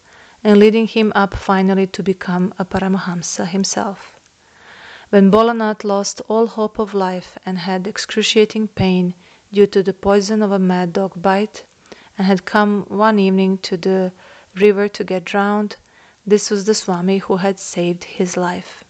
and 0.45 0.59
leading 0.59 0.87
him 0.87 1.13
up 1.15 1.33
finally 1.33 1.87
to 1.87 2.03
become 2.03 2.53
a 2.59 2.67
Paramahamsa 2.67 3.47
himself. 3.47 4.21
When 5.09 5.31
Bolanath 5.31 5.83
lost 5.83 6.21
all 6.29 6.47
hope 6.47 6.79
of 6.79 6.93
life 6.93 7.39
and 7.47 7.57
had 7.57 7.87
excruciating 7.87 8.69
pain 8.69 9.15
due 9.53 9.67
to 9.67 9.83
the 9.83 9.93
poison 9.93 10.43
of 10.43 10.53
a 10.53 10.59
mad 10.59 10.93
dog 10.93 11.21
bite, 11.23 11.65
and 12.19 12.27
had 12.27 12.45
come 12.45 12.85
one 12.85 13.19
evening 13.19 13.59
to 13.59 13.77
the 13.77 14.13
river 14.55 14.89
to 14.89 15.05
get 15.05 15.25
drowned, 15.25 15.77
this 16.27 16.51
was 16.51 16.65
the 16.65 16.75
Swami 16.75 17.19
who 17.19 17.37
had 17.37 17.59
saved 17.59 18.03
his 18.05 18.37
life. 18.37 18.83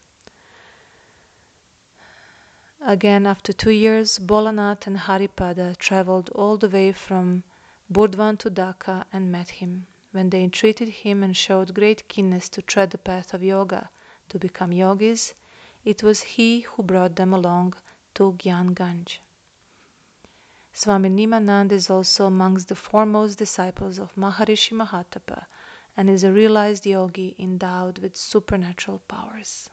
Again, 2.81 3.25
after 3.25 3.53
two 3.53 3.71
years, 3.71 4.19
Bolanath 4.19 4.87
and 4.87 4.97
Haripada 4.97 5.75
traveled 5.77 6.29
all 6.29 6.57
the 6.57 6.69
way 6.69 6.91
from 6.91 7.43
Burdwan 7.91 8.37
to 8.39 8.49
Dhaka 8.49 9.05
and 9.11 9.31
met 9.31 9.49
him. 9.49 9.87
When 10.11 10.29
they 10.29 10.43
entreated 10.43 10.87
him 10.89 11.23
and 11.23 11.35
showed 11.35 11.73
great 11.73 12.07
keenness 12.07 12.49
to 12.49 12.61
tread 12.61 12.91
the 12.91 12.97
path 12.97 13.33
of 13.33 13.43
yoga, 13.43 13.89
to 14.29 14.39
become 14.39 14.71
yogis, 14.73 15.33
it 15.85 16.03
was 16.03 16.21
he 16.21 16.61
who 16.61 16.83
brought 16.83 17.15
them 17.15 17.33
along 17.33 17.73
to 18.15 18.33
Gyan 18.33 18.75
Ganj. 18.75 19.19
Swami 20.79 21.09
Nimanand 21.09 21.71
is 21.71 21.89
also 21.89 22.27
amongst 22.27 22.67
the 22.67 22.75
foremost 22.75 23.39
disciples 23.39 23.97
of 23.97 24.13
Maharishi 24.13 24.73
Mahatapa 24.77 25.47
and 25.95 26.07
is 26.07 26.23
a 26.23 26.31
realized 26.31 26.85
yogi 26.85 27.35
endowed 27.39 27.97
with 27.97 28.15
supernatural 28.15 28.99
powers. 28.99 29.71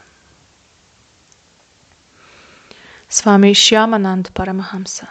Swami 3.11 3.53
Shyamanand 3.53 4.33
Paramahamsa. 4.33 5.11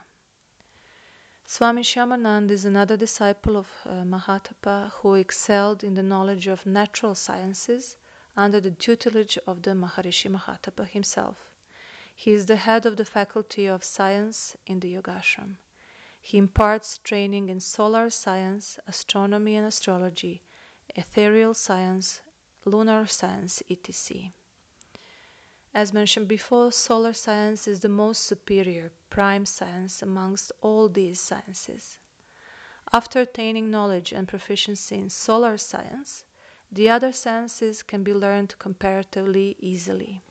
Swami 1.45 1.83
Shyamanand 1.83 2.49
is 2.49 2.65
another 2.65 2.97
disciple 2.97 3.55
of 3.55 3.71
uh, 3.85 4.01
Mahatapa 4.01 4.89
who 4.93 5.13
excelled 5.13 5.83
in 5.83 5.93
the 5.93 6.01
knowledge 6.01 6.47
of 6.47 6.65
natural 6.65 7.13
sciences 7.13 7.97
under 8.35 8.59
the 8.59 8.71
tutelage 8.71 9.37
of 9.45 9.61
the 9.61 9.75
Maharishi 9.75 10.31
Mahatapa 10.35 10.87
himself. 10.87 11.55
He 12.15 12.31
is 12.31 12.47
the 12.47 12.55
head 12.55 12.87
of 12.87 12.97
the 12.97 13.05
faculty 13.05 13.67
of 13.67 13.83
science 13.83 14.57
in 14.65 14.79
the 14.79 14.91
Yogashram. 14.95 15.57
He 16.25 16.37
imparts 16.37 16.99
training 16.99 17.49
in 17.49 17.59
solar 17.59 18.09
science, 18.09 18.79
astronomy 18.87 19.57
and 19.57 19.67
astrology, 19.67 20.41
ethereal 20.95 21.53
science, 21.53 22.21
lunar 22.63 23.07
science, 23.07 23.61
etc. 23.69 24.31
As 25.73 25.91
mentioned 25.91 26.29
before, 26.29 26.71
solar 26.71 27.11
science 27.11 27.67
is 27.67 27.81
the 27.81 27.89
most 27.89 28.23
superior, 28.23 28.93
prime 29.09 29.45
science 29.45 30.01
amongst 30.01 30.53
all 30.61 30.87
these 30.87 31.19
sciences. 31.19 31.99
After 32.93 33.19
attaining 33.19 33.69
knowledge 33.69 34.13
and 34.13 34.25
proficiency 34.25 34.95
in 34.95 35.09
solar 35.09 35.57
science, 35.57 36.23
the 36.71 36.89
other 36.89 37.11
sciences 37.11 37.83
can 37.83 38.01
be 38.01 38.13
learned 38.13 38.57
comparatively 38.59 39.57
easily. 39.59 40.21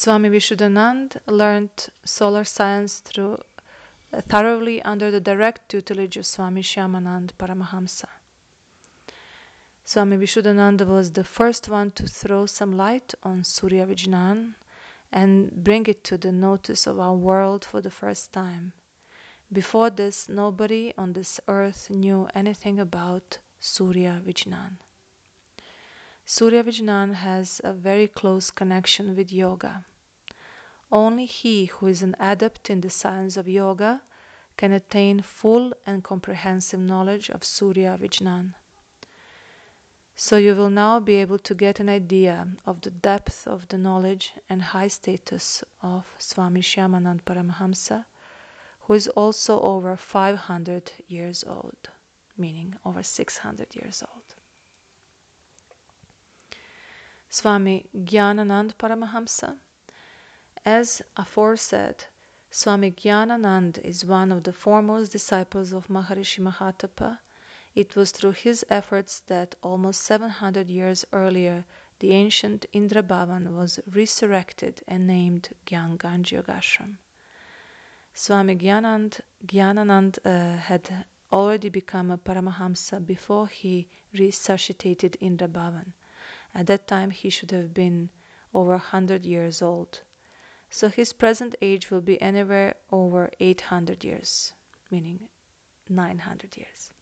Swami 0.00 0.28
Vishuddhanand 0.28 1.20
learned 1.26 1.88
solar 2.04 2.44
science 2.44 3.00
through 3.00 3.36
uh, 4.12 4.20
thoroughly 4.20 4.80
under 4.80 5.10
the 5.10 5.18
direct 5.18 5.68
tutelage 5.68 6.16
of 6.16 6.24
Swami 6.24 6.62
Shyamanand 6.62 7.32
Paramahamsa. 7.32 8.08
Swami 9.82 10.16
Vishuddhananda 10.16 10.86
was 10.86 11.10
the 11.10 11.24
first 11.24 11.68
one 11.68 11.90
to 11.90 12.06
throw 12.06 12.46
some 12.46 12.70
light 12.70 13.12
on 13.24 13.42
Surya 13.42 13.86
Vijnan 13.86 14.54
and 15.10 15.64
bring 15.64 15.86
it 15.86 16.04
to 16.04 16.16
the 16.16 16.30
notice 16.30 16.86
of 16.86 17.00
our 17.00 17.16
world 17.16 17.64
for 17.64 17.80
the 17.80 17.90
first 17.90 18.32
time. 18.32 18.74
Before 19.52 19.90
this, 19.90 20.28
nobody 20.28 20.96
on 20.96 21.12
this 21.14 21.40
earth 21.48 21.90
knew 21.90 22.26
anything 22.34 22.78
about 22.78 23.40
Surya 23.58 24.22
Vijnan. 24.24 24.78
Surya 26.30 26.62
Vijnan 26.62 27.14
has 27.14 27.58
a 27.64 27.72
very 27.72 28.06
close 28.06 28.50
connection 28.50 29.16
with 29.16 29.32
yoga. 29.32 29.86
Only 30.92 31.24
he 31.24 31.64
who 31.64 31.86
is 31.86 32.02
an 32.02 32.14
adept 32.20 32.68
in 32.68 32.82
the 32.82 32.90
science 32.90 33.38
of 33.38 33.48
yoga 33.48 34.02
can 34.58 34.72
attain 34.72 35.22
full 35.22 35.72
and 35.86 36.04
comprehensive 36.04 36.80
knowledge 36.80 37.30
of 37.30 37.44
Surya 37.44 37.96
Vijnan. 37.96 38.54
So 40.16 40.36
you 40.36 40.54
will 40.54 40.68
now 40.68 41.00
be 41.00 41.14
able 41.14 41.38
to 41.38 41.54
get 41.54 41.80
an 41.80 41.88
idea 41.88 42.46
of 42.66 42.82
the 42.82 42.90
depth 42.90 43.46
of 43.46 43.68
the 43.68 43.78
knowledge 43.78 44.34
and 44.50 44.60
high 44.60 44.88
status 44.88 45.64
of 45.80 46.14
Swami 46.18 46.60
Shyamanand 46.60 47.22
Paramahamsa, 47.22 48.04
who 48.80 48.92
is 48.92 49.08
also 49.08 49.62
over 49.62 49.96
500 49.96 50.92
years 51.06 51.42
old, 51.42 51.88
meaning 52.36 52.76
over 52.84 53.02
600 53.02 53.74
years 53.74 54.02
old. 54.02 54.34
Swami 57.30 57.90
Gyananand 57.94 58.74
Paramahamsa. 58.78 59.58
As 60.64 61.02
aforesaid, 61.14 62.06
Swami 62.50 62.90
Gyananand 62.90 63.76
is 63.76 64.02
one 64.02 64.32
of 64.32 64.44
the 64.44 64.52
foremost 64.54 65.12
disciples 65.12 65.72
of 65.74 65.88
Maharishi 65.88 66.40
Mahatapa. 66.42 67.18
It 67.74 67.94
was 67.94 68.12
through 68.12 68.32
his 68.32 68.64
efforts 68.70 69.20
that 69.26 69.56
almost 69.62 70.00
700 70.00 70.70
years 70.70 71.04
earlier 71.12 71.66
the 71.98 72.12
ancient 72.12 72.64
Indra 72.72 73.02
Bhavan 73.02 73.52
was 73.52 73.78
resurrected 73.86 74.82
and 74.86 75.06
named 75.06 75.54
Gyan 75.66 75.98
Ganj 75.98 76.32
Yogashram. 76.32 76.96
Swami 78.14 78.56
Gyanand, 78.56 79.20
Gyananand 79.44 80.18
uh, 80.24 80.56
had 80.56 81.04
already 81.30 81.68
become 81.68 82.10
a 82.10 82.16
Paramahamsa 82.16 83.04
before 83.04 83.48
he 83.48 83.86
resuscitated 84.14 85.18
Indra 85.20 85.46
Bhavan. 85.46 85.92
At 86.54 86.66
that 86.66 86.86
time, 86.86 87.10
he 87.10 87.30
should 87.30 87.50
have 87.50 87.72
been 87.72 88.10
over 88.54 88.72
100 88.72 89.24
years 89.24 89.62
old. 89.62 90.02
So 90.70 90.88
his 90.88 91.12
present 91.12 91.54
age 91.60 91.90
will 91.90 92.00
be 92.00 92.20
anywhere 92.20 92.76
over 92.90 93.30
800 93.40 94.04
years, 94.04 94.52
meaning 94.90 95.30
900 95.88 96.56
years. 96.56 96.92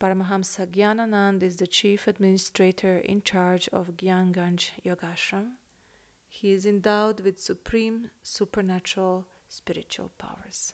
Paramahamsa 0.00 0.66
Gyananand 0.66 1.42
is 1.42 1.58
the 1.58 1.66
chief 1.66 2.06
administrator 2.06 2.96
in 2.98 3.20
charge 3.20 3.68
of 3.68 3.98
Gyanganj 3.98 4.82
Yogashram. 4.82 5.58
He 6.26 6.52
is 6.52 6.64
endowed 6.64 7.20
with 7.20 7.38
supreme 7.38 8.10
supernatural 8.22 9.28
spiritual 9.48 10.08
powers. 10.08 10.72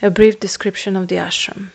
A 0.00 0.10
brief 0.10 0.38
description 0.38 0.94
of 0.94 1.08
the 1.08 1.16
ashram. 1.16 1.70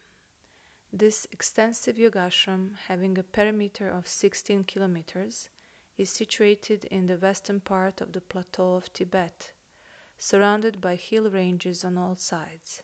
This 0.95 1.25
extensive 1.31 1.97
yogashram, 1.97 2.75
having 2.75 3.17
a 3.17 3.23
perimeter 3.23 3.89
of 3.89 4.07
16 4.07 4.63
kilometers, 4.65 5.49
is 5.97 6.11
situated 6.11 6.85
in 6.85 7.07
the 7.07 7.17
western 7.17 7.61
part 7.61 7.99
of 7.99 8.13
the 8.13 8.21
plateau 8.21 8.75
of 8.75 8.93
Tibet, 8.93 9.53
surrounded 10.19 10.79
by 10.81 10.95
hill 10.95 11.31
ranges 11.31 11.83
on 11.83 11.97
all 11.97 12.15
sides. 12.15 12.83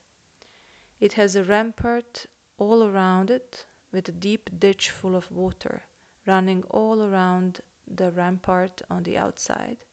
It 1.00 1.14
has 1.14 1.36
a 1.36 1.44
rampart 1.44 2.26
all 2.58 2.82
around 2.84 3.30
it, 3.30 3.68
with 3.92 4.10
a 4.10 4.12
deep 4.12 4.50
ditch 4.58 4.90
full 4.90 5.16
of 5.16 5.30
water 5.30 5.84
running 6.26 6.64
all 6.64 7.04
around 7.04 7.62
the 7.86 8.12
rampart 8.12 8.82
on 8.90 9.04
the 9.04 9.20
outside, 9.20 9.84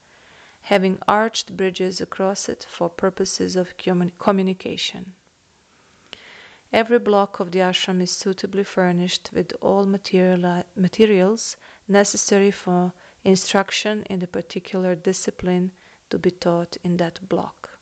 having 0.63 0.99
arched 1.07 1.55
bridges 1.55 2.01
across 2.01 2.49
it 2.49 2.65
for 2.65 2.89
purposes 2.89 3.57
of 3.57 3.77
communication. 3.77 5.15
Every 6.73 6.99
block 6.99 7.39
of 7.39 7.53
the 7.53 7.61
ashram 7.61 8.01
is 8.01 8.11
suitably 8.11 8.65
furnished 8.65 9.31
with 9.33 9.53
all 9.61 9.87
material, 9.87 10.65
materials 10.75 11.57
necessary 11.87 12.51
for 12.51 12.93
instruction 13.23 14.03
in 14.11 14.19
the 14.19 14.27
particular 14.27 14.97
discipline 14.97 15.71
to 16.11 16.19
be 16.19 16.33
taught 16.33 16.77
in 16.79 16.97
that 16.97 17.29
block. 17.29 17.79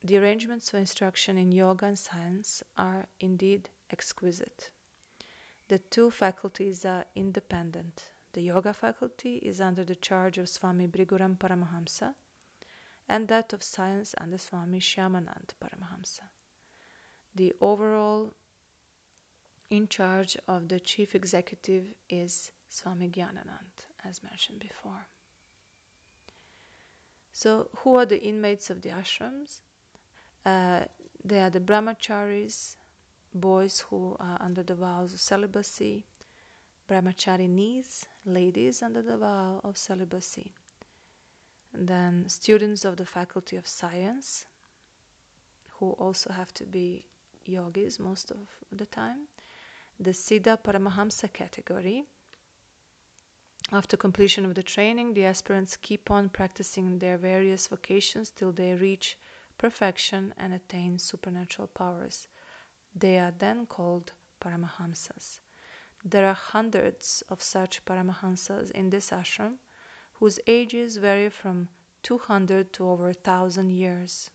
The 0.00 0.16
arrangements 0.16 0.70
for 0.70 0.78
instruction 0.78 1.36
in 1.36 1.52
yoga 1.52 1.84
and 1.84 1.98
science 1.98 2.62
are 2.74 3.06
indeed 3.20 3.68
exquisite. 3.90 4.72
The 5.68 5.78
two 5.78 6.10
faculties 6.10 6.86
are 6.86 7.06
independent. 7.14 8.12
The 8.32 8.42
yoga 8.42 8.72
faculty 8.72 9.36
is 9.36 9.60
under 9.60 9.84
the 9.84 9.96
charge 9.96 10.38
of 10.38 10.48
Swami 10.48 10.86
Briguram 10.86 11.36
Paramahamsa, 11.36 12.14
and 13.06 13.28
that 13.28 13.52
of 13.52 13.62
science 13.62 14.14
under 14.16 14.38
Swami 14.38 14.80
Shyamanand 14.80 15.54
Paramahamsa 15.60 16.30
the 17.36 17.54
overall 17.60 18.32
in 19.68 19.88
charge 19.88 20.36
of 20.48 20.68
the 20.70 20.80
chief 20.80 21.14
executive 21.14 21.94
is 22.08 22.50
Swami 22.68 23.10
Gyananand, 23.10 23.86
as 24.02 24.22
mentioned 24.22 24.60
before. 24.60 25.06
So, 27.32 27.64
who 27.78 27.96
are 27.96 28.06
the 28.06 28.22
inmates 28.22 28.70
of 28.70 28.80
the 28.80 28.88
ashrams? 28.88 29.60
Uh, 30.46 30.86
they 31.22 31.40
are 31.42 31.50
the 31.50 31.60
brahmacharis, 31.60 32.76
boys 33.34 33.80
who 33.80 34.16
are 34.18 34.40
under 34.40 34.62
the 34.62 34.74
vows 34.74 35.12
of 35.12 35.20
celibacy, 35.20 36.06
brahmacharinis, 36.88 38.06
ladies 38.24 38.80
under 38.80 39.02
the 39.02 39.18
vow 39.18 39.60
of 39.62 39.76
celibacy. 39.76 40.54
And 41.74 41.86
then 41.86 42.30
students 42.30 42.86
of 42.86 42.96
the 42.96 43.04
faculty 43.04 43.56
of 43.56 43.66
science, 43.66 44.46
who 45.72 45.90
also 45.92 46.32
have 46.32 46.54
to 46.54 46.64
be 46.64 47.06
yogis 47.48 47.98
most 47.98 48.30
of 48.30 48.62
the 48.70 48.86
time. 48.86 49.28
The 49.98 50.12
Siddha 50.12 50.62
Paramahamsa 50.62 51.32
category. 51.32 52.06
After 53.72 53.96
completion 53.96 54.44
of 54.44 54.54
the 54.54 54.62
training, 54.62 55.14
the 55.14 55.24
aspirants 55.24 55.76
keep 55.76 56.10
on 56.10 56.30
practicing 56.30 56.98
their 56.98 57.18
various 57.18 57.66
vocations 57.68 58.30
till 58.30 58.52
they 58.52 58.74
reach 58.74 59.18
perfection 59.58 60.34
and 60.36 60.52
attain 60.52 60.98
supernatural 60.98 61.68
powers. 61.68 62.28
They 62.94 63.18
are 63.18 63.30
then 63.30 63.66
called 63.66 64.12
Paramahamsas. 64.40 65.40
There 66.04 66.26
are 66.28 66.34
hundreds 66.34 67.22
of 67.22 67.42
such 67.42 67.84
Paramahamsas 67.84 68.70
in 68.70 68.90
this 68.90 69.10
ashram 69.10 69.58
whose 70.14 70.38
ages 70.46 70.98
vary 70.98 71.30
from 71.30 71.68
200 72.02 72.72
to 72.74 72.88
over 72.88 73.08
a 73.08 73.14
thousand 73.14 73.70
years. 73.70 74.30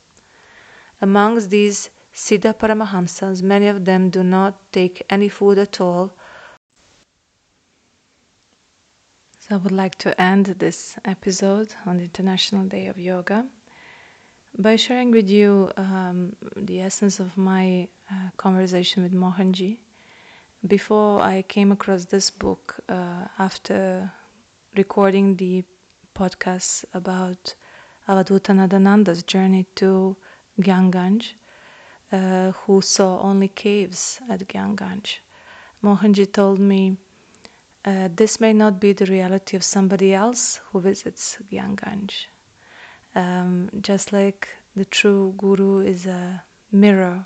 Amongst 1.00 1.50
these 1.50 1.90
Siddha 2.14 2.54
Paramahamsas, 2.54 3.42
many 3.42 3.68
of 3.68 3.86
them 3.86 4.10
do 4.10 4.24
not 4.24 4.72
take 4.72 5.04
any 5.10 5.30
food 5.30 5.58
at 5.58 5.80
all. 5.80 6.14
So 9.40 9.56
I 9.56 9.58
would 9.58 9.72
like 9.72 9.96
to 10.00 10.20
end 10.22 10.46
this 10.48 11.00
episode 11.06 11.74
on 11.86 11.98
the 11.98 12.04
International 12.04 12.68
Day 12.68 12.88
of 12.88 12.98
Yoga 12.98 13.50
by 14.58 14.76
sharing 14.76 15.12
with 15.12 15.30
you 15.30 15.72
um, 15.78 16.36
the 16.58 16.82
essence 16.82 17.20
of 17.20 17.38
my 17.38 17.88
uh, 18.10 18.32
conversation 18.38 19.04
with 19.04 19.14
Mohanji. 19.14 19.80
Before 20.68 21.22
I 21.22 21.42
came 21.42 21.72
across 21.72 22.06
this 22.06 22.30
book, 22.30 22.80
uh, 22.90 23.30
after 23.38 24.12
recording 24.76 25.38
the 25.38 25.64
podcast 26.14 26.86
about 26.94 27.56
Avadhuta 28.08 28.54
Nadananda's 28.54 29.24
journey 29.24 29.64
to 29.76 30.16
Gyanganj, 30.60 31.34
uh, 32.12 32.52
who 32.52 32.82
saw 32.82 33.22
only 33.22 33.48
caves 33.48 34.20
at 34.30 34.42
Gyanganj. 34.42 35.20
Mohanji 35.82 36.32
told 36.32 36.60
me, 36.60 36.98
uh, 37.86 38.10
this 38.10 38.40
may 38.40 38.54
not 38.54 38.80
be 38.80 38.94
the 38.94 39.06
reality 39.06 39.58
of 39.58 39.64
somebody 39.64 40.14
else 40.14 40.58
who 40.58 40.82
visits 40.82 41.38
Gyanganj. 41.38 42.28
Um, 43.16 43.70
just 43.82 44.14
like 44.14 44.56
the 44.76 44.86
true 44.86 45.34
guru 45.38 45.80
is 45.80 46.06
a 46.06 46.44
mirror 46.72 47.26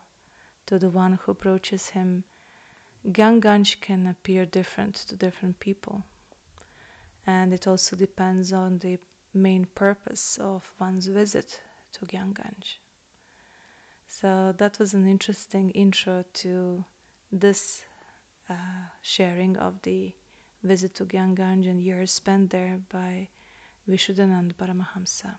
to 0.68 0.80
the 0.80 0.90
one 0.90 1.14
who 1.14 1.32
approaches 1.32 1.90
him, 1.90 2.24
Gyanganj 3.04 3.82
can 3.82 4.08
appear 4.08 4.46
different 4.46 4.96
to 4.96 5.16
different 5.16 5.60
people. 5.60 6.04
And 7.26 7.54
it 7.54 7.68
also 7.68 7.96
depends 7.96 8.54
on 8.54 8.80
the 8.80 9.00
main 9.34 9.66
purpose 9.66 10.40
of 10.40 10.74
one's 10.80 11.08
visit 11.08 11.62
to 11.94 12.06
Gyanganj. 12.06 12.78
So 14.22 14.54
that 14.54 14.80
was 14.80 14.94
an 14.94 15.08
interesting 15.08 15.72
intro 15.72 16.24
to 16.24 16.86
this 17.34 17.86
uh, 18.48 18.88
sharing 19.02 19.58
of 19.58 19.82
the 19.82 20.16
visit 20.64 20.94
to 20.96 21.06
Gyanganj 21.06 21.70
and 21.70 21.82
years 21.82 22.12
spent 22.14 22.50
there 22.50 22.78
by 22.78 23.28
Vishuddhanand 23.86 24.54
Paramahamsa 24.54 25.38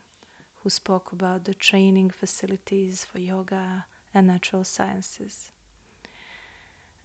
who 0.56 0.68
spoke 0.68 1.12
about 1.12 1.44
the 1.44 1.54
training 1.54 2.10
facilities 2.10 3.02
for 3.02 3.18
yoga 3.18 3.86
and 4.12 4.26
natural 4.26 4.62
sciences. 4.62 5.50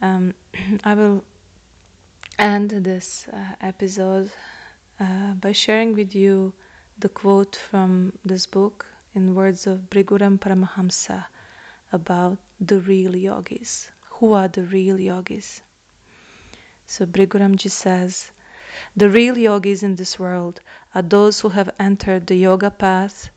Um, 0.02 0.36
I 0.84 0.94
will 0.94 1.24
end 2.38 2.72
this 2.72 3.30
uh, 3.30 3.56
episode 3.62 4.30
uh, 5.00 5.36
by 5.36 5.54
sharing 5.54 5.94
with 5.94 6.14
you 6.16 6.54
the 6.98 7.08
quote 7.08 7.56
from 7.56 8.20
this 8.26 8.46
book 8.46 8.88
in 9.14 9.36
words 9.36 9.68
of 9.68 9.90
Briguram 9.90 10.38
Paramahamsa 10.38 11.30
about 11.92 12.40
the 12.60 12.80
real 12.80 13.16
yogis. 13.16 13.92
Who 14.16 14.34
are 14.34 14.48
the 14.48 14.64
real 14.64 15.00
yogis? 15.00 15.62
So 16.86 17.06
Briguramji 17.06 17.70
says, 17.72 18.32
the 18.96 19.10
real 19.10 19.38
yogis 19.38 19.84
in 19.84 19.96
this 19.96 20.18
world 20.18 20.62
are 20.96 21.02
those 21.02 21.40
who 21.42 21.50
have 21.50 21.76
entered 21.80 22.28
the 22.28 22.36
yoga 22.36 22.72
path 22.72 23.30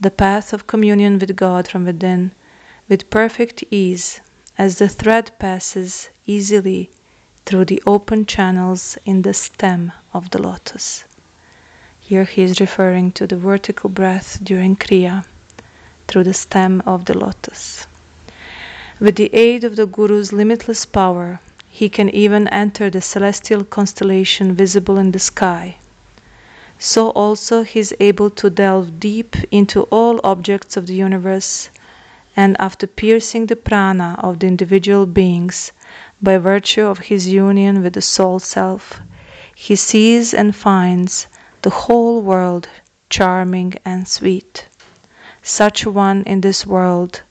the 0.00 0.10
path 0.10 0.54
of 0.54 0.66
communion 0.66 1.18
with 1.18 1.36
God 1.36 1.68
from 1.68 1.84
within 1.84 2.32
with 2.88 3.10
perfect 3.10 3.62
ease 3.70 4.20
as 4.56 4.78
the 4.78 4.88
thread 4.88 5.30
passes 5.38 6.08
easily 6.24 6.90
through 7.44 7.66
the 7.66 7.82
open 7.86 8.24
channels 8.24 8.96
in 9.04 9.20
the 9.20 9.34
stem 9.34 9.92
of 10.14 10.30
the 10.30 10.40
lotus. 10.40 11.04
Here 12.00 12.24
he 12.24 12.42
is 12.42 12.60
referring 12.60 13.12
to 13.12 13.26
the 13.26 13.36
vertical 13.36 13.90
breath 13.90 14.38
during 14.42 14.74
Kriya 14.74 15.26
through 16.10 16.24
the 16.24 16.34
stem 16.34 16.82
of 16.84 17.04
the 17.04 17.16
lotus. 17.16 17.86
With 18.98 19.14
the 19.16 19.32
aid 19.32 19.64
of 19.64 19.76
the 19.76 19.86
Guru's 19.86 20.32
limitless 20.32 20.84
power, 20.84 21.40
he 21.70 21.88
can 21.88 22.10
even 22.10 22.48
enter 22.48 22.90
the 22.90 23.00
celestial 23.00 23.64
constellation 23.64 24.54
visible 24.54 24.98
in 24.98 25.12
the 25.12 25.18
sky 25.18 25.76
so 26.82 27.10
also 27.10 27.62
he 27.62 27.78
is 27.78 27.94
able 28.00 28.30
to 28.30 28.48
delve 28.48 28.98
deep 28.98 29.36
into 29.50 29.82
all 29.90 30.18
objects 30.24 30.78
of 30.78 30.86
the 30.86 30.94
universe, 30.94 31.68
and 32.34 32.58
after 32.58 32.86
piercing 32.86 33.44
the 33.46 33.54
prana 33.54 34.16
of 34.20 34.38
the 34.38 34.46
individual 34.46 35.04
beings 35.04 35.72
by 36.22 36.38
virtue 36.38 36.86
of 36.86 36.98
his 36.98 37.28
union 37.28 37.82
with 37.82 37.92
the 37.92 38.00
soul 38.00 38.38
self, 38.38 38.98
he 39.54 39.76
sees 39.76 40.32
and 40.32 40.56
finds 40.56 41.26
the 41.60 41.68
whole 41.68 42.22
world 42.22 42.66
charming 43.10 43.74
and 43.84 44.08
sweet. 44.08 44.66
Such 45.42 45.86
one 45.86 46.22
in 46.24 46.40
this 46.40 46.66
world 46.66 47.22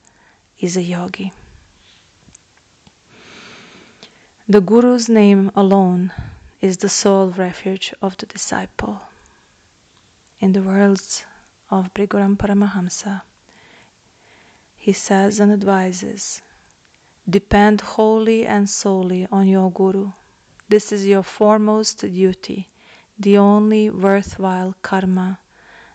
is 0.60 0.78
a 0.78 0.82
yogi. 0.82 1.32
The 4.48 4.62
Guru's 4.62 5.08
name 5.08 5.52
alone 5.56 6.12
is 6.60 6.78
the 6.78 6.90
sole 6.90 7.30
refuge 7.30 7.94
of 8.02 8.18
the 8.18 8.26
disciple 8.26 9.02
in 10.40 10.54
the 10.54 10.64
words 10.64 11.24
of 11.70 11.94
Briguram 11.94 12.36
Paramahamsa. 12.36 13.22
He 14.76 14.94
says 14.94 15.40
and 15.40 15.52
advises 15.52 16.42
depend 17.30 17.82
wholly 17.82 18.48
and 18.48 18.68
solely 18.68 19.28
on 19.28 19.48
your 19.48 19.72
Guru. 19.72 20.12
This 20.68 20.92
is 20.92 21.06
your 21.06 21.24
foremost 21.24 22.00
duty, 22.00 22.70
the 23.20 23.38
only 23.38 23.90
worthwhile 23.92 24.74
karma, 24.82 25.40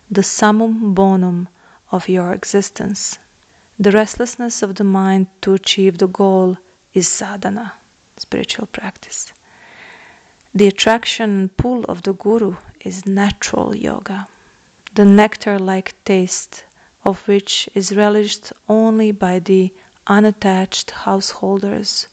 the 0.09 0.23
summum 0.23 0.93
bonum 0.93 1.49
of 1.91 2.09
your 2.09 2.33
existence. 2.33 3.17
The 3.79 3.91
restlessness 3.91 4.61
of 4.61 4.75
the 4.75 4.83
mind 4.83 5.27
to 5.41 5.53
achieve 5.53 5.97
the 5.97 6.07
goal 6.07 6.57
is 6.93 7.07
sadhana, 7.07 7.73
spiritual 8.17 8.67
practice. 8.67 9.33
The 10.53 10.67
attraction 10.67 11.29
and 11.29 11.57
pull 11.57 11.83
of 11.85 12.03
the 12.03 12.13
Guru 12.13 12.55
is 12.79 13.05
natural 13.05 13.75
yoga 13.75 14.27
the 14.95 15.03
nectar 15.03 15.59
like 15.59 15.93
taste 16.05 16.63
of 17.03 17.27
which 17.27 17.69
is 17.75 17.93
relished 17.93 18.53
only 18.69 19.11
by 19.11 19.39
the 19.39 19.73
unattached 20.07 20.89
householders 20.91 22.07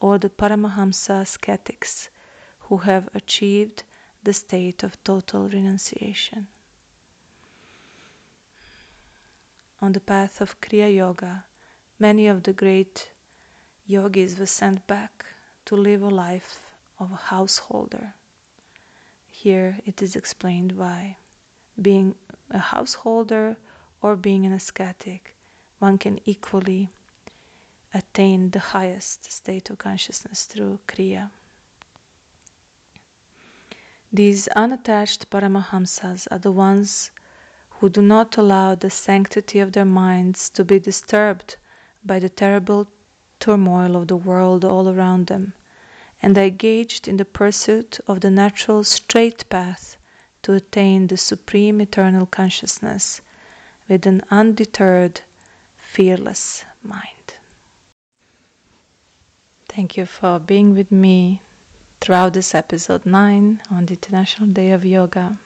or 0.00 0.16
the 0.16 0.30
Paramahamsa 0.30 1.20
ascetics 1.20 2.08
who 2.60 2.78
have 2.78 3.14
achieved 3.14 3.84
the 4.22 4.32
state 4.32 4.82
of 4.82 5.04
total 5.04 5.50
renunciation. 5.50 6.48
On 9.82 9.90
the 9.90 10.00
path 10.00 10.40
of 10.40 10.60
Kriya 10.60 10.94
Yoga, 10.94 11.44
many 11.98 12.28
of 12.28 12.44
the 12.44 12.52
great 12.52 13.10
yogis 13.84 14.38
were 14.38 14.46
sent 14.46 14.86
back 14.86 15.26
to 15.64 15.74
live 15.74 16.02
a 16.02 16.08
life 16.08 16.72
of 17.00 17.10
a 17.10 17.16
householder. 17.16 18.14
Here 19.26 19.80
it 19.84 20.00
is 20.00 20.14
explained 20.14 20.70
why 20.78 21.16
being 21.74 22.16
a 22.48 22.60
householder 22.60 23.56
or 24.00 24.14
being 24.14 24.46
an 24.46 24.52
ascetic, 24.52 25.34
one 25.80 25.98
can 25.98 26.20
equally 26.28 26.88
attain 27.92 28.50
the 28.50 28.60
highest 28.60 29.24
state 29.24 29.68
of 29.68 29.78
consciousness 29.78 30.44
through 30.44 30.78
Kriya. 30.86 31.32
These 34.12 34.46
unattached 34.46 35.28
Paramahamsas 35.28 36.28
are 36.30 36.38
the 36.38 36.52
ones 36.52 37.10
who 37.82 37.88
do 37.88 38.00
not 38.00 38.36
allow 38.36 38.76
the 38.76 38.88
sanctity 38.88 39.58
of 39.58 39.72
their 39.72 39.84
minds 39.84 40.48
to 40.48 40.64
be 40.64 40.78
disturbed 40.78 41.56
by 42.04 42.20
the 42.20 42.28
terrible 42.28 42.86
turmoil 43.40 43.96
of 43.96 44.06
the 44.06 44.14
world 44.14 44.64
all 44.64 44.88
around 44.88 45.26
them, 45.26 45.52
and 46.22 46.38
are 46.38 46.44
engaged 46.44 47.08
in 47.08 47.16
the 47.16 47.24
pursuit 47.24 47.98
of 48.06 48.20
the 48.20 48.30
natural 48.30 48.84
straight 48.84 49.48
path 49.48 49.96
to 50.42 50.52
attain 50.52 51.08
the 51.08 51.16
supreme 51.16 51.80
eternal 51.80 52.24
consciousness 52.24 53.20
with 53.88 54.06
an 54.06 54.22
undeterred, 54.30 55.20
fearless 55.76 56.64
mind. 56.82 57.34
Thank 59.66 59.96
you 59.96 60.06
for 60.06 60.38
being 60.38 60.72
with 60.72 60.92
me 60.92 61.42
throughout 62.00 62.32
this 62.32 62.54
episode 62.54 63.04
9 63.04 63.60
on 63.70 63.86
the 63.86 63.94
International 63.94 64.48
Day 64.48 64.70
of 64.70 64.84
Yoga. 64.84 65.36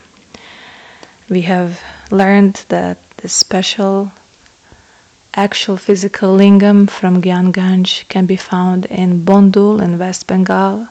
We 1.30 1.41
have 1.41 1.80
learned 2.11 2.65
that 2.69 2.99
the 3.19 3.29
special 3.29 4.13
actual 5.35 5.77
physical 5.77 6.37
lingam 6.37 6.89
from 6.89 7.21
Gyan 7.21 7.53
Ganj 7.53 8.09
can 8.09 8.27
be 8.27 8.37
found 8.37 8.87
in 8.87 9.25
Bondul 9.25 9.83
in 9.83 9.99
West 9.99 10.27
Bengal. 10.27 10.89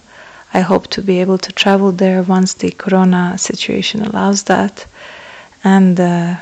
I 0.53 0.59
hope 0.59 0.87
to 0.91 1.01
be 1.01 1.19
able 1.19 1.37
to 1.39 1.51
travel 1.51 1.91
there 1.91 2.21
once 2.21 2.53
the 2.53 2.71
corona 2.71 3.37
situation 3.37 4.05
allows 4.05 4.43
that. 4.43 4.85
And 5.63 5.99
uh, 5.99 6.35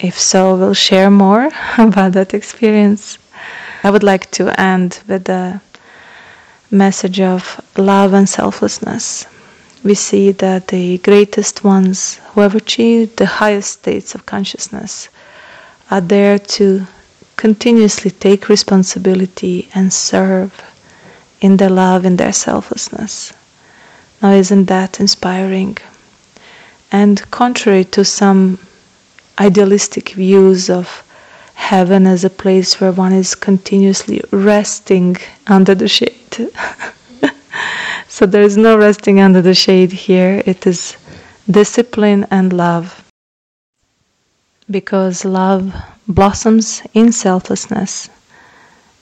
if 0.00 0.18
so, 0.18 0.56
we'll 0.56 0.74
share 0.74 1.10
more 1.10 1.50
about 1.78 2.12
that 2.12 2.34
experience. 2.34 3.18
I 3.84 3.90
would 3.90 4.02
like 4.02 4.30
to 4.32 4.58
end 4.60 5.00
with 5.06 5.24
the 5.24 5.60
message 6.70 7.20
of 7.20 7.60
love 7.76 8.14
and 8.14 8.28
selflessness. 8.28 9.26
We 9.84 9.94
see 9.94 10.30
that 10.32 10.68
the 10.68 10.98
greatest 10.98 11.64
ones 11.64 12.20
who 12.30 12.40
have 12.40 12.54
achieved 12.54 13.16
the 13.16 13.26
highest 13.26 13.70
states 13.72 14.14
of 14.14 14.26
consciousness 14.26 15.08
are 15.90 16.00
there 16.00 16.38
to 16.38 16.86
continuously 17.36 18.12
take 18.12 18.48
responsibility 18.48 19.68
and 19.74 19.92
serve 19.92 20.52
in 21.40 21.56
their 21.56 21.70
love 21.70 22.04
and 22.04 22.16
their 22.16 22.32
selflessness. 22.32 23.32
Now, 24.22 24.30
isn't 24.30 24.66
that 24.66 25.00
inspiring? 25.00 25.78
And 26.92 27.28
contrary 27.32 27.84
to 27.96 28.04
some 28.04 28.60
idealistic 29.38 30.10
views 30.10 30.70
of 30.70 31.02
heaven 31.54 32.06
as 32.06 32.22
a 32.24 32.30
place 32.30 32.80
where 32.80 32.92
one 32.92 33.12
is 33.12 33.34
continuously 33.34 34.22
resting 34.30 35.16
under 35.48 35.74
the 35.74 35.88
shade. 35.88 36.50
so 38.12 38.26
there 38.26 38.42
is 38.42 38.58
no 38.58 38.76
resting 38.76 39.20
under 39.20 39.40
the 39.40 39.54
shade 39.54 39.90
here, 39.90 40.42
it 40.44 40.66
is 40.66 40.98
discipline 41.50 42.26
and 42.30 42.52
love. 42.52 43.02
Because 44.70 45.24
love 45.24 45.74
blossoms 46.06 46.82
in 46.92 47.10
selflessness 47.10 48.10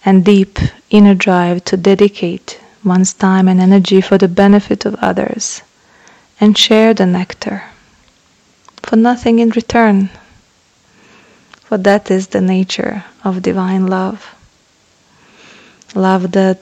and 0.04 0.24
deep 0.24 0.60
inner 0.90 1.16
drive 1.16 1.64
to 1.64 1.76
dedicate 1.76 2.60
one's 2.84 3.12
time 3.12 3.48
and 3.48 3.60
energy 3.60 4.00
for 4.00 4.16
the 4.16 4.28
benefit 4.28 4.84
of 4.84 4.94
others 5.02 5.60
and 6.40 6.56
share 6.56 6.94
the 6.94 7.04
nectar 7.04 7.64
for 8.84 8.94
nothing 8.94 9.40
in 9.40 9.50
return. 9.50 10.08
For 11.64 11.78
that 11.78 12.12
is 12.12 12.28
the 12.28 12.40
nature 12.40 13.02
of 13.24 13.42
divine 13.42 13.88
love. 13.88 14.36
Love 15.96 16.30
that 16.30 16.60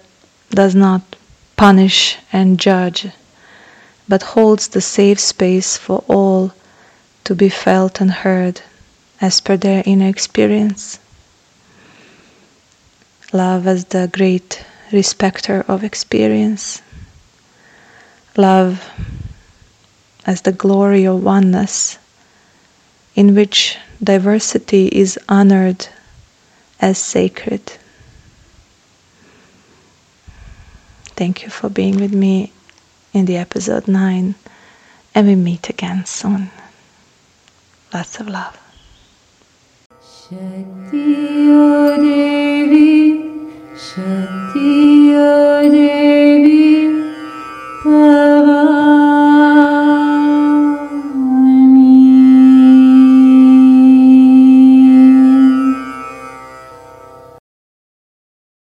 does 0.49 0.75
not 0.75 1.03
punish 1.59 2.17
and 2.33 2.59
judge, 2.59 3.09
but 4.09 4.23
holds 4.23 4.69
the 4.69 4.81
safe 4.81 5.19
space 5.19 5.77
for 5.77 6.05
all 6.09 6.53
to 7.25 7.35
be 7.35 7.49
felt 7.49 8.01
and 8.01 8.11
heard 8.11 8.63
as 9.21 9.41
per 9.41 9.57
their 9.57 9.83
inner 9.85 10.09
experience. 10.09 11.01
Love 13.33 13.67
as 13.67 13.85
the 13.87 14.09
great 14.11 14.65
respecter 14.93 15.65
of 15.69 15.85
experience. 15.85 16.81
Love 18.37 18.89
as 20.25 20.43
the 20.43 20.53
glory 20.53 21.07
of 21.07 21.25
oneness 21.25 21.99
in 23.17 23.35
which 23.35 23.77
diversity 24.03 24.87
is 24.87 25.19
honored 25.29 25.89
as 26.81 26.97
sacred. 26.99 27.61
Thank 31.19 31.43
you 31.43 31.51
for 31.51 31.69
being 31.69 31.99
with 31.99 32.15
me 32.15 32.53
in 33.13 33.25
the 33.25 33.39
episode 33.39 33.89
9, 33.89 34.37
and 35.17 35.27
we 35.27 35.35
meet 35.35 35.69
again 35.69 36.07
soon. 36.07 36.49
Lots 37.93 38.21
of 38.21 38.29
love. 38.29 38.57
Shakti 40.01 41.49
Devi, 42.05 43.19
Shakti 43.77 45.13
O 45.17 45.98